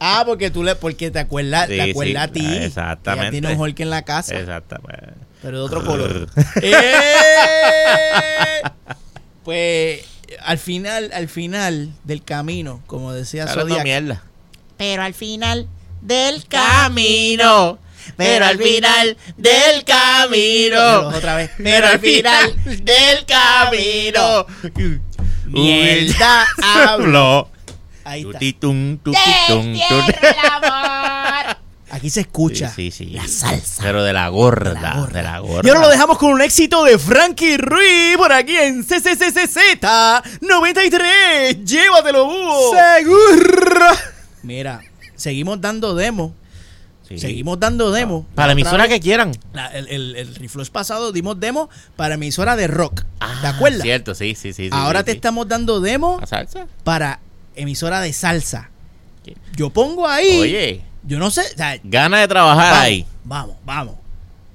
ah, 0.00 0.22
porque 0.26 0.50
tú 0.50 0.62
le, 0.62 0.74
porque 0.76 1.10
te 1.10 1.18
acuerdas, 1.20 1.68
Sí, 1.68 1.76
te 1.76 1.90
acuerdas 1.90 2.30
sí, 2.34 2.40
a 2.40 2.42
ti. 2.50 2.56
exactamente. 2.64 3.28
Ella 3.28 3.30
tiene 3.30 3.54
un 3.54 3.60
Hulk 3.60 3.80
en 3.80 3.90
la 3.90 4.02
casa, 4.02 4.38
Exactamente. 4.38 5.14
pero 5.42 5.58
de 5.58 5.64
otro 5.64 5.84
color. 5.84 6.28
¡Eh! 6.62 8.62
Pues 9.44 10.00
al 10.40 10.58
final, 10.58 11.10
al 11.12 11.28
final 11.28 11.90
del 12.04 12.22
camino, 12.22 12.82
como 12.86 13.12
decía 13.12 13.46
Zodiac, 13.46 13.84
mierda. 13.84 14.22
Pero 14.76 15.02
al 15.02 15.14
final 15.14 15.68
del 16.00 16.44
Camino, 16.46 17.78
pero 18.16 18.46
al 18.46 18.58
final 18.58 19.16
del 19.36 19.84
camino. 19.84 21.08
otra 21.08 21.36
vez. 21.36 21.50
Pero 21.58 21.86
al 21.86 22.00
final 22.00 22.54
del 22.64 23.24
camino. 23.26 24.46
Mierda, 25.46 26.46
hablo. 26.62 27.48
Ahí 28.04 28.20
está. 28.22 28.32
Tutitum, 28.38 28.98
tutitum. 28.98 29.74
Aquí 31.90 32.08
se 32.08 32.20
escucha. 32.22 32.70
Sí, 32.70 32.90
sí, 32.90 33.04
sí. 33.06 33.10
La 33.12 33.28
salsa. 33.28 33.82
Pero 33.82 34.02
de 34.02 34.14
la 34.14 34.26
gorda, 34.28 34.72
De 34.72 34.80
la 34.80 34.94
gorda. 34.94 35.12
de 35.18 35.22
la 35.22 35.38
gorda. 35.40 35.60
Y 35.62 35.68
ahora 35.68 35.82
lo 35.82 35.88
dejamos 35.90 36.16
con 36.16 36.30
un 36.32 36.40
éxito 36.40 36.84
de 36.84 36.98
Frankie 36.98 37.58
Ruiz 37.58 38.16
por 38.16 38.32
aquí 38.32 38.56
en 38.56 38.82
CCCZ 38.82 39.80
93. 40.40 41.64
Llévatelo, 41.64 42.24
búho. 42.26 42.72
Seguro. 42.96 43.86
Mira, 44.42 44.80
seguimos 45.16 45.60
dando 45.60 45.94
demo. 45.94 46.34
Sí. 47.06 47.18
Seguimos 47.18 47.60
dando 47.60 47.90
demo. 47.90 48.26
Para 48.34 48.46
la 48.46 48.52
emisora 48.54 48.84
vez, 48.84 48.94
que 48.94 49.00
quieran. 49.00 49.32
la- 49.52 49.66
el, 49.66 49.86
el, 49.88 50.16
el 50.16 50.70
pasado 50.72 51.12
dimos 51.12 51.38
demo 51.40 51.68
para 51.96 52.14
emisora 52.14 52.56
de 52.56 52.68
rock. 52.68 53.02
¿Te 53.02 53.06
Ah, 53.20 53.50
acuerdas? 53.54 53.82
Cierto, 53.82 54.14
sí, 54.14 54.34
sí, 54.34 54.54
sí. 54.54 54.64
sí, 54.64 54.70
Ahora 54.72 55.00
sí, 55.00 55.04
te 55.06 55.10
sí. 55.12 55.16
estamos 55.16 55.46
dando 55.46 55.80
demo 55.80 56.18
¿A 56.22 56.26
salsa? 56.26 56.66
para 56.84 57.20
emisora 57.54 58.00
de 58.00 58.12
salsa. 58.12 58.70
Yo 59.56 59.70
pongo 59.70 60.08
ahí. 60.08 60.38
Oye, 60.38 60.82
Yo 61.04 61.18
no 61.18 61.30
sé. 61.30 61.42
o 61.42 61.56
sea, 61.56 61.78
gana 61.84 62.20
de 62.20 62.28
trabajar 62.28 62.72
vamos, 62.72 62.84
ahí. 62.84 63.06
Vamos, 63.24 63.56
vamos. 63.64 63.96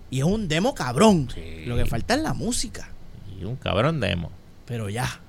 Y 0.10 0.20
es 0.20 0.26
un 0.26 0.48
demo 0.48 0.74
cabrón. 0.74 1.30
Sí. 1.34 1.66
Lo 1.66 1.76
que 1.76 1.86
falta 1.86 2.16
es 2.16 2.22
la 2.22 2.34
música. 2.34 2.90
Y 3.40 3.44
un 3.46 3.56
cabrón 3.56 4.00
demo. 4.00 4.32
Pero 4.66 4.90
ya. 4.90 5.20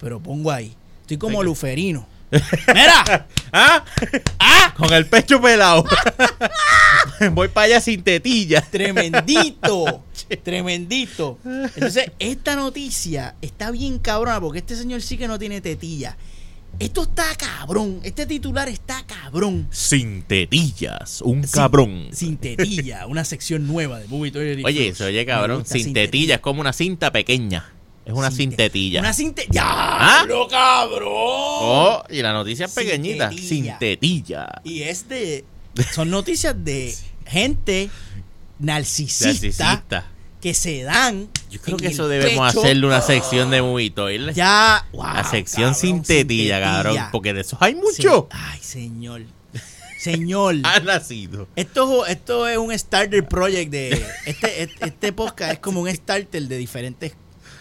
Pero 0.00 0.20
pongo 0.20 0.50
ahí. 0.50 0.74
Estoy 1.02 1.18
como 1.18 1.42
luferino. 1.42 2.06
¡Mira! 2.74 3.26
¿Ah? 3.52 3.84
¿Ah? 4.38 4.74
Con 4.76 4.92
el 4.92 5.06
pecho 5.06 5.40
pelado. 5.40 5.84
Voy 7.32 7.48
para 7.48 7.66
allá 7.66 7.80
sin 7.80 8.02
tetilla. 8.02 8.60
Tremendito. 8.60 10.04
tremendito. 10.42 11.38
Entonces, 11.44 12.10
esta 12.18 12.56
noticia 12.56 13.36
está 13.40 13.70
bien 13.70 13.98
cabrona 13.98 14.40
porque 14.40 14.58
este 14.58 14.74
señor 14.76 15.02
sí 15.02 15.16
que 15.16 15.28
no 15.28 15.38
tiene 15.38 15.60
tetilla. 15.60 16.16
Esto 16.78 17.02
está 17.04 17.34
cabrón. 17.36 18.00
Este 18.02 18.26
titular 18.26 18.68
está 18.68 19.04
cabrón. 19.06 19.68
Sin 19.70 20.22
tetillas. 20.22 21.22
Un 21.22 21.42
Sin- 21.44 21.50
cabrón. 21.52 22.08
Sin 22.12 22.36
tetilla. 22.36 23.06
Una 23.06 23.24
sección 23.24 23.66
nueva 23.66 23.98
de 24.00 24.08
Movie 24.08 24.32
Eric 24.34 24.66
Oye, 24.66 24.86
Cruz. 24.88 24.98
se 24.98 25.04
oye 25.04 25.24
cabrón. 25.26 25.64
Sin. 25.66 25.96
Es 25.96 26.40
como 26.40 26.60
una 26.60 26.72
cinta 26.72 27.12
pequeña. 27.12 27.70
Es 28.04 28.12
una 28.12 28.30
Sin 28.30 28.36
sin 28.38 28.50
te- 28.50 28.56
tetilla. 28.56 29.00
Una 29.00 29.12
sin 29.12 29.32
tetilla. 29.34 29.62
¿Ah? 29.64 30.24
¡Diablo, 30.26 30.46
cabrón! 30.48 31.08
Oh, 31.10 32.02
y 32.10 32.20
la 32.20 32.32
noticia 32.34 32.66
es 32.66 32.72
pequeñita. 32.72 33.30
tetilla. 33.30 33.48
Sin 33.48 33.78
tetilla. 33.78 34.48
Y 34.64 34.82
es 34.82 35.08
de. 35.08 35.44
Son 35.94 36.10
noticias 36.10 36.54
de 36.64 36.94
gente 37.26 37.88
narcisista, 38.58 39.26
Narcisista. 39.26 40.06
Que 40.44 40.52
se 40.52 40.82
dan. 40.82 41.30
Yo 41.50 41.58
creo 41.62 41.78
que 41.78 41.86
eso 41.86 42.06
debemos 42.06 42.48
pecho. 42.52 42.60
hacerle 42.60 42.86
una 42.86 43.00
sección 43.00 43.48
de 43.50 43.62
movito. 43.62 44.10
Ya. 44.10 44.86
wow, 44.92 45.04
La 45.14 45.24
sección 45.24 45.72
cabrón, 45.72 45.80
sin 45.80 46.02
tetilla, 46.02 46.60
cabrón. 46.60 46.92
tetilla. 46.92 47.08
Porque 47.10 47.32
de 47.32 47.40
esos 47.40 47.58
hay 47.62 47.72
Sí. 47.72 47.80
mucho. 47.80 48.28
Ay, 48.30 48.60
señor. 48.60 49.22
Señor. 49.98 50.56
Ha 50.64 50.80
nacido. 50.80 51.48
Esto, 51.56 52.04
esto 52.04 52.46
es 52.46 52.58
un 52.58 52.78
starter 52.78 53.26
project 53.26 53.70
de. 53.70 54.04
Este, 54.26 54.62
este, 54.64 54.84
este 54.86 55.12
podcast 55.14 55.52
es 55.54 55.58
como 55.60 55.80
un 55.80 55.88
starter 55.88 56.42
de 56.46 56.58
diferentes. 56.58 57.14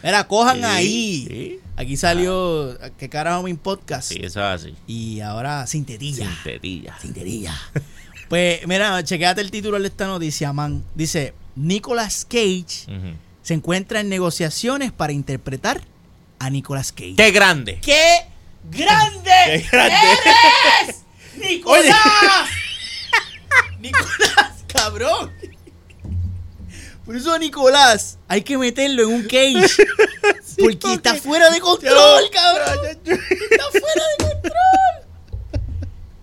Mira, 0.03 0.27
cojan 0.27 0.57
Sí, 0.57 0.63
ahí. 0.65 1.25
sí. 1.29 1.59
Aquí 1.77 1.95
salió. 1.95 2.77
¿Qué 2.97 3.07
carajo 3.07 3.43
mi 3.43 3.53
podcast? 3.53 4.09
Sí, 4.11 4.19
eso 4.21 4.41
es 4.41 4.61
así. 4.61 4.75
Y 4.87 5.21
ahora 5.21 5.65
sin 5.67 5.85
tetilla. 5.85 6.25
Sin 6.25 6.43
tetilla. 6.43 6.97
Sin 7.01 7.13
tetilla. 7.13 7.53
Pues 8.27 8.67
mira, 8.67 9.01
chequéate 9.05 9.39
el 9.39 9.51
título 9.51 9.79
de 9.79 9.87
esta 9.87 10.05
noticia, 10.07 10.51
man. 10.51 10.83
Dice: 10.95 11.33
Nicolas 11.55 12.25
Cage 12.25 12.87
se 13.41 13.53
encuentra 13.53 13.99
en 13.99 14.09
negociaciones 14.09 14.91
para 14.91 15.13
interpretar 15.13 15.81
a 16.39 16.49
Nicolas 16.49 16.91
Cage. 16.91 17.15
¡Qué 17.15 17.31
grande! 17.31 17.79
¡Qué 17.81 18.25
grande! 18.63 19.31
¡Qué 19.45 19.67
grande! 19.71 19.95
eres! 20.81 21.03
¡Nicolás! 21.37 22.49
¡Nicolás, 23.79 24.63
cabrón! 24.67 25.31
Por 27.05 27.17
eso 27.17 27.37
Nicolás 27.37 28.17
hay 28.29 28.43
que 28.43 28.57
meterlo 28.57 29.03
en 29.03 29.09
un 29.09 29.23
cage. 29.23 29.67
porque 30.57 30.93
está 30.93 31.15
fuera 31.15 31.49
de 31.49 31.59
control, 31.59 32.23
cabrón. 32.31 32.85
Está 32.87 33.69
fuera 33.71 34.03
de 34.17 34.17
control. 34.19 34.32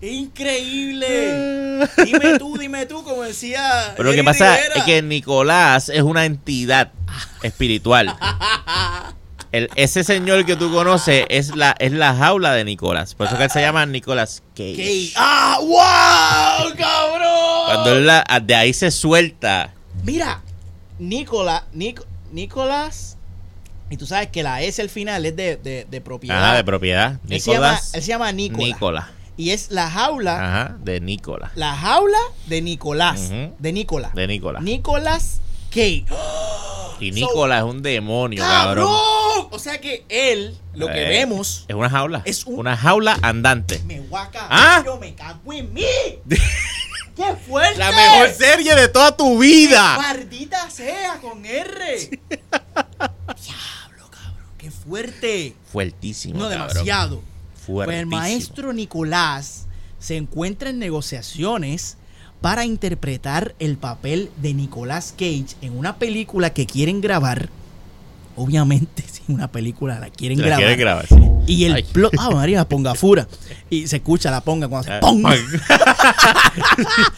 Increíble. 0.01 1.87
Dime 2.05 2.39
tú, 2.39 2.57
dime 2.57 2.85
tú, 2.85 3.03
como 3.03 3.23
decía. 3.23 3.93
Pero 3.95 4.09
lo 4.09 4.15
que 4.15 4.23
pasa 4.23 4.55
Rivera. 4.55 4.75
es 4.75 4.83
que 4.83 5.01
Nicolás 5.01 5.89
es 5.89 6.01
una 6.01 6.25
entidad 6.25 6.91
espiritual. 7.43 8.15
El- 9.51 9.69
ese 9.75 10.03
señor 10.03 10.45
que 10.45 10.55
tú 10.55 10.71
conoces 10.71 11.25
es 11.29 11.55
la, 11.55 11.75
es 11.79 11.91
la 11.91 12.15
jaula 12.15 12.53
de 12.53 12.63
Nicolás. 12.63 13.15
Por 13.15 13.27
eso 13.27 13.37
que 13.37 13.43
él 13.43 13.51
se 13.51 13.61
llama 13.61 13.85
Nicolás 13.85 14.41
Cage. 14.55 15.11
¡Ah! 15.17 15.57
¡Wow! 15.59 16.73
¡Cabrón! 16.77 17.65
Cuando 17.65 17.91
él 17.97 18.05
la- 18.07 18.23
de 18.43 18.55
ahí 18.55 18.73
se 18.73 18.91
suelta. 18.91 19.73
Mira, 20.03 20.41
Nicolás, 20.99 21.63
Nic- 21.75 22.03
Nicolás, 22.31 23.17
y 23.89 23.97
tú 23.97 24.05
sabes 24.05 24.29
que 24.29 24.41
la 24.41 24.61
S 24.61 24.81
al 24.81 24.89
final 24.89 25.25
es 25.25 25.35
de, 25.35 25.57
de, 25.57 25.85
de 25.89 26.01
propiedad. 26.01 26.51
Ah, 26.51 26.55
de 26.55 26.63
propiedad. 26.63 27.19
él, 27.29 27.41
se 27.41 27.51
llama, 27.51 27.67
Nicolás. 27.71 27.93
él 27.93 28.01
se 28.01 28.07
llama 28.07 28.31
Nicolás. 28.31 28.67
Nicolás. 28.67 29.05
Y 29.37 29.51
es 29.51 29.71
la 29.71 29.89
jaula, 29.89 30.35
Ajá, 30.63 30.77
de 30.83 30.99
Nicolás. 30.99 31.51
la 31.55 31.75
jaula 31.75 32.17
de 32.47 32.61
Nicolás. 32.61 33.29
De 33.59 33.71
Nicolás. 33.71 34.13
De 34.13 34.27
Nicolás. 34.27 34.61
Nicolás 34.63 35.39
Cage. 35.69 36.05
Y 36.99 37.09
So- 37.09 37.15
Nicolás 37.15 37.59
es 37.59 37.63
un 37.69 37.81
demonio, 37.81 38.43
cabrón. 38.43 38.85
¡Cabrón! 38.87 39.47
O 39.51 39.57
sea 39.59 39.81
que 39.81 40.05
él, 40.09 40.57
lo 40.73 40.87
que 40.87 41.05
Eh, 41.05 41.09
vemos, 41.09 41.65
Es 41.67 41.75
una 41.75 41.89
jaula. 41.89 42.21
Es 42.25 42.45
un- 42.45 42.59
Una 42.59 42.77
jaula 42.77 43.17
andante. 43.21 43.81
me 43.85 43.99
guaca. 44.01 44.47
¿Ah? 44.49 44.81
Yo 44.85 44.97
me 44.99 45.15
cago 45.15 45.53
en 45.53 45.73
mí. 45.73 45.83
¡Qué 47.15 47.35
fuerte! 47.47 47.77
La 47.79 47.91
mejor 47.91 48.29
serie 48.29 48.75
de 48.75 48.87
toda 48.87 49.15
tu 49.17 49.37
vida. 49.39 49.97
Maldita 49.97 50.69
sea 50.69 51.19
con 51.19 51.45
R. 51.45 52.09
Diablo, 52.99 54.09
cabrón. 54.09 54.45
Qué 54.57 54.71
fuerte. 54.71 55.55
Fuertísimo. 55.71 56.39
No 56.43 56.49
cabrón. 56.49 56.85
Pues 57.73 57.89
el 57.99 58.05
maestro 58.05 58.73
Nicolás 58.73 59.67
se 59.99 60.17
encuentra 60.17 60.69
en 60.69 60.79
negociaciones 60.79 61.97
para 62.41 62.65
interpretar 62.65 63.53
el 63.59 63.77
papel 63.77 64.29
de 64.41 64.53
Nicolás 64.53 65.11
Cage 65.17 65.55
en 65.61 65.77
una 65.77 65.97
película 65.97 66.51
que 66.51 66.65
quieren 66.65 66.99
grabar. 67.01 67.49
Obviamente, 68.35 69.03
si 69.11 69.21
una 69.27 69.51
película 69.51 69.99
la 69.99 70.09
quieren 70.09 70.39
La 70.39 70.45
grabar. 70.47 70.63
quiere 70.65 70.75
grabar, 70.79 71.07
sí. 71.07 71.15
Y 71.47 71.65
el 71.65 71.83
plot. 71.83 72.13
Ah, 72.17 72.29
María, 72.31 72.67
ponga 72.67 72.95
fura. 72.95 73.27
Y 73.69 73.87
se 73.87 73.97
escucha 73.97 74.31
la 74.31 74.41
ponga 74.41 74.67
cuando 74.67 74.91
hace 74.91 74.99
Ah, 75.03 75.35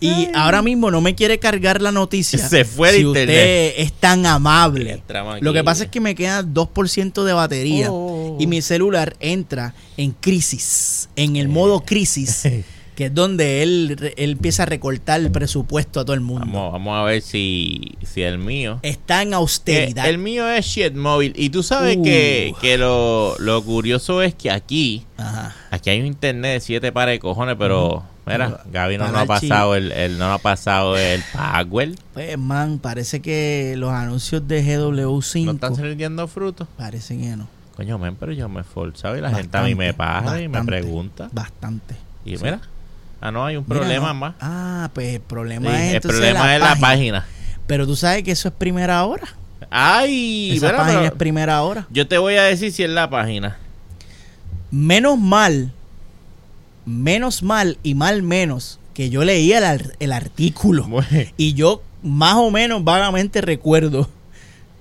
Y 0.00 0.28
ahora 0.34 0.60
mismo 0.62 0.90
no 0.90 1.00
me 1.00 1.14
quiere 1.14 1.38
cargar 1.38 1.80
la 1.80 1.90
noticia. 1.92 2.38
Se 2.38 2.64
fue 2.64 2.90
el 2.90 2.94
si 2.96 3.00
internet. 3.02 3.28
usted 3.72 3.72
es 3.82 3.92
tan 3.92 4.26
amable. 4.26 5.02
Lo 5.40 5.52
que 5.52 5.64
pasa 5.64 5.84
es 5.84 5.90
que 5.90 6.00
me 6.00 6.14
queda 6.14 6.42
2% 6.42 7.24
de 7.24 7.32
batería 7.32 7.88
Oh. 7.90 8.36
y 8.38 8.46
mi 8.46 8.60
celular 8.62 9.16
entra 9.20 9.74
en 9.96 10.10
crisis, 10.12 11.08
en 11.16 11.36
el 11.36 11.48
modo 11.48 11.80
crisis, 11.80 12.42
que 12.96 13.06
es 13.06 13.14
donde 13.14 13.62
él, 13.62 14.12
él 14.16 14.30
empieza 14.32 14.64
a 14.64 14.66
recortar 14.66 15.20
el 15.20 15.30
presupuesto 15.30 16.00
a 16.00 16.04
todo 16.04 16.14
el 16.14 16.20
mundo. 16.20 16.44
Vamos, 16.46 16.72
vamos 16.72 16.96
a 16.98 17.02
ver 17.04 17.22
si, 17.22 17.92
si 18.10 18.22
el 18.22 18.38
mío. 18.38 18.78
Está 18.82 19.22
en 19.22 19.32
austeridad. 19.34 20.06
el 20.08 20.18
mío 20.18 20.48
es 20.50 20.66
shit 20.66 20.94
móvil. 20.94 21.32
Y 21.36 21.48
tú 21.50 21.62
sabes 21.62 21.96
Uh. 21.96 22.02
que, 22.02 22.54
que 22.60 22.76
lo, 22.78 23.34
lo 23.38 23.62
curioso 23.64 24.20
es 24.22 24.34
que 24.34 24.50
aquí, 24.50 25.04
Ajá. 25.16 25.54
aquí 25.70 25.90
hay 25.90 26.00
un 26.00 26.06
internet 26.06 26.54
de 26.54 26.60
siete 26.60 26.92
pares 26.92 27.14
de 27.14 27.18
cojones, 27.20 27.56
pero 27.58 28.02
mira, 28.26 28.60
Gaby 28.72 28.98
no 28.98 29.08
nos 29.08 29.22
ha 29.22 29.26
pasado 29.26 29.74
el, 29.76 29.92
el- 29.92 30.18
no 30.18 30.32
ha 30.32 30.38
pasado 30.38 30.96
el 30.96 31.22
Power. 31.32 31.94
Pues, 32.14 32.36
man, 32.38 32.78
parece 32.78 33.20
que 33.20 33.74
los 33.76 33.90
anuncios 33.92 34.46
de 34.48 34.64
GW5 34.64 35.44
No 35.44 35.52
están 35.52 35.76
saliendo 35.76 36.26
frutos. 36.28 36.66
parecen 36.76 37.20
que 37.20 37.36
no. 37.36 37.48
Coño, 37.76 37.98
men, 37.98 38.16
pero 38.16 38.32
yo 38.32 38.48
me 38.48 38.58
he 38.58 38.62
esforzado 38.62 39.16
y 39.16 39.20
la 39.20 39.30
gente 39.30 39.56
a 39.56 39.62
mí 39.62 39.74
me 39.74 39.92
Bastante, 39.92 40.24
para 40.30 40.40
y 40.42 40.48
me 40.48 40.64
pregunta. 40.64 41.28
Bastante. 41.32 41.94
Y 42.24 42.36
Sí. 42.38 42.42
mira, 42.44 42.60
ah, 43.20 43.30
no, 43.30 43.44
hay 43.44 43.56
un 43.56 43.64
Mira, 43.68 43.80
problema 43.80 44.08
no. 44.08 44.14
más. 44.14 44.34
Ah, 44.40 44.90
pues 44.94 45.14
el 45.14 45.20
problema 45.20 45.70
Sí, 45.70 45.76
es 45.76 45.82
el 45.90 45.94
entonces 45.96 46.20
problema 46.20 46.54
es 46.54 46.60
la 46.60 46.76
página. 46.76 47.26
Pero 47.66 47.86
tú 47.86 47.94
sabes 47.94 48.22
que 48.22 48.30
eso 48.32 48.48
es 48.48 48.54
primera 48.54 49.04
hora. 49.04 49.26
Ay, 49.70 50.52
Esa 50.56 50.66
mira, 50.66 50.78
página 50.78 50.98
pero 51.00 51.12
es 51.12 51.18
primera 51.18 51.62
hora. 51.62 51.86
yo 51.90 52.06
te 52.08 52.16
voy 52.18 52.36
a 52.36 52.44
decir 52.44 52.72
si 52.72 52.82
es 52.82 52.90
la 52.90 53.10
página. 53.10 53.56
Menos 54.70 55.18
mal, 55.18 55.72
menos 56.86 57.42
mal 57.42 57.78
y 57.82 57.94
mal 57.94 58.22
menos 58.22 58.78
que 58.94 59.10
yo 59.10 59.24
leí 59.24 59.52
el, 59.52 59.64
ar- 59.64 59.92
el 60.00 60.12
artículo. 60.12 60.84
Bueno, 60.88 61.08
Y 61.36 61.52
yo 61.54 61.82
más 62.02 62.34
o 62.36 62.50
menos 62.50 62.82
vagamente 62.84 63.40
recuerdo 63.40 64.08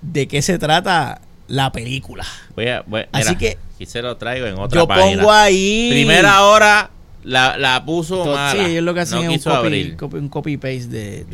de 0.01 0.28
qué 0.28 0.41
se 0.41 0.58
trata 0.60 1.20
la 1.47 1.72
película. 1.72 2.26
voy 2.56 2.68
a, 2.68 2.82
voy- 2.88 3.06
Así 3.12 3.30
mira, 3.36 3.38
que- 3.39 3.86
se 3.86 4.01
lo 4.01 4.16
traigo 4.18 4.45
en 4.47 4.58
otra 4.58 4.82
yo 4.82 4.88
página. 4.88 5.18
pongo 5.18 5.32
ahí. 5.32 5.89
Primera 5.91 6.43
hora 6.43 6.91
la, 7.24 7.58
la 7.58 7.84
puso 7.86 8.24
To- 8.24 8.34
mala. 8.34 8.51
Sí, 8.66 8.72
ellos 8.72 8.84
lo 8.84 8.93
que 8.93 8.99
hacen 9.01 9.26
no 9.26 9.32
es 9.32 9.45
un 9.45 9.51
copy, 9.97 10.18
un 10.18 10.30
copy 10.30 10.58
paste 10.58 10.88
de. 10.88 11.26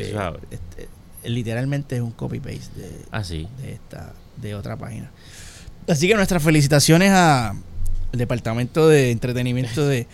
este, 0.49 0.87
literalmente 1.23 1.95
es 1.97 2.01
un 2.01 2.11
copy 2.11 2.39
paste 2.39 2.79
de, 2.79 2.91
Ah, 3.11 3.23
sí. 3.23 3.47
de 3.61 3.73
esta 3.73 4.13
de 4.37 4.55
otra 4.55 4.75
página. 4.77 5.11
Así 5.87 6.07
que 6.07 6.15
nuestras 6.15 6.41
felicitaciones 6.41 7.11
a 7.11 7.49
al 8.13 8.17
departamento 8.19 8.89
de 8.89 9.11
entretenimiento 9.11 9.87
de, 9.87 10.05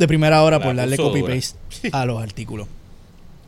de 0.00 0.08
primera 0.08 0.42
hora 0.42 0.58
La 0.58 0.64
por 0.64 0.74
darle 0.74 0.96
puso 0.96 1.08
copy 1.10 1.20
dura. 1.20 1.34
paste 1.34 1.90
a 1.92 2.04
los 2.06 2.20
artículos. 2.22 2.66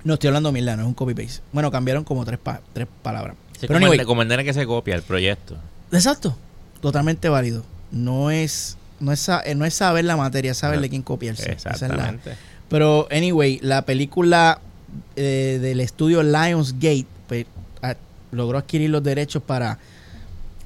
No 0.05 0.15
estoy 0.15 0.29
hablando 0.29 0.53
mierda, 0.53 0.77
no 0.77 0.83
es 0.83 0.89
un 0.89 0.95
copy 0.95 1.15
paste. 1.15 1.41
Bueno, 1.53 1.71
cambiaron 1.71 2.05
como 2.05 2.25
tres, 2.25 2.39
pa- 2.39 2.61
tres 2.73 2.87
palabras. 3.03 3.37
Sí, 3.53 3.61
Pero 3.67 3.75
como, 3.75 3.87
anyway, 3.87 3.99
el, 4.01 4.07
como 4.07 4.23
el 4.23 4.29
nene 4.29 4.45
que 4.45 4.53
se 4.53 4.67
copia 4.67 4.95
el 4.95 5.03
proyecto. 5.03 5.57
exacto, 5.91 6.37
totalmente 6.81 7.29
válido. 7.29 7.65
No 7.91 8.31
es 8.31 8.77
no 9.01 9.11
es, 9.13 9.29
eh, 9.29 9.55
no 9.57 9.65
es 9.65 9.75
saber 9.75 10.05
la 10.05 10.17
materia, 10.17 10.53
es 10.53 10.59
saber 10.59 10.81
de 10.81 10.89
quién 10.89 11.03
copiarse. 11.03 11.53
Esa 11.53 11.71
es 11.71 11.81
la- 11.81 11.87
Exactamente. 11.89 12.35
pero, 12.69 13.09
anyway, 13.11 13.59
la 13.63 13.85
película 13.85 14.61
eh, 15.17 15.59
del 15.61 15.81
estudio 15.81 16.23
Lionsgate 16.23 17.07
pues, 17.27 17.47
a- 17.83 17.97
logró 18.31 18.59
adquirir 18.59 18.91
los 18.91 19.03
derechos 19.03 19.43
para, 19.43 19.79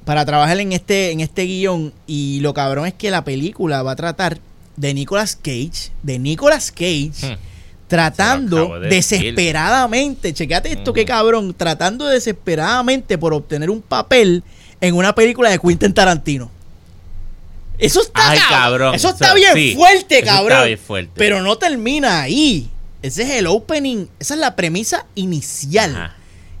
para 0.05 0.23
trabajar 0.25 0.59
en 0.59 0.71
este, 0.73 1.11
en 1.11 1.19
este 1.21 1.43
guion. 1.43 1.93
Y 2.05 2.39
lo 2.41 2.53
cabrón 2.53 2.85
es 2.87 2.93
que 2.93 3.09
la 3.09 3.23
película 3.23 3.81
va 3.83 3.91
a 3.93 3.95
tratar 3.95 4.37
de 4.77 4.93
Nicolas 4.93 5.35
Cage, 5.35 5.91
de 6.03 6.17
Nicolas 6.19 6.71
Cage, 6.71 7.11
Hmm. 7.21 7.35
tratando 7.87 8.79
de 8.79 8.89
desesperadamente, 8.89 10.33
checate 10.33 10.71
esto, 10.71 10.93
qué 10.93 11.03
cabrón, 11.05 11.53
tratando 11.53 12.05
desesperadamente 12.05 13.17
por 13.17 13.33
obtener 13.33 13.69
un 13.69 13.81
papel 13.81 14.43
en 14.81 14.95
una 14.95 15.13
película 15.15 15.49
de 15.49 15.59
Quentin 15.59 15.93
Tarantino. 15.93 16.49
Eso 17.79 18.01
está 18.01 18.31
Ay, 18.31 18.39
cabrón. 18.39 18.59
cabrón. 18.59 18.95
Eso 18.95 19.09
está 19.09 19.33
bien 19.35 19.53
sí, 19.53 19.75
fuerte, 19.75 20.15
eso 20.19 20.25
está 20.25 20.35
cabrón. 20.37 20.65
bien 20.65 20.79
fuerte. 20.79 21.11
Pero 21.15 21.41
no 21.41 21.57
termina 21.57 22.21
ahí. 22.21 22.69
Ese 23.03 23.23
es 23.23 23.29
el 23.29 23.47
opening, 23.47 24.07
esa 24.19 24.33
es 24.33 24.39
la 24.39 24.55
premisa 24.55 25.05
inicial. 25.15 25.95
Ajá. 25.95 26.13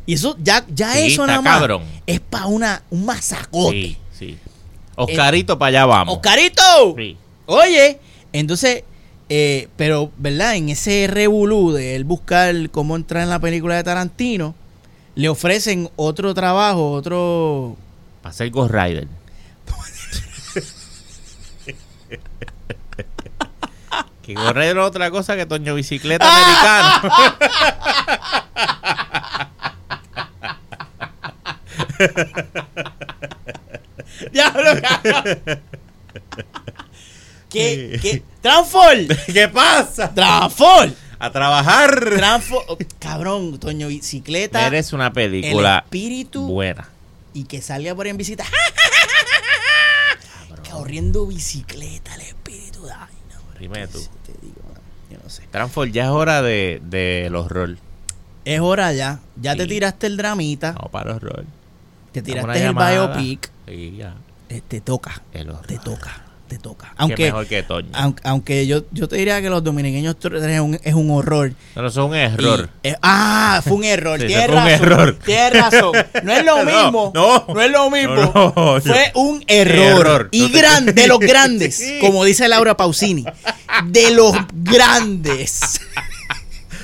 Y 0.05 0.13
eso 0.13 0.37
ya 0.41 0.63
ya 0.73 0.93
Sí, 0.93 1.07
eso 1.13 1.25
nada 1.27 1.41
más 1.41 1.57
cabrón. 1.57 1.83
es 2.05 2.19
para 2.21 2.45
una 2.45 2.81
un 2.89 3.03
masacote. 3.05 3.71
Sí, 3.71 3.97
sí. 4.17 4.37
Oscarito, 4.95 5.57
para 5.59 5.69
allá 5.69 5.85
vamos. 5.85 6.15
Oscarito. 6.15 6.95
Sí. 6.95 7.17
Oye, 7.47 7.99
entonces, 8.33 8.83
eh, 9.29 9.67
pero, 9.75 10.11
¿verdad? 10.17 10.55
En 10.55 10.69
ese 10.69 11.07
revolú 11.07 11.71
de 11.71 11.95
él 11.95 12.03
buscar 12.03 12.69
cómo 12.69 12.95
entrar 12.95 13.23
en 13.23 13.29
la 13.29 13.39
película 13.39 13.75
de 13.75 13.83
Tarantino, 13.83 14.55
le 15.15 15.29
ofrecen 15.29 15.89
otro 15.95 16.33
trabajo, 16.33 16.91
otro... 16.91 17.77
Para 18.21 18.33
ser 18.33 18.49
Ghost 18.51 18.73
Rider. 18.73 19.07
que 24.21 24.33
Ghost 24.33 24.55
Rider 24.55 24.77
es 24.77 24.83
otra 24.83 25.11
cosa 25.11 25.35
que 25.35 25.45
Toño 25.45 25.75
Bicicleta 25.75 26.25
Americano. 26.25 27.13
¡Diablo! 34.31 34.69
¿Qué? 37.57 37.99
¿Qué? 38.01 38.23
¡Transform! 38.41 39.07
¿Qué 39.33 39.47
pasa? 39.47 40.13
¡Transform! 40.13 40.93
A 41.19 41.31
trabajar. 41.31 41.99
Transform... 42.15 42.63
oh, 42.67 42.77
Cabrón, 42.99 43.59
Toño 43.59 43.87
Bicicleta, 43.87 44.67
Eres 44.67 44.93
una 44.93 45.07
el 45.07 45.13
película 45.13 45.79
espíritu 45.85 46.45
buena. 46.47 46.89
y 47.33 47.45
que 47.45 47.61
salga 47.61 47.95
por 47.95 48.05
ahí 48.05 48.11
en 48.11 48.17
visita. 48.17 48.45
Corriendo 50.71 51.25
bicicleta, 51.25 52.13
el 52.15 52.21
espíritu. 52.21 52.81
Ay, 52.85 53.13
no, 53.33 53.59
Dime 53.59 53.87
tú. 53.87 53.99
Te 54.25 54.33
digo, 54.41 54.61
yo 55.09 55.17
no 55.23 55.29
sé. 55.29 55.43
Transform, 55.51 55.91
ya 55.91 56.05
es 56.05 56.09
hora 56.11 56.41
de, 56.41 56.81
de 56.83 57.29
los 57.31 57.49
rol. 57.49 57.79
Es 58.45 58.59
hora 58.59 58.93
ya. 58.93 59.19
Ya 59.41 59.55
te 59.55 59.65
tiraste 59.65 60.07
el 60.07 60.17
dramita. 60.17 60.73
Vamos 60.73 60.91
para 60.91 61.13
los 61.13 61.21
rol. 61.21 61.45
te 62.11 62.21
tiraste 62.21 62.59
el 62.59 62.63
llamada. 62.65 63.07
biopic. 63.15 63.49
Sí, 63.67 63.95
ya. 63.97 64.13
eh, 64.49 64.61
te 64.67 64.81
toca. 64.81 65.21
El 65.33 65.49
horror. 65.49 65.65
Te 65.65 65.79
toca. 65.79 66.23
Te 66.47 66.57
toca. 66.57 66.87
Qué 66.89 66.93
Aunque, 66.97 67.25
mejor 67.25 67.45
que 67.47 67.63
Toño. 67.63 67.89
aunque, 67.93 68.21
aunque 68.25 68.67
yo, 68.67 68.83
yo 68.91 69.07
te 69.07 69.17
diría 69.17 69.41
que 69.41 69.49
los 69.49 69.63
dominiqueños 69.63 70.15
es 70.23 70.59
un, 70.59 70.79
es 70.83 70.93
un 70.93 71.11
horror. 71.11 71.51
No, 71.75 71.85
eso 71.87 72.01
es 72.01 72.09
un 72.09 72.15
error. 72.15 72.69
Y- 72.83 72.87
eh, 72.89 72.95
ah, 73.01 73.61
fue 73.63 73.73
un 73.73 73.83
error. 73.83 74.19
Sí, 74.19 74.27
tienes 74.27 74.49
un 74.49 74.55
razón. 74.55 74.69
error. 74.69 75.19
Tienes 75.25 75.53
razón. 75.53 75.91
No 76.23 76.31
es 76.33 76.45
lo 76.45 76.63
No, 76.63 76.83
mismo. 76.83 77.11
no. 77.13 77.61
es 77.61 77.71
lo 77.71 77.89
mismo. 77.91 78.15
No, 78.15 78.53
no, 78.55 78.81
fue 78.81 79.11
un 79.15 79.43
error. 79.47 80.05
Error. 80.07 80.29
Y 80.31 80.41
No 80.41 80.49
grande, 80.49 80.93
de 80.93 81.07
los 81.07 81.19
grandes. 81.19 81.75
Sí. 81.75 81.99
Como 82.01 82.23
dice 82.23 82.47
Laura 82.47 82.75
Pausini. 82.77 83.25
De 83.85 84.11
los 84.11 84.35
grandes. 84.53 85.79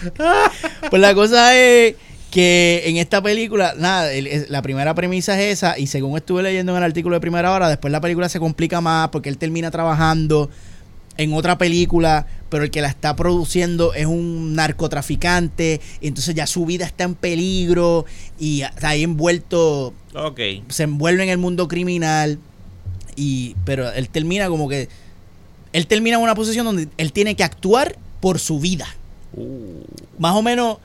pues 0.90 1.02
la 1.02 1.14
cosa 1.14 1.56
es 1.58 1.96
que 2.34 2.82
en 2.86 2.98
esta 2.98 3.22
película, 3.22 3.76
nada, 3.78 4.12
el- 4.12 4.48
la 4.50 4.64
primera 4.64 4.96
premisa 4.96 5.40
es 5.40 5.60
esa. 5.60 5.78
Y 5.78 5.86
según 5.86 6.18
estuve 6.18 6.42
leyendo 6.42 6.72
en 6.72 6.80
el 6.80 6.84
artículo 6.84 7.14
de 7.16 7.22
primera 7.22 7.52
hora, 7.52 7.70
después 7.70 7.92
la 7.92 8.02
película 8.02 8.28
se 8.28 8.40
complica 8.40 8.82
más 8.82 9.10
porque 9.10 9.30
él 9.30 9.38
termina 9.38 9.70
trabajando 9.70 10.50
en 11.18 11.32
otra 11.34 11.60
película, 11.60 12.26
pero 12.50 12.64
el 12.64 12.72
que 12.72 12.82
la 12.82 12.88
está 12.88 13.16
produciendo 13.16 13.94
es 13.94 14.08
un 14.08 14.56
narcotraficante, 14.56 15.80
y 16.02 16.08
entonces 16.08 16.34
ya 16.34 16.48
su 16.48 16.66
vida 16.66 16.86
está 16.88 17.04
en 17.04 17.14
peligro 17.14 18.06
y 18.40 18.62
está 18.64 18.90
ahí 18.90 19.04
envuelto, 19.04 19.94
Ok. 20.16 20.40
se 20.70 20.84
envuelve 20.84 21.22
en 21.22 21.30
el 21.30 21.38
mundo 21.38 21.68
criminal, 21.68 22.40
y 23.16 23.56
pero 23.64 23.92
él 23.94 24.10
termina 24.10 24.48
como 24.50 24.68
que, 24.68 24.90
él 25.72 25.86
termina 25.86 26.18
en 26.18 26.24
una 26.24 26.34
posición 26.34 26.66
donde 26.66 26.88
él 26.98 27.14
tiene 27.14 27.36
que 27.36 27.44
actuar 27.44 27.96
por 28.20 28.40
su 28.40 28.60
vida. 28.60 28.88
Uh, 29.36 29.82
Más 30.18 30.34
o 30.36 30.42
menos 30.42 30.78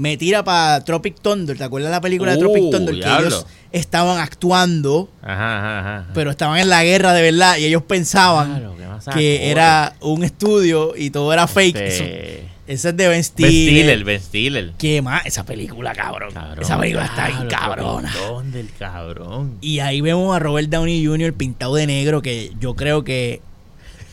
me 0.00 0.16
tira 0.16 0.42
para 0.42 0.82
Tropic 0.84 1.20
Thunder, 1.20 1.56
¿te 1.58 1.64
acuerdas 1.64 1.90
de 1.90 1.96
la 1.96 2.00
película 2.00 2.32
de 2.32 2.38
Uh, 2.38 2.40
Tropic 2.40 2.70
Thunder? 2.70 2.94
Que 2.94 3.00
ellos 3.18 3.46
estaban 3.72 4.18
actuando, 4.18 5.10
ajá, 5.22 5.58
ajá, 5.58 5.78
ajá. 5.80 6.10
pero 6.14 6.30
estaban 6.30 6.58
en 6.58 6.68
la 6.70 6.82
guerra 6.82 7.12
de 7.12 7.22
verdad 7.22 7.56
y 7.58 7.64
ellos 7.66 7.82
pensaban 7.82 8.48
Claro, 8.58 8.76
que 9.14 9.50
era 9.50 9.94
un 10.00 10.24
estudio 10.24 10.94
y 10.96 11.10
todo 11.10 11.32
era 11.32 11.46
fake. 11.46 11.76
Eso, 11.76 12.02
Este, 12.04 12.48
ese 12.66 12.88
es 12.90 12.96
de 12.96 13.08
Ben 13.08 13.10
Ben 13.10 13.24
Stiller. 13.24 14.04
Ben 14.04 14.20
Stiller. 14.20 14.72
¿Qué 14.78 15.02
más? 15.02 15.26
Esa 15.26 15.44
película, 15.44 15.92
cabrón. 15.92 16.32
Cabrón, 16.32 16.62
Esa 16.64 16.78
película 16.78 17.04
está 17.06 17.26
bien 17.28 17.48
cabrona. 17.48 18.12
¿Dónde 18.28 18.60
el 18.60 18.70
cabrón? 18.78 19.58
Y 19.60 19.80
ahí 19.80 20.00
vemos 20.00 20.34
a 20.34 20.38
Robert 20.38 20.68
Downey 20.68 21.04
Jr. 21.04 21.32
pintado 21.34 21.74
de 21.74 21.86
negro, 21.86 22.22
que 22.22 22.52
yo 22.60 22.74
creo 22.74 23.02
que. 23.04 23.40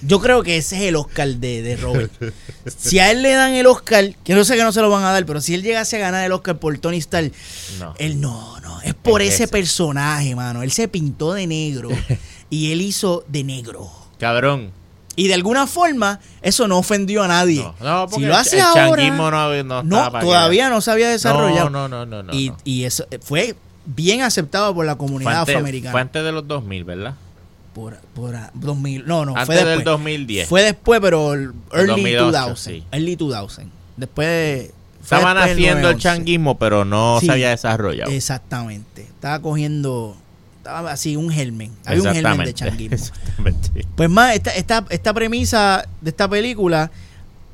Yo 0.01 0.19
creo 0.19 0.43
que 0.43 0.57
ese 0.57 0.75
es 0.77 0.81
el 0.83 0.95
Oscar 0.95 1.27
de, 1.27 1.61
de 1.61 1.75
Robert. 1.77 2.11
Si 2.77 2.99
a 2.99 3.11
él 3.11 3.21
le 3.23 3.31
dan 3.31 3.53
el 3.53 3.65
Oscar, 3.65 4.13
que 4.23 4.35
no 4.35 4.43
sé 4.43 4.55
que 4.57 4.63
no 4.63 4.71
se 4.71 4.81
lo 4.81 4.89
van 4.89 5.03
a 5.03 5.11
dar, 5.11 5.25
pero 5.25 5.39
si 5.41 5.53
él 5.53 5.63
llegase 5.63 5.95
a 5.95 5.99
ganar 5.99 6.25
el 6.25 6.31
Oscar 6.33 6.57
por 6.59 6.77
Tony 6.77 6.97
Stark, 6.97 7.31
No. 7.79 7.95
él 7.97 8.19
no, 8.21 8.59
no. 8.59 8.81
Es 8.81 8.93
por 8.93 9.21
Es 9.21 9.33
ese 9.35 9.43
ese. 9.45 9.51
personaje, 9.51 10.35
mano. 10.35 10.63
Él 10.63 10.71
se 10.71 10.87
pintó 10.87 11.33
de 11.33 11.47
negro 11.47 11.89
y 12.49 12.71
él 12.71 12.81
hizo 12.81 13.23
de 13.27 13.43
negro. 13.43 13.89
Cabrón. 14.19 14.71
Y 15.15 15.27
de 15.29 15.33
alguna 15.33 15.65
forma, 15.65 16.19
eso 16.43 16.67
no 16.67 16.77
ofendió 16.77 17.23
a 17.23 17.27
nadie. 17.27 17.63
No, 17.63 17.73
no 17.81 18.07
porque 18.07 18.25
si 18.25 18.29
lo 18.29 18.37
hace 18.37 18.57
el, 18.57 18.61
ahora. 18.63 18.85
changuismo 18.95 19.31
no, 19.31 19.63
no, 19.63 19.83
No, 19.83 20.11
todavía 20.19 20.69
no 20.69 20.79
se 20.81 20.91
había 20.91 21.09
desarrollado. 21.09 21.69
No, 21.71 21.87
no, 21.87 22.05
no, 22.05 22.21
no. 22.21 22.31
no, 22.31 22.33
y, 22.33 22.51
y 22.63 22.83
eso 22.83 23.07
eh, 23.09 23.17
fue 23.19 23.55
bien 23.85 24.21
aceptado 24.21 24.75
por 24.75 24.85
la 24.85 24.95
Fue 24.95 25.07
comunidad 25.07 25.39
antes, 25.39 25.55
afroamericana. 25.55 25.91
fue 25.91 26.01
antes 26.01 26.23
de 26.23 26.31
los 26.31 26.47
2000, 26.47 26.83
¿verdad? 26.83 27.15
Por, 27.77 27.95
por 28.15 28.35
ah, 28.35 28.49
2000. 28.55 29.05
No, 29.05 29.23
no, 29.23 29.33
antes 29.33 29.45
fue 29.45 29.55
después. 29.57 29.75
del 29.75 29.83
2010. 29.85 30.49
Fue 30.49 30.63
después, 30.63 30.99
pero 30.99 31.35
el 31.35 31.51
early 31.71 32.13
2008, 32.15 32.31
2000. 32.31 32.57
sí. 32.57 32.83
Early 32.91 33.15
2000. 33.15 33.71
Después. 33.97 34.71
fue 35.03 35.17
Estaban 35.17 35.37
haciendo 35.37 35.89
el 35.91 35.95
9/11. 35.97 35.99
changuismo, 35.99 36.57
pero 36.57 36.85
no 36.85 37.19
Sí. 37.19 37.27
se 37.27 37.31
había 37.33 37.49
desarrollado. 37.51 38.11
Exactamente. 38.11 39.03
Estaba 39.03 39.39
cogiendo. 39.43 40.17
Estaba 40.57 40.91
así, 40.91 41.15
un 41.15 41.29
germen. 41.29 41.71
Había 41.85 42.01
un 42.01 42.15
germen 42.15 42.45
de 42.45 42.53
changuismo. 42.55 42.95
Exactamente. 42.95 43.85
Pues 43.95 44.09
más, 44.09 44.33
esta, 44.33 44.49
esta, 44.55 44.83
esta 44.89 45.13
premisa 45.13 45.87
de 46.01 46.09
esta 46.09 46.27
película 46.27 46.89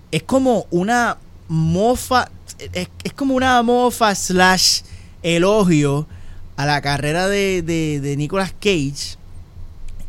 es 0.09 0.23
como 0.23 0.67
una 0.71 1.17
mofa, 1.49 2.29
es, 2.71 2.87
es 3.03 3.11
como 3.13 3.35
una 3.35 3.61
mofa 3.61 4.15
slash 4.15 4.83
elogio 5.21 6.07
a 6.55 6.65
la 6.65 6.81
carrera 6.81 7.27
de, 7.27 7.61
de, 7.61 7.99
de 7.99 8.15
Nicolas 8.15 8.53
Cage 8.53 9.17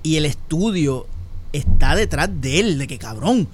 y 0.05 0.17
el 0.17 0.27
estudio 0.27 1.07
está 1.53 1.97
detrás 1.97 2.31
de 2.41 2.61
él, 2.61 2.79
de 2.79 2.87
que 2.87 2.99
cabrón, 2.99 3.49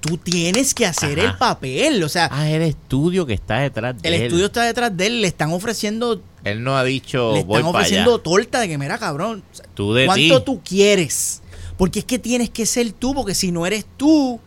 tú 0.00 0.18
tienes 0.18 0.72
que 0.74 0.86
hacer 0.86 1.18
Ajá. 1.18 1.30
el 1.30 1.36
papel, 1.38 2.02
o 2.04 2.08
sea, 2.08 2.28
Ah, 2.30 2.48
el 2.48 2.62
estudio 2.62 3.26
que 3.26 3.34
está 3.34 3.58
detrás 3.58 4.00
de 4.00 4.08
el 4.08 4.14
él. 4.14 4.22
estudio 4.22 4.46
está 4.46 4.62
detrás 4.62 4.96
de 4.96 5.06
él, 5.06 5.20
le 5.22 5.26
están 5.28 5.50
ofreciendo, 5.52 6.20
Él 6.44 6.62
no 6.62 6.76
ha 6.76 6.84
dicho, 6.84 7.32
le 7.32 7.40
están 7.40 7.64
ofreciendo 7.64 8.18
torta 8.20 8.60
de 8.60 8.68
que 8.68 8.78
mira 8.78 8.98
cabrón, 8.98 9.42
o 9.52 9.56
sea, 9.56 9.66
Tú 9.74 9.92
de 9.94 10.06
¿Cuánto 10.06 10.38
ti. 10.38 10.44
tú 10.44 10.60
quieres? 10.64 11.42
Porque 11.76 11.98
es 12.00 12.04
que 12.04 12.18
tienes 12.20 12.50
que 12.50 12.66
ser 12.66 12.92
tú, 12.92 13.14
porque 13.14 13.34
si 13.34 13.50
no 13.50 13.66
eres 13.66 13.84
tú, 13.96 14.38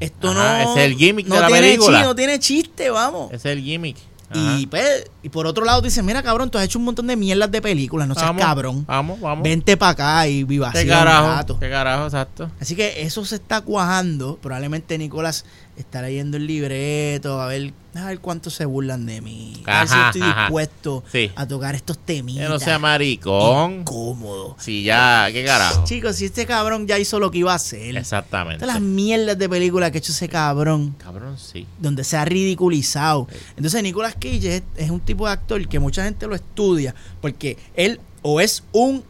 esto 0.00 0.28
Ajá, 0.30 0.62
no. 0.64 0.76
es 0.76 0.84
el 0.84 0.94
gimmick 0.96 1.26
no 1.26 1.34
de 1.34 1.40
la 1.40 1.46
tiene 1.48 1.62
película. 1.62 1.98
chi- 2.00 2.04
no 2.04 2.14
tiene 2.14 2.38
chiste, 2.38 2.90
vamos. 2.90 3.32
Es 3.32 3.44
el 3.44 3.60
gimmick. 3.62 3.96
Y, 4.34 4.66
pues, 4.66 5.10
y 5.22 5.30
por 5.30 5.46
otro 5.46 5.64
lado 5.64 5.80
dices, 5.80 6.04
mira 6.04 6.22
cabrón, 6.22 6.50
tú 6.50 6.58
has 6.58 6.64
hecho 6.64 6.78
un 6.78 6.84
montón 6.84 7.06
de 7.06 7.16
mierdas 7.16 7.50
de 7.50 7.62
películas, 7.62 8.06
no 8.06 8.14
seas 8.14 8.26
vamos, 8.26 8.42
cabrón. 8.42 8.84
Vamos, 8.86 9.20
vamos. 9.20 9.42
Vente 9.42 9.76
para 9.76 9.92
acá 9.92 10.28
y 10.28 10.44
viva 10.44 10.70
¿Qué 10.70 10.86
carajo? 10.86 11.58
¿Qué 11.58 11.70
carajo? 11.70 12.04
Exacto. 12.04 12.50
Así 12.60 12.76
que 12.76 13.02
eso 13.02 13.24
se 13.24 13.36
está 13.36 13.62
cuajando. 13.62 14.36
Probablemente 14.36 14.98
Nicolás 14.98 15.44
está 15.78 16.02
leyendo 16.02 16.36
el 16.36 16.46
libreto, 16.46 17.40
a 17.40 17.46
ver, 17.46 17.72
a 17.94 18.06
ver 18.06 18.18
cuánto 18.20 18.50
se 18.50 18.64
burlan 18.64 19.06
de 19.06 19.20
mí. 19.20 19.62
A 19.66 19.80
ver 19.80 19.88
si 19.88 19.94
estoy 20.06 20.22
ajá. 20.22 20.40
dispuesto 20.42 21.04
Sí. 21.12 21.30
a 21.36 21.46
tocar 21.46 21.74
estos 21.74 21.98
temitas. 21.98 22.42
Que 22.44 22.48
no 22.48 22.58
sea 22.58 22.78
maricón. 22.78 23.80
Incómodo. 23.80 24.56
Si 24.58 24.82
ya, 24.82 25.28
¿qué 25.32 25.44
carajo? 25.44 25.84
Chicos, 25.84 26.16
si 26.16 26.24
este 26.26 26.46
cabrón 26.46 26.86
ya 26.86 26.98
hizo 26.98 27.18
lo 27.20 27.30
que 27.30 27.38
iba 27.38 27.52
a 27.52 27.56
hacer. 27.56 27.96
Exactamente. 27.96 28.60
Todas 28.60 28.74
las 28.74 28.82
mierdas 28.82 29.38
de 29.38 29.48
películas 29.48 29.90
que 29.90 29.98
ha 29.98 30.00
hecho 30.00 30.12
ese 30.12 30.28
cabrón, 30.28 30.94
Cabrón, 30.98 31.36
sí. 31.38 31.66
donde 31.78 32.04
se 32.04 32.16
ha 32.16 32.24
ridiculizado. 32.24 33.28
Entonces, 33.56 33.82
Nicolas 33.82 34.14
Cage 34.14 34.56
es, 34.56 34.62
es 34.76 34.90
un 34.90 35.00
tipo 35.00 35.26
de 35.26 35.32
actor 35.32 35.66
que 35.68 35.78
mucha 35.78 36.04
gente 36.04 36.26
lo 36.26 36.34
estudia, 36.34 36.94
porque 37.20 37.56
él 37.74 38.00
o 38.22 38.40
es 38.40 38.64
un 38.72 39.04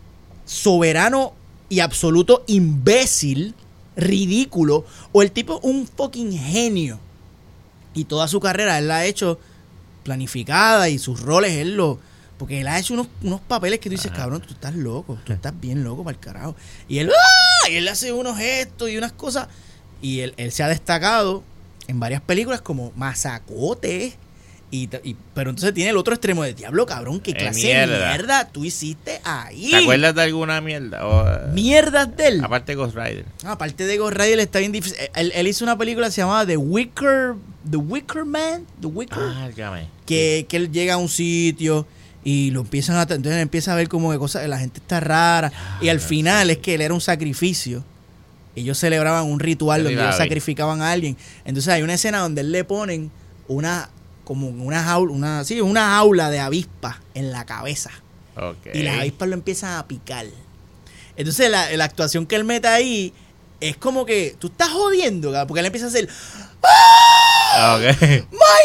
soberano 0.44 1.32
y 1.68 1.80
absoluto 1.80 2.44
imbécil, 2.46 3.54
ridículo, 3.96 4.84
o 5.18 5.22
el 5.22 5.32
tipo 5.32 5.58
un 5.64 5.84
fucking 5.84 6.32
genio. 6.32 7.00
Y 7.92 8.04
toda 8.04 8.28
su 8.28 8.38
carrera 8.38 8.78
él 8.78 8.86
la 8.86 8.98
ha 8.98 9.04
hecho 9.04 9.40
planificada 10.04 10.88
y 10.90 11.00
sus 11.00 11.20
roles 11.20 11.54
él 11.54 11.74
lo. 11.74 11.98
Porque 12.38 12.60
él 12.60 12.68
ha 12.68 12.78
hecho 12.78 12.94
unos, 12.94 13.08
unos 13.24 13.40
papeles 13.40 13.80
que 13.80 13.88
tú 13.88 13.96
dices, 13.96 14.12
cabrón, 14.12 14.42
tú 14.42 14.54
estás 14.54 14.76
loco, 14.76 15.18
tú 15.24 15.32
estás 15.32 15.60
bien 15.60 15.82
loco 15.82 16.04
para 16.04 16.16
el 16.16 16.20
carajo. 16.20 16.54
Y 16.88 16.98
él, 16.98 17.10
¡ah! 17.10 17.68
y 17.68 17.74
él 17.74 17.88
hace 17.88 18.12
unos 18.12 18.38
gestos 18.38 18.90
y 18.90 18.96
unas 18.96 19.10
cosas. 19.10 19.48
Y 20.00 20.20
él, 20.20 20.34
él 20.36 20.52
se 20.52 20.62
ha 20.62 20.68
destacado 20.68 21.42
en 21.88 21.98
varias 21.98 22.20
películas 22.20 22.60
como 22.60 22.92
Mazacote. 22.94 24.16
Y, 24.70 24.86
pero 25.32 25.48
entonces 25.48 25.72
tiene 25.72 25.90
el 25.90 25.96
otro 25.96 26.12
extremo 26.12 26.42
de 26.42 26.52
diablo, 26.52 26.84
cabrón, 26.84 27.20
qué 27.20 27.30
Eh, 27.30 27.34
clase 27.36 27.62
mierda. 27.68 27.98
de 27.98 28.08
mierda 28.08 28.48
tú 28.48 28.66
hiciste 28.66 29.18
ahí. 29.24 29.70
¿Te 29.70 29.76
acuerdas 29.78 30.14
de 30.14 30.22
alguna 30.22 30.60
mierda? 30.60 31.06
O, 31.06 31.26
eh, 31.26 31.38
Mierdas 31.54 32.14
de 32.16 32.26
él. 32.28 32.44
aparte 32.44 32.72
de 32.72 32.76
Ghost 32.76 32.94
Rider. 32.94 33.24
Ah, 33.44 33.52
aparte 33.52 33.86
de 33.86 33.96
Ghost 33.96 34.16
Rider 34.18 34.38
está 34.40 34.58
bien 34.58 34.72
difícil. 34.72 34.98
Él, 35.14 35.32
él 35.34 35.46
hizo 35.48 35.64
una 35.64 35.78
película 35.78 36.08
que 36.08 36.12
se 36.12 36.20
llamaba 36.20 36.44
The 36.44 36.58
Wicker, 36.58 37.34
The 37.70 37.78
Wicker 37.78 38.26
Man, 38.26 38.66
The 38.82 38.88
Wicker, 38.88 39.18
Ah, 39.18 39.48
que, 40.04 40.44
que 40.46 40.56
él 40.58 40.70
llega 40.70 40.94
a 40.94 40.96
un 40.98 41.08
sitio 41.08 41.86
y 42.22 42.50
lo 42.50 42.60
empiezan 42.60 42.96
a 42.96 43.02
entonces 43.02 43.40
empieza 43.40 43.72
a 43.72 43.76
ver 43.76 43.88
como 43.88 44.10
que 44.12 44.18
cosas, 44.18 44.46
la 44.48 44.58
gente 44.58 44.80
está 44.80 45.00
rara 45.00 45.50
y 45.80 45.88
al 45.88 46.00
final 46.00 46.50
es 46.50 46.58
que 46.58 46.74
él 46.74 46.82
era 46.82 46.92
un 46.92 47.00
sacrificio. 47.00 47.84
Ellos 48.54 48.76
celebraban 48.76 49.24
un 49.24 49.40
ritual 49.40 49.82
donde 49.84 50.02
ellos 50.02 50.16
sacrificaban 50.16 50.82
a 50.82 50.90
alguien. 50.92 51.16
Entonces 51.46 51.72
hay 51.72 51.80
una 51.82 51.94
escena 51.94 52.18
donde 52.18 52.42
él 52.42 52.52
le 52.52 52.64
ponen 52.64 53.10
una 53.46 53.88
como 54.28 54.48
una 54.48 54.84
jaula, 54.84 55.10
una 55.10 55.42
sí, 55.44 55.58
una 55.62 55.88
jaula 55.96 56.28
de 56.28 56.38
avispa 56.38 57.00
en 57.14 57.32
la 57.32 57.46
cabeza 57.46 57.90
y 58.74 58.82
las 58.82 58.98
avispas 58.98 59.26
lo 59.26 59.32
empiezan 59.34 59.78
a 59.78 59.86
picar. 59.88 60.26
Entonces 61.16 61.50
la, 61.50 61.74
la 61.74 61.84
actuación 61.84 62.26
que 62.26 62.36
él 62.36 62.44
mete 62.44 62.68
ahí 62.68 63.14
es 63.58 63.78
como 63.78 64.04
que 64.04 64.36
tú 64.38 64.48
estás 64.48 64.68
jodiendo, 64.68 65.32
cabrón, 65.32 65.48
porque 65.48 65.60
él 65.60 65.66
empieza 65.66 65.86
a 65.86 65.88
hacer 65.88 66.10
Ah. 66.62 67.78
¡My 68.30 68.60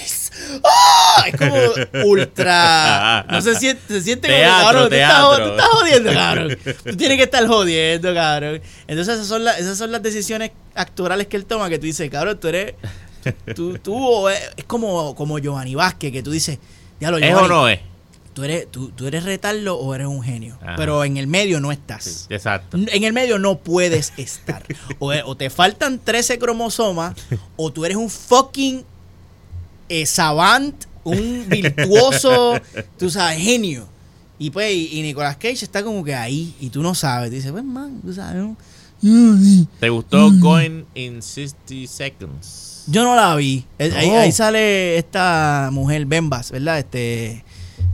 eyes! 0.00 0.32
¡Ah! 0.64 1.24
Es 1.26 1.36
como 1.36 2.04
ultra. 2.06 3.26
No 3.30 3.42
se 3.42 3.54
siente, 3.56 3.82
se 3.88 4.00
siente 4.00 4.28
como 4.28 4.38
Teatro, 4.38 4.88
cabrón, 4.88 4.88
tú 4.88 4.94
estás, 4.94 5.18
teatro. 5.28 5.44
tú 5.44 5.50
estás 5.50 5.68
jodiendo, 5.68 6.12
cabrón. 6.12 6.58
Tú 6.84 6.96
tienes 6.96 7.16
que 7.18 7.24
estar 7.24 7.46
jodiendo, 7.46 8.14
cabrón. 8.14 8.62
Entonces 8.86 9.14
esas 9.16 9.26
son, 9.26 9.44
las 9.44 9.58
esas 9.60 9.76
son 9.76 9.92
las 9.92 10.02
decisiones 10.02 10.52
actorales 10.74 11.26
que 11.26 11.36
él 11.36 11.44
toma 11.44 11.68
que 11.68 11.78
tú 11.78 11.84
dices, 11.84 12.08
cabrón, 12.10 12.40
tú 12.40 12.48
eres. 12.48 12.74
Tú, 13.54 13.78
tú 13.78 13.96
o 13.96 14.28
es, 14.28 14.50
como, 14.66 15.14
como 15.14 15.38
Giovanni 15.38 15.74
Vázquez, 15.74 16.12
que 16.12 16.22
tú 16.22 16.30
dices, 16.30 16.58
ya 17.00 17.10
lo 17.10 17.18
¿Es 17.18 17.34
o 17.34 17.48
no 17.48 17.68
es? 17.68 17.80
tú 18.32 18.44
eres, 18.44 18.70
tú, 18.70 18.90
tú 18.90 19.06
eres 19.06 19.24
retardo 19.24 19.76
o 19.76 19.94
eres 19.94 20.06
un 20.06 20.22
genio. 20.22 20.58
Ajá. 20.62 20.74
Pero 20.76 21.04
en 21.04 21.16
el 21.16 21.26
medio 21.26 21.60
no 21.60 21.72
estás. 21.72 22.26
Exacto. 22.30 22.76
En 22.76 23.04
el 23.04 23.12
medio 23.12 23.38
no 23.38 23.58
puedes 23.58 24.12
estar. 24.16 24.62
O, 24.98 25.12
o 25.12 25.36
te 25.36 25.50
faltan 25.50 25.98
13 25.98 26.38
cromosomas, 26.38 27.14
o 27.56 27.72
tú 27.72 27.84
eres 27.84 27.96
un 27.96 28.10
fucking 28.10 28.84
eh, 29.88 30.06
savant, 30.06 30.84
un 31.04 31.46
virtuoso, 31.48 32.54
tú 32.98 33.10
sabes, 33.10 33.38
genio. 33.38 33.86
Y 34.38 34.50
pues, 34.50 34.72
y, 34.72 34.98
y 34.98 35.02
Nicolas 35.02 35.36
Cage 35.36 35.64
está 35.64 35.84
como 35.84 36.02
que 36.02 36.14
ahí, 36.14 36.54
y 36.60 36.70
tú 36.70 36.82
no 36.82 36.94
sabes. 36.94 37.30
Dices, 37.30 37.52
pues, 37.52 37.64
man, 37.64 38.00
tú 38.02 38.12
sabes, 38.12 38.42
¿no? 38.42 38.56
¿Te 39.80 39.88
gustó 39.90 40.30
Going 40.38 40.84
in 40.94 41.22
60 41.22 41.88
Seconds? 41.88 42.71
Yo 42.86 43.04
no 43.04 43.14
la 43.14 43.34
vi. 43.36 43.64
Ahí, 43.78 44.32
sale 44.32 44.98
esta 44.98 45.70
mujer, 45.72 46.06
Bembas, 46.06 46.50
¿verdad? 46.50 46.78
Este, 46.78 47.44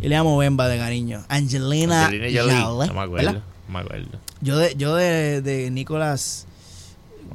yo 0.00 0.08
le 0.08 0.16
llamo 0.16 0.36
Bemba 0.38 0.68
de 0.68 0.78
cariño. 0.78 1.24
Angelina, 1.28 2.06
Angelina 2.06 2.40
Jolie. 2.40 2.54
No 2.58 2.78
me 2.78 2.84
¿verdad? 2.84 3.04
acuerdo. 3.04 3.32
No 3.32 3.72
me 3.72 3.78
acuerdo. 3.80 4.18
Yo 4.40 4.56
de, 4.58 4.74
yo 4.76 4.94
de, 4.94 5.42
de 5.42 5.70
Nicolas, 5.70 6.46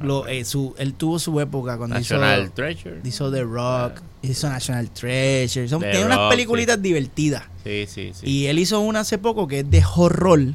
lo, 0.00 0.26
eh, 0.26 0.44
su, 0.44 0.74
él 0.78 0.94
tuvo 0.94 1.18
su 1.18 1.38
época 1.40 1.76
cuando 1.76 1.96
National 1.96 2.44
hizo, 2.44 2.52
Treasure. 2.52 3.00
hizo 3.04 3.30
The 3.30 3.42
Rock, 3.44 4.00
hizo 4.22 4.48
National 4.48 4.90
Treasure. 4.90 5.68
Son, 5.68 5.80
tiene 5.80 6.06
unas 6.06 6.30
peliculitas 6.30 6.80
divertidas. 6.80 7.44
Sí, 7.62 7.84
sí, 7.86 8.12
sí. 8.14 8.26
Y 8.28 8.46
él 8.46 8.58
hizo 8.58 8.80
una 8.80 9.00
hace 9.00 9.18
poco 9.18 9.46
que 9.46 9.60
es 9.60 9.70
de 9.70 9.82
horror, 9.94 10.54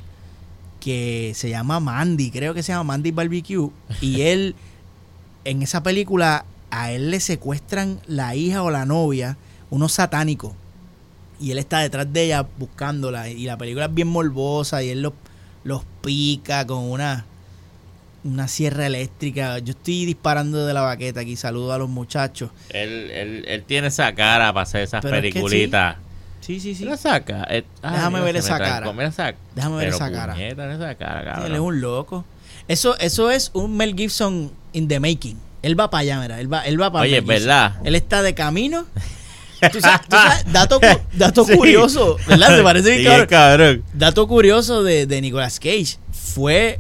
que 0.80 1.34
se 1.36 1.50
llama 1.50 1.80
Mandy, 1.80 2.32
creo 2.32 2.54
que 2.54 2.64
se 2.64 2.72
llama 2.72 2.84
Mandy 2.86 3.12
Barbecue. 3.12 3.70
Y 4.02 4.22
él, 4.24 4.56
en 5.46 5.62
esa 5.62 5.84
película, 5.84 6.46
a 6.72 6.92
él 6.92 7.12
le 7.12 7.20
secuestran 7.20 8.00
la 8.08 8.36
hija 8.36 8.64
o 8.64 8.70
la 8.72 8.86
novia, 8.86 9.38
unos 9.70 9.94
satánicos. 9.94 10.54
Y 11.40 11.52
él 11.52 11.58
está 11.58 11.80
detrás 11.80 12.12
de 12.12 12.24
ella 12.26 12.46
buscándola. 12.58 13.30
Y 13.30 13.46
la 13.46 13.58
película 13.58 13.86
es 13.86 13.94
bien 13.94 14.08
morbosa 14.10 14.84
y 14.84 14.90
él 14.90 15.02
los, 15.02 15.14
los 15.64 15.84
pica 16.02 16.68
con 16.68 16.84
una, 16.84 17.26
una 18.26 18.48
sierra 18.48 18.86
eléctrica. 18.88 19.60
Yo 19.60 19.72
estoy 19.72 20.06
disparando 20.06 20.66
de 20.66 20.74
la 20.74 20.82
baqueta 20.82 21.22
aquí. 21.22 21.36
Saludo 21.38 21.72
a 21.74 21.78
los 21.78 21.90
muchachos. 21.90 22.52
Él, 22.70 23.10
él, 23.12 23.46
él 23.48 23.64
tiene 23.64 23.88
esa 23.88 24.14
cara 24.16 24.52
para 24.52 24.64
hacer 24.64 24.82
esas 24.82 25.02
Pero 25.02 25.16
es 25.16 25.22
que 25.22 25.30
peliculitas. 25.32 25.96
Sí, 26.42 26.60
sí, 26.60 26.74
sí. 26.76 26.84
Mira 26.84 26.96
esa 26.96 27.20
cara. 27.24 27.48
Eh, 27.50 27.64
Déjame 27.82 28.22
ver 28.22 28.36
esa 28.36 28.58
cara. 28.58 28.90
Esa 29.08 29.36
Déjame 29.56 29.78
ver 29.78 29.88
esa 29.90 30.12
cara. 30.12 30.34
puñeta, 30.34 30.74
esa 30.74 30.96
cara, 30.96 31.36
Sí, 31.38 31.42
él 31.46 31.54
es 31.54 31.60
un 31.60 31.80
loco. 31.82 32.26
Eso, 32.68 32.98
eso 33.00 33.32
es 33.32 33.52
un 33.54 33.78
Mel 33.78 33.96
Gibson 33.96 34.52
in 34.74 34.88
the 34.88 35.00
making. 35.00 35.38
Él 35.62 35.80
va 35.80 35.90
para 35.90 36.02
allá, 36.02 36.20
mira. 36.22 36.40
Él 36.40 36.52
va, 36.52 36.62
él 36.66 36.82
va 36.82 36.92
para 36.92 37.04
Oye. 37.04 37.22
¿verdad? 37.22 37.76
Él 37.84 37.96
está 37.96 38.22
de 38.22 38.34
camino. 38.34 38.86
Tú 39.74 39.82
sabes, 39.82 40.08
tú 40.08 40.16
sabes, 40.16 40.46
dato, 40.54 40.80
cu- 40.80 41.02
dato 41.12 41.44
Sí. 41.44 41.54
curioso, 41.54 42.16
¿verdad? 42.30 42.56
¿Te 42.56 42.64
parece 42.64 42.92
bien 42.92 43.02
Sí, 43.02 43.06
cabrón? 43.06 43.28
cabrón. 43.28 43.84
Dato 43.94 44.26
curioso 44.26 44.84
de, 44.84 45.06
de 45.06 45.20
Nicolas 45.20 45.60
Cage. 45.60 45.98
Fue, 46.14 46.80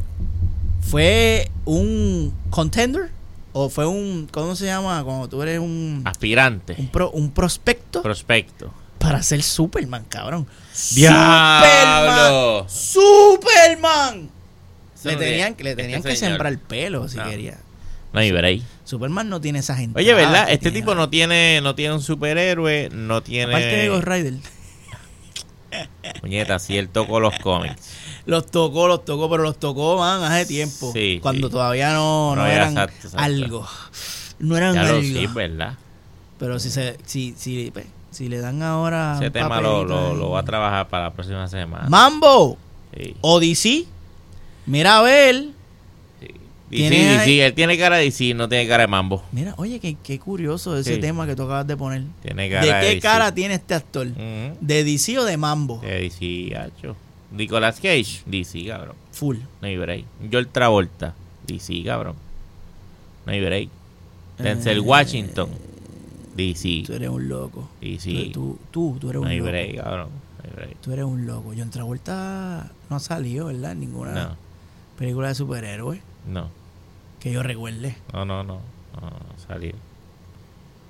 fue 0.80 1.51
un 1.65 2.34
contender 2.49 3.09
o 3.51 3.67
fue 3.67 3.86
un, 3.86 4.30
¿cómo 4.32 4.55
se 4.55 4.63
llama? 4.67 5.03
Cuando 5.03 5.27
tú 5.27 5.41
eres 5.43 5.59
un, 5.59 6.03
Aspirante. 6.05 6.75
un, 6.77 6.88
pro- 6.88 7.11
un 7.11 7.32
prospecto 7.32 8.01
Prospecto. 8.01 8.73
para 8.97 9.21
ser 9.23 9.43
Superman, 9.43 10.05
cabrón. 10.07 10.47
¡Diablo! 10.91 12.65
Superman. 12.69 14.30
Eso 14.97 15.09
Le 15.09 15.15
tenían, 15.17 15.55
le 15.59 15.75
tenían 15.75 15.97
este 15.97 16.09
que 16.11 16.15
señor. 16.15 16.32
sembrar 16.36 16.53
el 16.53 16.59
pelo 16.59 17.09
si 17.09 17.17
No. 17.17 17.25
quería. 17.30 17.57
No 18.14 18.20
hay 18.20 18.32
break. 18.32 18.62
Superman 18.86 19.30
no 19.30 19.39
tiene 19.39 19.60
esa 19.60 19.76
gente. 19.76 19.99
Oye, 19.99 20.14
¿verdad? 20.14 20.47
Este 20.49 20.72
tipo 20.72 20.95
no 20.95 21.10
tiene, 21.10 21.62
no 21.62 21.76
tiene 21.76 21.93
un 21.93 22.01
superhéroe, 22.01 22.89
no 22.91 23.22
tiene. 23.22 23.51
Aparte 23.53 23.68
de 23.76 23.89
Ghost 23.89 24.07
Rider. 24.07 24.34
Puñeta, 26.22 26.57
sí, 26.60 26.78
él 26.78 26.89
tocó 26.89 27.20
los 27.20 27.38
cómics. 27.39 27.93
Los 28.26 28.47
tocó, 28.49 28.88
los 28.88 29.05
tocó, 29.05 29.30
pero 29.30 29.43
los 29.43 29.60
tocó, 29.60 29.97
man, 29.97 30.24
hace 30.24 30.45
tiempo. 30.45 30.91
Sí, 30.93 31.20
cuando 31.22 31.47
sí. 31.47 31.51
todavía 31.53 31.93
no, 31.93 32.36
no 32.36 32.45
eran 32.47 32.70
exacto, 32.70 32.95
exacto. 33.07 33.20
algo. 33.20 33.68
No 34.39 34.57
eran 34.57 34.74
Ya 34.76 34.82
algo. 34.82 35.01
sí, 35.01 35.28
¿verdad? 35.28 35.74
pero 36.39 36.57
si 36.60 36.70
se, 36.72 36.97
si, 37.05 37.36
si, 37.38 37.70
pues, 37.72 37.86
si 38.12 38.30
le 38.30 38.39
dan 38.39 38.64
ahora. 38.64 39.16
Ese 39.18 39.28
un 39.28 39.34
tema 39.34 39.62
lo, 39.62 39.84
lo, 39.84 40.16
lo 40.16 40.30
va 40.32 40.39
a 40.39 40.43
trabajar 40.43 40.88
para 40.88 41.03
la 41.05 41.14
próxima 41.14 41.47
semana. 41.47 41.88
Mambo, 41.89 42.57
Sí, 42.97 43.16
Odyssey. 43.22 43.88
Mira 44.66 44.97
a 44.97 45.01
ver. 45.03 45.49
Sí. 46.70 46.78
¿Tiene 46.78 47.09
ahí? 47.09 47.17
DC, 47.20 47.45
él 47.45 47.53
tiene 47.53 47.78
cara 47.78 47.97
de 47.97 48.03
DC, 48.05 48.34
no 48.34 48.47
tiene 48.49 48.67
cara 48.67 48.84
de 48.84 48.88
mambo. 48.88 49.24
Mira, 49.32 49.53
oye, 49.57 49.80
qué, 49.80 49.95
qué 50.03 50.20
curioso 50.20 50.78
ese 50.78 50.95
Sí. 50.95 51.01
tema 51.01 51.26
que 51.26 51.36
tú 51.36 51.43
acabas 51.43 51.65
de 51.67 51.76
poner. 51.78 52.03
Tiene 52.22 52.49
cara 52.49 52.65
¿De 52.65 52.74
de 52.74 52.80
qué 52.82 52.88
DC. 52.95 52.99
cara 53.01 53.34
tiene 53.34 53.55
este 53.55 53.74
actor? 53.76 54.07
¿De 54.07 54.84
DC 54.84 55.17
o 55.20 55.26
de 55.26 55.38
Mambo? 55.38 55.80
De 55.80 56.01
DC, 56.01 56.55
hacho. 56.55 56.95
Nicolas 57.32 57.76
Cage, 57.80 58.22
DC, 58.26 58.65
cabrón. 58.65 58.95
Full. 59.11 59.38
No 59.61 59.67
hay 59.67 59.78
break. 59.78 60.05
Joel 60.32 60.47
Travolta, 60.47 61.13
DC, 61.47 61.84
cabrón. 61.84 62.15
No 63.26 63.32
hay 63.34 63.41
break. 63.43 63.70
Denzel 64.39 64.78
Eh, 64.78 64.82
Washington, 64.82 65.49
DC, 66.36 66.84
Tú 66.86 66.93
eres 66.93 67.09
un 67.09 67.28
loco. 67.28 67.70
DC. 67.82 68.32
Tú, 68.34 68.57
tú, 68.72 68.97
tú 68.99 69.09
eres 69.09 69.22
No 69.22 69.26
un 69.28 69.32
hay 69.32 69.38
loco. 69.39 69.49
break, 69.49 69.76
cabrón. 69.76 70.09
No 70.09 70.43
hay 70.49 70.55
break. 70.55 70.82
Tú 70.82 70.91
eres 70.93 71.05
un 71.05 71.26
loco. 71.28 71.53
John 71.57 71.70
Travolta 71.70 72.72
no 72.89 72.95
ha 72.95 72.99
salido, 72.99 73.47
¿verdad? 73.47 73.74
En 73.74 73.80
ninguna 73.82 74.13
No, 74.13 74.36
película 74.97 75.28
de 75.28 75.36
superhéroes 75.36 75.99
no, 76.28 76.49
que 77.20 77.32
yo 77.32 77.43
recuerde. 77.43 77.95
no, 78.13 78.26
no, 78.26 78.43
no. 78.43 78.61
No, 78.99 79.09
no, 79.09 79.20
salió. 79.47 79.74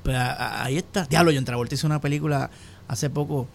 Pero 0.03 0.17
a- 0.17 0.31
a- 0.31 0.63
ahí 0.65 0.77
está. 0.77 1.05
Diablo, 1.05 1.31
John 1.33 1.45
Travolta 1.45 1.75
hizo 1.75 1.85
una 1.85 1.99
película 2.01 2.49
hace 2.87 3.09
poco 3.09 3.47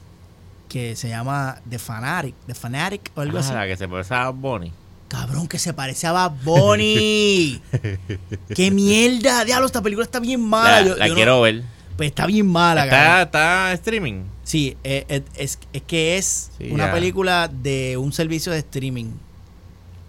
que 0.68 0.94
se 0.96 1.08
llama 1.08 1.58
The 1.68 1.78
Fanatic. 1.78 2.34
The 2.46 2.54
Fanatic 2.54 3.10
o 3.16 3.20
algo 3.22 3.38
Ah, 3.38 3.40
así. 3.40 3.52
la 3.54 3.66
que 3.66 3.76
se 3.76 3.88
parece 3.88 4.14
a 4.14 4.28
Bonnie. 4.30 4.72
Cabrón, 5.08 5.48
que 5.48 5.58
se 5.58 5.72
parece 5.72 6.06
a 6.06 6.12
Bad 6.12 6.32
Bunny. 6.44 7.60
¡Qué 8.54 8.70
mierda! 8.70 9.44
Diablo, 9.44 9.66
esta 9.66 9.82
película 9.82 10.04
está 10.04 10.18
bien 10.20 10.40
mala. 10.40 10.80
La, 10.80 10.86
Yo- 10.88 10.96
la 10.96 11.06
yo 11.06 11.12
no- 11.12 11.16
quiero 11.16 11.40
ver. 11.40 11.62
pues 11.96 12.08
está 12.08 12.26
bien 12.26 12.46
mala. 12.46 12.84
Está, 12.84 13.22
está 13.22 13.72
streaming. 13.74 14.24
Sí, 14.42 14.76
eh, 14.84 15.04
eh, 15.08 15.22
es, 15.36 15.58
es 15.72 15.82
que 15.82 16.16
es 16.18 16.50
Sí, 16.58 16.70
una 16.70 16.86
ya. 16.86 16.92
película 16.92 17.48
de 17.48 17.96
un 17.96 18.12
servicio 18.12 18.52
de 18.52 18.58
streaming. 18.58 19.12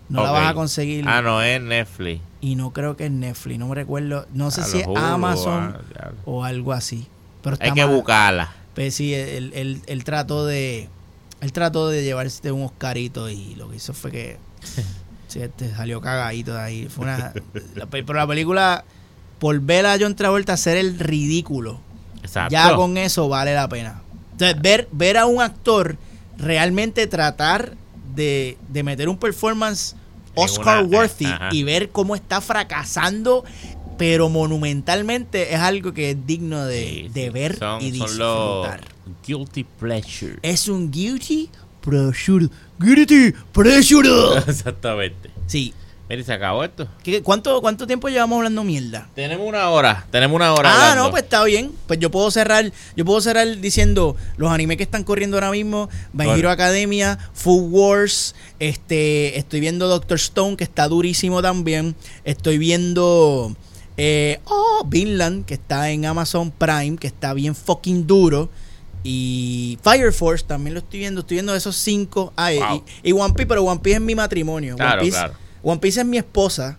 No 0.10 0.24
la 0.24 0.32
vas 0.32 0.52
a 0.52 0.54
conseguir. 0.54 1.06
Ah, 1.08 1.22
no, 1.22 1.42
es 1.42 1.62
Netflix. 1.62 2.22
Y 2.46 2.54
no 2.54 2.72
creo 2.74 2.96
que 2.96 3.08
es 3.08 3.12
Netflix, 3.12 3.58
no 3.58 3.70
me 3.70 3.74
recuerdo. 3.74 4.28
No 4.32 4.52
sé 4.52 4.62
A 4.62 4.66
si 4.66 4.78
es 4.78 4.86
Hulu, 4.86 5.00
Amazon 5.00 5.78
ah, 6.00 6.12
o 6.26 6.44
algo 6.44 6.74
así. 6.74 7.08
Pero 7.42 7.56
está 7.56 7.66
Hay 7.66 7.72
que 7.72 7.86
buscarla. 7.86 8.54
Pues 8.76 8.94
sí, 8.94 9.16
él, 9.16 9.52
él, 9.56 9.82
él 9.88 10.04
trató 10.04 10.46
de. 10.46 10.88
Él 11.42 11.52
trató 11.54 11.90
de 11.90 12.04
llevarse 12.04 12.52
un 12.52 12.62
Oscarito 12.62 13.32
y 13.32 13.56
lo 13.56 13.68
que 13.68 13.78
hizo 13.78 13.96
fue 13.96 14.12
que. 14.12 14.38
sí, 15.28 15.42
este, 15.42 15.74
salió 15.74 16.02
cagadito 16.02 16.54
de 16.54 16.60
ahí. 16.60 16.88
Fue 16.88 17.06
una. 17.06 17.34
la 17.74 17.88
pero 17.88 18.14
la 18.14 18.28
película, 18.28 18.86
por 19.40 19.60
ver 19.62 19.88
a 19.88 19.98
John 20.00 20.14
Travolta 20.14 20.54
hacer 20.54 20.78
el 20.78 21.00
ridículo, 21.00 21.80
Exacto. 22.22 22.52
ya 22.52 22.76
con 22.76 22.98
eso 22.98 23.28
vale 23.28 23.56
la 23.56 23.68
pena. 23.68 24.04
Entonces, 24.34 24.62
ver, 24.62 24.88
ver 24.92 25.18
a 25.18 25.26
un 25.26 25.42
actor 25.42 25.98
realmente 26.38 27.08
tratar 27.08 27.74
de, 28.14 28.60
de 28.70 28.84
meter 28.84 29.10
un 29.10 29.18
performance 29.18 29.96
Oscar 30.36 30.84
una- 30.84 30.98
worthy 30.98 31.26
ajá. 31.26 31.50
y 31.52 31.64
ver 31.64 31.90
cómo 31.90 32.16
está 32.16 32.42
fracasando, 32.42 33.44
pero 33.98 34.30
monumentalmente 34.30 35.54
es 35.54 35.60
algo 35.60 35.94
que 35.94 36.12
es 36.12 36.28
digno 36.28 36.66
de, 36.66 36.84
Sí, 36.86 37.10
de 37.14 37.24
sí. 37.26 37.30
ver 37.30 37.58
son, 37.58 37.82
y 37.82 37.92
son 37.98 38.08
disfrutar. 38.08 38.82
guilty 39.26 39.64
pleasure. 39.64 40.36
Es 40.42 40.68
un 40.68 40.92
guilty 40.92 41.50
pleasure. 41.82 42.48
Guilty 42.80 43.34
pleasure. 43.52 44.10
Exactamente. 44.48 45.30
Sí. 45.48 45.74
Mira, 46.08 46.22
y 46.22 46.24
se 46.24 46.34
acabó 46.34 46.64
esto. 46.64 46.88
¿Qué- 47.04 47.24
cuánto, 47.24 47.60
¿Cuánto 47.62 47.88
tiempo 47.88 48.08
llevamos 48.10 48.38
hablando 48.38 48.64
mierda? 48.64 49.10
Tenemos 49.16 49.48
una 49.48 49.68
hora. 49.70 50.06
Tenemos 50.12 50.36
una 50.36 50.54
hora. 50.54 50.70
Ah, 50.70 50.74
hablando. 50.92 51.04
no, 51.06 51.10
pues 51.12 51.24
está 51.24 51.44
bien. 51.44 51.72
Pues 51.88 51.98
yo 52.00 52.12
puedo 52.12 52.30
cerrar, 52.30 52.72
yo 52.96 53.06
puedo 53.06 53.20
cerrar 53.22 53.58
diciendo 53.60 54.16
los 54.38 54.52
animes 54.52 54.78
que 54.78 54.84
están 54.84 55.04
corriendo 55.04 55.38
ahora 55.38 55.50
mismo, 55.52 55.90
My. 56.14 56.30
Hero 56.30 56.52
Academia, 56.52 57.18
Food 57.34 57.70
Wars, 57.72 58.36
este, 58.60 59.38
estoy 59.40 59.60
viendo 59.62 59.88
Doctor 59.88 60.18
Stone, 60.18 60.58
que 60.58 60.64
está 60.64 60.88
durísimo 60.88 61.42
también. 61.42 61.96
Estoy 62.24 62.60
viendo 62.60 63.56
eh, 63.98 64.40
oh, 64.46 64.84
Vinland, 64.86 65.46
que 65.46 65.56
está 65.56 65.90
en 65.90 66.06
Amazon 66.06 66.52
Prime, 66.52 66.98
que 66.98 67.08
está 67.08 67.34
bien 67.34 67.56
fucking 67.56 68.06
duro. 68.06 68.50
Y 69.04 69.78
Fire 69.84 70.12
Force 70.12 70.44
también 70.46 70.74
lo 70.74 70.80
estoy 70.80 71.00
viendo. 71.00 71.22
Estoy 71.22 71.36
viendo 71.36 71.56
esos 71.56 71.76
cinco. 71.76 72.34
Ah, 72.36 72.52
y- 72.54 72.58
Wow. 72.60 72.84
y, 73.04 73.10
y 73.10 73.12
One 73.14 73.34
Piece, 73.34 73.48
pero 73.48 73.64
One 73.64 73.80
Piece 73.80 73.98
es 73.98 74.02
mi 74.02 74.16
matrimonio. 74.16 74.76
Claro, 74.76 75.02
One, 75.02 75.02
Piece, 75.10 75.18
claro. 75.18 75.34
One 75.68 75.80
Piece 75.82 76.00
es 76.00 76.06
mi 76.06 76.18
esposa. 76.18 76.78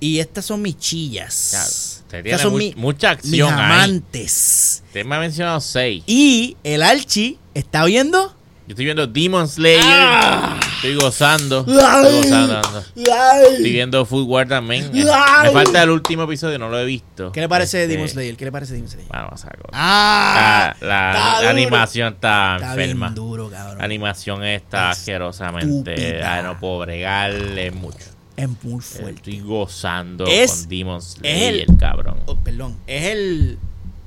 Y 0.00 0.18
estas 0.18 0.44
son 0.44 0.60
mis 0.62 0.78
chillas. 0.78 1.48
Claro. 1.50 1.66
Usted 1.68 2.18
Estas 2.18 2.22
tiene 2.22 2.38
son 2.38 2.52
mu- 2.52 2.58
mi- 2.58 2.74
mucha 2.76 3.10
mis 3.14 3.18
acción 3.24 3.52
ahí. 3.54 3.60
amantes. 3.64 4.82
Usted 4.86 5.04
me 5.04 5.16
ha 5.16 5.20
mencionado 5.20 5.60
seis. 5.60 6.02
Y 6.06 6.56
el 6.64 6.82
Archie 6.82 7.38
está 7.54 7.84
viendo. 7.84 8.34
Yo 8.68 8.72
estoy 8.74 8.84
viendo 8.84 9.06
Demon 9.06 9.48
Slayer. 9.48 9.80
Ah. 9.82 10.60
Estoy 10.76 10.94
gozando. 10.96 11.60
Estoy 11.60 12.22
gozando. 12.22 12.84
Estoy 12.94 13.72
viendo 13.72 14.04
Food 14.04 14.26
War 14.28 14.46
también. 14.46 14.90
Me 14.92 15.50
falta 15.50 15.82
el 15.82 15.88
último 15.90 16.24
episodio, 16.24 16.58
no 16.58 16.68
lo 16.68 16.78
he 16.78 16.84
visto. 16.84 17.32
¿Qué 17.32 17.40
le 17.40 17.48
parece 17.48 17.82
Este, 17.84 17.94
Demon 17.94 18.08
Slayer? 18.10 18.36
¿Qué 18.36 18.44
le 18.44 18.52
parece 18.52 18.74
de 18.74 18.76
Demon 18.80 18.90
Slayer? 18.90 19.08
Bueno, 19.08 19.36
saco. 19.38 19.68
Ah, 19.72 20.74
la, 20.82 20.86
la- 20.86 21.08
está 21.12 21.30
la 21.32 21.38
duro. 21.38 21.48
animación 21.50 22.12
está, 22.12 22.56
está 22.56 22.70
enferma. 22.74 23.06
bien 23.06 23.14
duro, 23.14 23.48
cabrón. 23.50 23.78
La 23.78 23.84
animación 23.84 24.44
está 24.44 24.90
asquerosamente. 24.90 25.94
Estúpida. 25.94 26.34
Ay, 26.34 26.42
no 26.42 26.60
puedo 26.60 26.80
bregarle 26.80 27.70
mucho. 27.70 28.04
es 28.36 28.48
muy 28.62 28.80
fuerte. 28.82 29.12
Estoy 29.16 29.40
gozando 29.40 30.26
Es- 30.26 30.60
con 30.60 30.68
Demon 30.68 30.98
es 30.98 31.04
Slayer, 31.14 31.54
el- 31.70 31.76
cabrón. 31.78 32.18
Oh, 32.26 32.36
perdón, 32.36 32.76
es 32.86 33.04
el, 33.06 33.58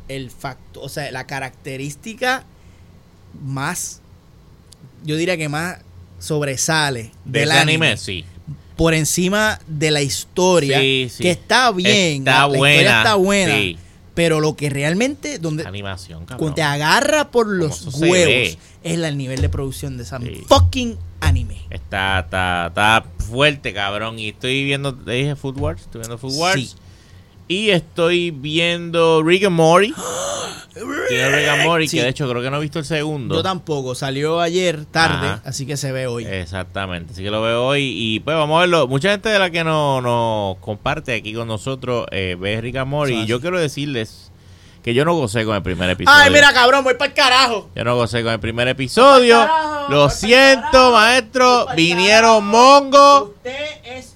el 0.07 0.29
facto, 0.29 0.81
o 0.81 0.87
sea, 0.87 1.11
la 1.11 1.25
característica 1.25 2.43
más 3.43 4.00
yo 5.03 5.15
diría 5.15 5.37
que 5.37 5.49
más 5.49 5.77
sobresale 6.19 7.11
De 7.25 7.39
del 7.41 7.49
ese 7.49 7.59
anime, 7.59 7.87
anime, 7.87 7.97
sí. 7.97 8.25
por 8.75 8.93
encima 8.93 9.59
de 9.67 9.91
la 9.91 10.01
historia, 10.01 10.79
Sí, 10.79 11.07
sí. 11.11 11.23
que 11.23 11.31
está 11.31 11.71
bien, 11.71 12.19
Está 12.19 12.31
la, 12.31 12.39
la 12.39 12.45
buena. 12.47 12.71
historia 12.75 12.97
está 12.99 13.15
buena, 13.15 13.55
sí. 13.55 13.77
pero 14.13 14.39
lo 14.39 14.55
que 14.55 14.69
realmente 14.69 15.39
donde 15.39 15.65
Animación, 15.65 16.25
cuando 16.25 16.53
te 16.53 16.61
agarra 16.61 17.31
por 17.31 17.47
los 17.47 17.87
huevos 17.95 18.57
es 18.83 18.97
el 18.99 19.17
nivel 19.17 19.41
de 19.41 19.49
producción 19.49 19.97
de 19.97 20.03
esa 20.03 20.19
fucking 20.47 20.97
anime. 21.19 21.61
Está, 21.69 22.19
está, 22.19 22.67
está 22.67 23.05
fuerte, 23.29 23.73
cabrón. 23.73 24.17
Y 24.19 24.29
estoy 24.29 24.63
viendo, 24.63 24.93
te 24.95 25.11
dije 25.11 25.35
Food 25.35 25.57
Wars, 25.59 25.81
estoy 25.81 26.01
viendo 26.01 26.17
Food 26.17 26.35
Wars. 26.35 26.55
Sí. 26.59 26.75
Y 27.47 27.69
estoy 27.71 28.31
viendo 28.31 29.21
Rick 29.23 29.43
and 29.45 29.55
Morty. 29.55 29.93
Tiene 30.73 31.29
Rick 31.29 31.47
and 31.49 31.63
Morty, 31.65 31.87
Sí. 31.87 31.97
que 31.97 32.03
de 32.03 32.09
hecho 32.09 32.29
creo 32.29 32.41
que 32.41 32.49
no 32.49 32.57
he 32.57 32.61
visto 32.61 32.79
el 32.79 32.85
segundo. 32.85 33.35
Yo 33.35 33.43
tampoco, 33.43 33.93
salió 33.95 34.39
ayer 34.39 34.85
tarde, 34.85 35.27
Ajá. 35.27 35.41
así 35.45 35.65
que 35.65 35.75
se 35.77 35.91
ve 35.91 36.07
hoy. 36.07 36.25
Exactamente, 36.25 37.13
así 37.13 37.23
que 37.23 37.29
lo 37.29 37.41
veo 37.41 37.65
hoy 37.65 37.93
y 37.95 38.19
pues 38.21 38.35
vamos 38.37 38.57
a 38.57 38.61
verlo. 38.61 38.87
Mucha 38.87 39.11
gente 39.11 39.29
de 39.29 39.37
la 39.39 39.49
que 39.49 39.63
nos 39.63 40.01
no 40.01 40.57
comparte 40.61 41.13
aquí 41.15 41.33
con 41.33 41.47
nosotros 41.47 42.05
eh, 42.11 42.37
ve 42.39 42.61
Rick 42.61 42.77
and 42.77 42.89
Morty 42.89 43.13
y 43.13 43.25
yo 43.25 43.41
quiero 43.41 43.59
decirles 43.59 44.31
que 44.83 44.93
yo 44.95 45.05
no 45.05 45.13
gocé 45.13 45.45
con 45.45 45.55
el 45.55 45.61
primer 45.61 45.89
episodio. 45.91 46.17
Ay, 46.19 46.31
mira, 46.31 46.51
cabrón, 46.53 46.83
voy 46.83 46.95
para 46.95 47.09
el 47.09 47.13
carajo. 47.13 47.69
Yo 47.75 47.83
no 47.83 47.95
gocé 47.95 48.23
con 48.23 48.31
el 48.33 48.39
primer 48.39 48.67
episodio. 48.67 49.37
carajo, 49.39 49.91
Lo 49.91 50.09
siento, 50.09 50.71
carajo, 50.71 50.91
maestro. 50.93 51.67
Vinieron 51.75 52.45
mongos. 52.47 53.29
Usted 53.35 53.65
es 53.83 54.10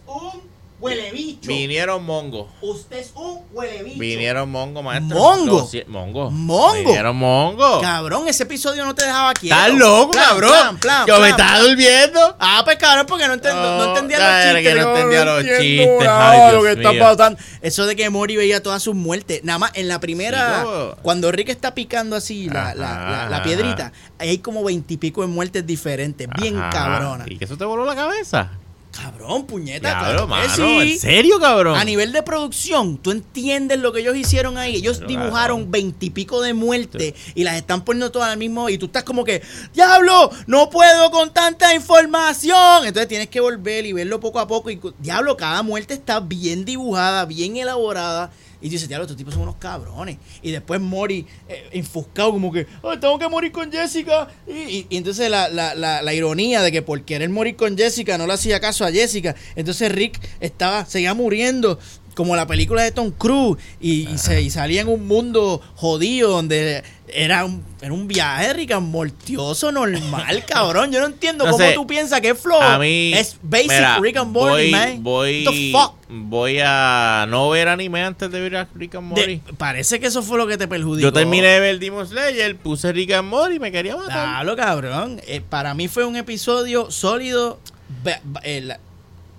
huele 0.80 1.12
bicho. 1.12 1.48
Vinieron 1.48 2.04
mongos. 2.06 2.48
Usted 2.62 2.98
es 2.98 3.12
un 3.16 3.42
huele 3.54 3.84
bicho. 3.84 4.00
Vinieron 4.00 4.50
mongo, 4.52 4.84
maestro. 4.84 5.18
¿Mongo? 5.18 5.70
Mongo. 5.88 6.32
¿Mongo? 6.32 6.74
Vinieron 6.84 7.16
mongo. 7.16 7.82
Cabrón, 7.82 8.28
ese 8.28 8.44
episodio 8.44 8.86
no 8.86 8.94
te 8.94 9.04
dejaba 9.06 9.34
quieto. 9.34 9.56
Estás 9.56 9.74
loco, 9.74 10.12
Plan, 10.12 10.26
cabrón. 10.30 10.52
plan, 10.52 10.78
plan, 10.78 11.08
Yo 11.08 11.20
me 11.20 11.30
estaba 11.30 11.60
durmiendo. 11.60 12.36
Ah, 12.40 12.62
pues 12.66 12.78
cabrón, 12.78 13.06
porque 13.08 13.28
no, 13.28 13.36
no- 13.38 13.86
entendía 13.86 14.18
los 14.20 14.44
chistes. 14.56 14.64
que 14.74 14.80
no 14.82 14.96
entendía 14.96 15.26
los 15.26 15.44
chistes, 15.44 16.00
nada 16.06 16.32
ay, 16.32 16.40
de 16.40 16.46
Dios 16.46 16.54
lo 16.54 16.64
que 16.64 16.72
está 16.82 17.00
pasando. 17.00 17.40
Eso 17.62 17.86
de 17.86 17.96
que 17.96 18.10
Mori 18.10 18.36
veía 18.36 18.62
todas 18.62 18.84
sus 18.84 18.96
muertes. 18.96 19.44
Nada 19.44 19.60
más 19.60 19.72
en 19.76 19.88
la 19.88 20.00
primera, 20.00 20.64
Sí, 20.64 21.00
cuando 21.02 21.32
Rick 21.32 21.50
está 21.50 21.74
picando 21.74 22.16
así 22.16 22.50
la, 22.50 22.76
la, 22.76 23.28
la- 23.30 23.44
piedrita, 23.44 23.92
hay 24.20 24.40
como 24.40 24.64
veintipico 24.64 25.22
de 25.22 25.28
muertes 25.28 25.66
diferentes. 25.66 26.28
Bien 26.42 26.58
Ajá. 26.58 26.70
cabrona. 26.70 27.26
¿Y 27.28 27.38
que 27.38 27.46
eso 27.46 27.58
te 27.58 27.66
voló 27.66 27.86
la 27.86 27.96
cabeza? 27.96 28.52
Cabrón, 28.96 29.46
puñeta. 29.46 30.00
Claro, 30.00 30.26
mano. 30.28 30.56
sí. 30.56 30.62
¿En 30.94 31.00
serio, 31.00 31.38
cabrón? 31.40 31.78
A 31.78 31.84
nivel 31.84 32.14
de 32.14 32.24
producción, 32.24 32.98
tú 32.98 33.12
entiendes 33.12 33.80
lo 33.80 33.92
que 33.92 34.00
ellos 34.00 34.16
hicieron 34.16 34.58
ahí. 34.58 34.78
Ellos 34.78 35.02
dibujaron 35.06 35.70
veintipico 35.70 36.42
de 36.42 36.54
muertes 36.54 37.14
y 37.36 37.44
las 37.44 37.56
están 37.58 37.84
poniendo 37.84 38.12
todas 38.12 38.32
al 38.32 38.38
mismo. 38.38 38.70
Y 38.70 38.78
tú 38.78 38.86
estás 38.86 39.04
como 39.04 39.26
que, 39.26 39.42
¡Diablo! 39.74 40.32
¡No 40.48 40.70
puedo 40.70 41.12
con 41.12 41.34
tanta 41.34 41.76
información! 41.76 42.86
Entonces 42.86 43.10
tienes 43.10 43.28
que 43.28 43.42
volver 43.42 43.86
y 43.86 43.92
verlo 43.94 44.20
poco 44.20 44.40
a 44.40 44.48
poco. 44.48 44.70
Y, 44.70 44.80
diablo, 45.00 45.36
cada 45.36 45.62
muerte 45.62 45.94
está 45.94 46.22
bien 46.22 46.64
dibujada, 46.64 47.26
bien 47.26 47.58
elaborada. 47.58 48.32
Y 48.66 48.70
dices, 48.70 48.88
diablo, 48.88 49.04
estos 49.06 49.16
tipos 49.18 49.34
son 49.34 49.44
unos 49.44 49.58
cabrones. 49.58 50.18
Y 50.42 50.50
después 50.52 50.82
Mori, 50.82 51.28
eh, 51.48 51.70
enfuscado, 51.74 52.32
como 52.32 52.52
que, 52.52 52.66
"Ay, 52.84 53.00
tengo 53.00 53.20
que 53.20 53.28
morir 53.30 53.52
con 53.52 53.72
Jessica. 53.72 54.28
Y, 54.48 54.52
y- 54.54 54.88
y 54.90 54.98
entonces 54.98 55.30
la, 55.30 55.50
la- 55.50 55.76
la- 55.76 56.02
la 56.02 56.14
ironía 56.16 56.62
de 56.64 56.72
que 56.72 56.82
por 56.82 57.04
querer 57.04 57.30
morir 57.30 57.56
con 57.56 57.78
Jessica 57.78 58.18
no 58.18 58.26
le 58.26 58.34
hacía 58.34 58.60
caso 58.60 58.84
a 58.84 58.92
Jessica. 58.92 59.36
Entonces 59.56 59.92
Rick 59.92 60.20
estaba, 60.40 60.86
seguía 60.86 61.14
muriendo. 61.14 61.78
Como 62.16 62.36
la 62.36 62.48
película 62.48 62.82
de 62.82 62.92
Tom 62.92 63.12
Cruise. 63.12 63.62
Y, 63.80 64.10
y 64.10 64.18
se, 64.18 64.42
y 64.42 64.50
salía 64.50 64.82
en 64.82 64.88
un 64.88 65.06
mundo 65.08 65.62
jodido 65.76 66.32
donde 66.32 66.84
era 67.08 67.46
un, 67.46 67.64
era 67.82 67.94
un 67.94 68.08
viaje 68.08 68.54
Rick 68.54 68.72
and 68.72 68.90
mortioso 68.90 69.72
normal, 69.72 70.44
cabrón. 70.48 70.92
Yo 70.92 71.00
no 71.02 71.06
entiendo 71.08 71.46
No 71.46 71.52
cómo 71.52 71.64
sé, 71.64 71.74
tú 71.74 71.86
piensas 71.86 72.22
que 72.22 72.30
es 72.30 72.40
flow. 72.40 72.60
A 72.62 72.80
mí. 72.80 73.14
es 73.14 73.38
basic 73.44 73.70
mira, 73.70 74.00
Rick 74.00 74.18
and 74.18 74.32
Morty, 74.32 74.50
voy, 74.64 74.72
man. 74.72 75.04
Voy, 75.04 75.44
the 75.46 75.72
fuck? 75.72 75.94
voy 76.10 76.60
a 76.64 77.26
no 77.30 77.50
ver 77.50 77.68
anime 77.68 78.02
antes 78.04 78.32
de 78.32 78.40
ver 78.40 78.56
a 78.58 78.68
Rick 78.74 78.96
and 78.96 79.08
Morty. 79.10 79.42
De- 79.46 79.54
parece 79.58 80.00
que 80.00 80.08
eso 80.08 80.24
fue 80.24 80.38
lo 80.38 80.48
que 80.48 80.58
te 80.58 80.68
perjudicó. 80.68 81.08
Yo 81.10 81.14
terminé 81.14 81.48
de 81.48 81.60
ver 81.60 81.80
Demon 81.80 82.08
Slayer, 82.08 82.56
puse 82.56 82.92
Rick 82.94 83.12
and 83.12 83.30
Morty 83.30 83.56
y 83.56 83.60
me 83.60 83.72
quería 83.72 83.96
matar. 83.98 84.38
Hablo, 84.38 84.56
cabrón. 84.56 85.22
Eh, 85.28 85.42
para 85.48 85.74
mí 85.74 85.88
fue 85.90 86.06
un 86.06 86.16
episodio 86.16 86.90
sólido. 86.92 87.60
Ba- 88.04 88.22
ba- 88.24 88.42
el- 88.44 88.74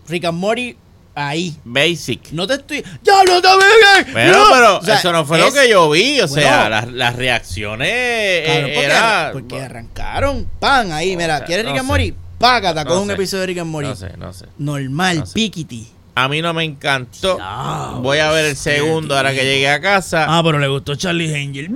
Rick 0.09 0.27
and 0.27 0.39
Morty 0.39 0.77
ahí. 1.17 1.57
Basic. 1.65 2.31
No 2.33 2.47
te 2.47 2.55
estoy. 2.55 2.85
¡Ya 3.03 3.25
lo 3.25 3.43
también! 3.43 4.13
Bueno, 4.13 4.45
pero 4.53 4.79
O 4.79 4.83
sea, 4.83 4.97
eso 4.99 5.11
no 5.13 5.25
fue 5.25 5.39
es- 5.41 5.45
lo 5.47 5.53
que 5.61 5.69
yo 5.69 5.91
vi. 5.91 6.21
O 6.21 6.29
sea, 6.29 6.61
Bueno. 6.69 6.71
las, 6.71 6.93
las 6.93 7.17
reacciones 7.17 8.47
Cabrón, 8.47 8.63
porque, 8.75 8.85
era... 8.85 9.31
porque 9.33 9.61
arrancaron. 9.61 10.49
Pan 10.61 10.93
ahí, 10.93 11.13
No 11.13 11.19
mira. 11.23 11.45
¿Quieres 11.45 11.65
no 11.65 11.71
Rick 11.73 11.81
and. 11.81 11.89
Morty? 11.89 12.15
Págata 12.39 12.85
No 12.85 12.91
con 12.91 12.99
un 13.01 13.11
episodio 13.11 13.41
de 13.41 13.47
Rick 13.49 13.59
and 13.59 13.71
Morty. 13.71 13.89
No 13.89 13.97
sé, 13.97 14.11
no 14.19 14.33
sé. 14.33 14.47
Normal, 14.59 15.19
No 15.21 15.27
sé. 15.27 15.33
piquiti. 15.35 15.89
A 16.19 16.29
mí 16.29 16.41
no 16.41 16.55
me 16.55 16.65
encantó. 16.65 17.39
Voy 18.01 18.19
a 18.19 18.31
ver 18.31 18.47
el 18.47 18.57
segundo 18.57 19.15
ahora 19.17 19.33
que 19.35 19.45
llegue 19.45 19.69
a 19.69 19.81
casa. 19.83 20.25
Ah, 20.29 20.41
pero 20.43 20.59
le 20.59 20.67
gustó 20.67 20.95
Charlie 20.97 21.35
Angel. 21.35 21.69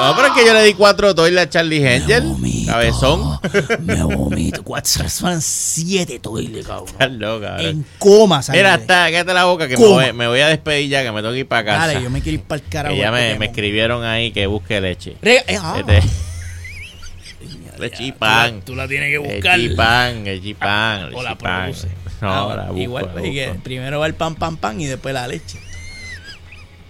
No, 0.00 0.16
pero 0.16 0.28
es 0.28 0.32
que 0.34 0.46
yo 0.46 0.54
le 0.54 0.62
di 0.64 0.72
cuatro 0.74 1.14
toiles 1.14 1.44
a 1.44 1.48
Charlie 1.50 1.86
Angel. 1.86 2.22
vomito. 2.22 2.72
Cabezón. 2.72 3.38
Me 3.80 4.02
vomito. 4.02 4.62
Cuatro, 4.64 5.08
son 5.08 5.42
siete 5.42 6.18
toiles, 6.20 6.66
cabrón. 6.66 6.88
Estás 6.88 7.10
loca. 7.12 7.56
En 7.60 7.84
coma, 7.98 8.42
¿sabes? 8.42 8.60
Mira, 8.60 8.76
está, 8.76 9.04
cállate 9.04 9.34
la 9.34 9.44
boca 9.44 9.68
que 9.68 9.76
me 9.76 9.84
voy, 9.84 10.12
me 10.14 10.26
voy 10.26 10.40
a 10.40 10.48
despedir 10.48 10.88
ya, 10.88 11.02
que 11.02 11.12
me 11.12 11.20
tengo 11.20 11.32
que 11.34 11.40
ir 11.40 11.48
para 11.48 11.64
casa. 11.64 11.86
Dale, 11.88 12.02
yo 12.02 12.08
me 12.10 12.22
quiero 12.22 12.38
ir 12.38 12.44
para 12.44 12.62
el 12.62 12.68
carajo. 12.68 12.96
ya 12.96 13.08
al 13.08 13.38
me, 13.38 13.44
escribieron 13.44 14.04
ahí 14.04 14.30
que 14.32 14.46
busque 14.46 14.80
leche. 14.80 15.16
Re- 15.20 15.44
eh, 15.46 15.58
ah. 15.60 15.76
Este- 15.80 16.02
leche 17.78 18.04
y 18.04 18.12
pan. 18.12 18.62
Tú 18.62 18.74
la 18.74 18.88
tienes 18.88 19.10
que 19.10 19.18
buscar. 19.18 19.58
Leche 19.58 19.72
y 19.72 19.76
pan, 19.76 20.24
leche 20.24 20.48
y 20.48 20.54
pan, 20.54 21.04
leche 21.10 21.16
O 21.16 21.22
la 21.22 21.36
produce. 21.36 21.88
No, 22.22 22.50
Ah, 22.50 22.54
la 22.56 22.62
busco, 22.66 22.80
igual, 22.80 23.10
la 23.14 23.20
busco. 23.20 23.62
primero 23.62 24.00
va 24.00 24.06
el 24.06 24.14
pan, 24.14 24.34
pan, 24.34 24.56
pan 24.56 24.80
y 24.80 24.86
después 24.86 25.12
la 25.14 25.26
leche. 25.28 25.58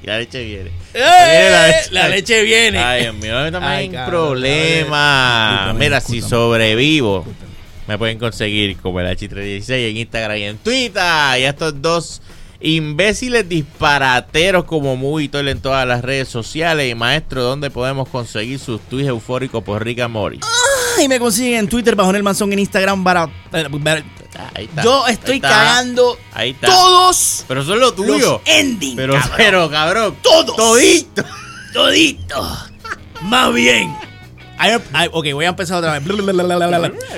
Y 0.02 0.06
la 0.06 0.18
leche 0.18 0.42
viene. 0.44 0.70
¡Eh! 0.94 1.48
la 1.50 1.66
leche. 1.66 1.88
La 1.92 2.08
leche 2.08 2.42
viene. 2.42 2.78
Ay, 2.78 3.02
Dios 3.02 3.14
mío, 3.16 3.34
también 3.52 3.64
Ay, 3.64 3.88
hay 3.88 3.96
un 3.96 4.06
problema. 4.06 5.74
Mira, 5.78 6.00
si 6.00 6.20
sobrevivo, 6.22 7.24
me 7.86 7.98
pueden 7.98 8.18
conseguir 8.18 8.76
como 8.78 9.00
el 9.00 9.06
H316 9.06 9.90
en 9.90 9.96
Instagram 9.98 10.36
y 10.38 10.42
en 10.44 10.58
Twitter. 10.58 11.02
Y 11.02 11.44
a 11.44 11.48
estos 11.50 11.80
dos 11.82 12.22
imbéciles 12.62 13.48
disparateros 13.48 14.64
como 14.64 14.96
Movitol 14.96 15.48
en 15.48 15.60
todas 15.60 15.86
las 15.86 16.02
redes 16.02 16.28
sociales. 16.28 16.90
Y 16.90 16.94
maestro, 16.94 17.42
¿dónde 17.42 17.70
podemos 17.70 18.08
conseguir 18.08 18.58
sus 18.58 18.80
tweets 18.82 19.08
eufóricos 19.08 19.62
por 19.62 19.84
Rick 19.84 20.00
and 20.00 20.12
Morty? 20.14 20.40
Y 21.02 21.08
me 21.08 21.18
consiguen 21.18 21.60
en 21.60 21.68
Twitter 21.68 21.94
bajo 21.94 22.10
el 22.10 22.22
manzón 22.22 22.52
en 22.52 22.58
Instagram 22.58 23.02
para. 23.04 23.28
para- 23.50 23.68
para- 23.68 24.04
Ahí 24.54 24.64
está. 24.66 24.82
yo 24.82 25.04
ahí 25.04 25.14
estoy 25.14 25.36
está, 25.36 25.48
cagando 25.48 26.16
Ahí 26.32 26.50
está. 26.50 26.66
todos 26.68 27.44
Pero 27.48 27.62
eso 27.62 27.74
es 27.74 27.80
lo 27.80 27.92
tuyo. 27.94 28.18
los 28.18 28.40
endings. 28.46 28.96
Pero, 28.96 29.14
cabrón. 29.14 29.36
pero, 29.36 29.70
cabrón. 29.70 30.16
Todos. 30.22 30.56
Todito. 30.56 31.24
Todito. 31.72 32.58
Más 33.22 33.52
bien. 33.52 33.94
Ahí, 34.58 34.72
ahí- 34.92 35.08
ok, 35.10 35.26
voy 35.32 35.46
a 35.46 35.48
empezar 35.48 35.78
otra 35.78 35.98
vez. 35.98 36.02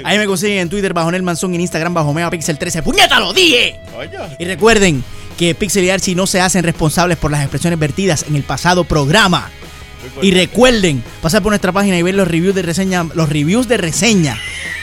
Ahí 0.05 0.19
me 0.19 0.27
consiguen 0.27 0.59
en 0.59 0.69
Twitter 0.69 0.93
bajo 0.95 1.11
el 1.11 1.23
manzón 1.23 1.55
en 1.55 1.61
Instagram 1.61 1.93
bajo 1.93 2.13
Megapixel 2.13 2.57
13. 2.59 2.83
¡Puñeta, 2.83 3.19
lo 3.19 3.33
dije! 3.33 3.81
Y 4.39 4.45
recuerden 4.45 5.03
que 5.37 5.55
Pixel 5.55 5.85
y 5.85 5.91
Archie 5.91 6.15
no 6.15 6.27
se 6.27 6.41
hacen 6.41 6.63
responsables 6.63 7.19
por 7.19 7.31
las 7.31 7.41
expresiones 7.41 7.79
vertidas 7.79 8.25
en 8.29 8.37
el 8.37 8.43
pasado 8.45 8.85
programa. 8.85 9.51
Y 10.21 10.31
recuerden 10.33 11.03
pasar 11.21 11.43
por 11.43 11.51
nuestra 11.53 11.73
página 11.73 11.97
y 11.99 12.03
ver 12.03 12.15
los 12.15 12.29
reviews 12.29 12.55
de 12.55 12.63
reseña, 12.63 13.05
los 13.15 13.29
reviews 13.29 13.69
de 13.69 13.77
reseña. 13.77 14.37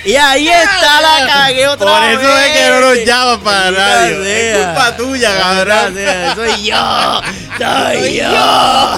Y 0.05 0.15
ahí 0.15 0.47
está 0.47 1.01
la 1.01 1.27
cagué 1.27 1.67
otra 1.67 1.91
Por 1.91 2.01
vez. 2.01 2.19
eso 2.19 2.39
es 2.39 2.51
que 2.57 2.69
no 2.69 2.79
nos 2.81 3.05
llaman 3.05 3.39
para 3.41 3.59
Maldita 3.71 3.85
radio. 3.85 4.23
Es 4.23 4.57
culpa 4.65 4.97
tuya, 4.97 5.37
cabrón. 5.37 5.95
Soy 6.35 6.63
yo. 6.65 7.21
Soy 7.57 8.15
yo. 8.15 8.97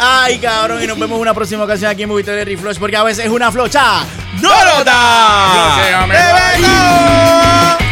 Ay, 0.00 0.38
cabrón, 0.38 0.82
y 0.82 0.86
nos 0.86 0.96
vemos 0.98 1.16
en 1.16 1.22
una 1.22 1.34
próxima 1.34 1.64
ocasión 1.64 1.90
aquí 1.90 2.04
en 2.04 2.08
Movie 2.08 2.22
Terry 2.24 2.56
Flush, 2.56 2.78
porque 2.78 2.96
a 2.96 3.02
veces 3.02 3.24
es 3.26 3.30
una 3.30 3.50
flocha. 3.50 4.04
¡No! 4.40 4.64
¡Nota! 4.64 5.76
¡Déjame 5.84 6.14
¡Bebeto! 6.14 7.87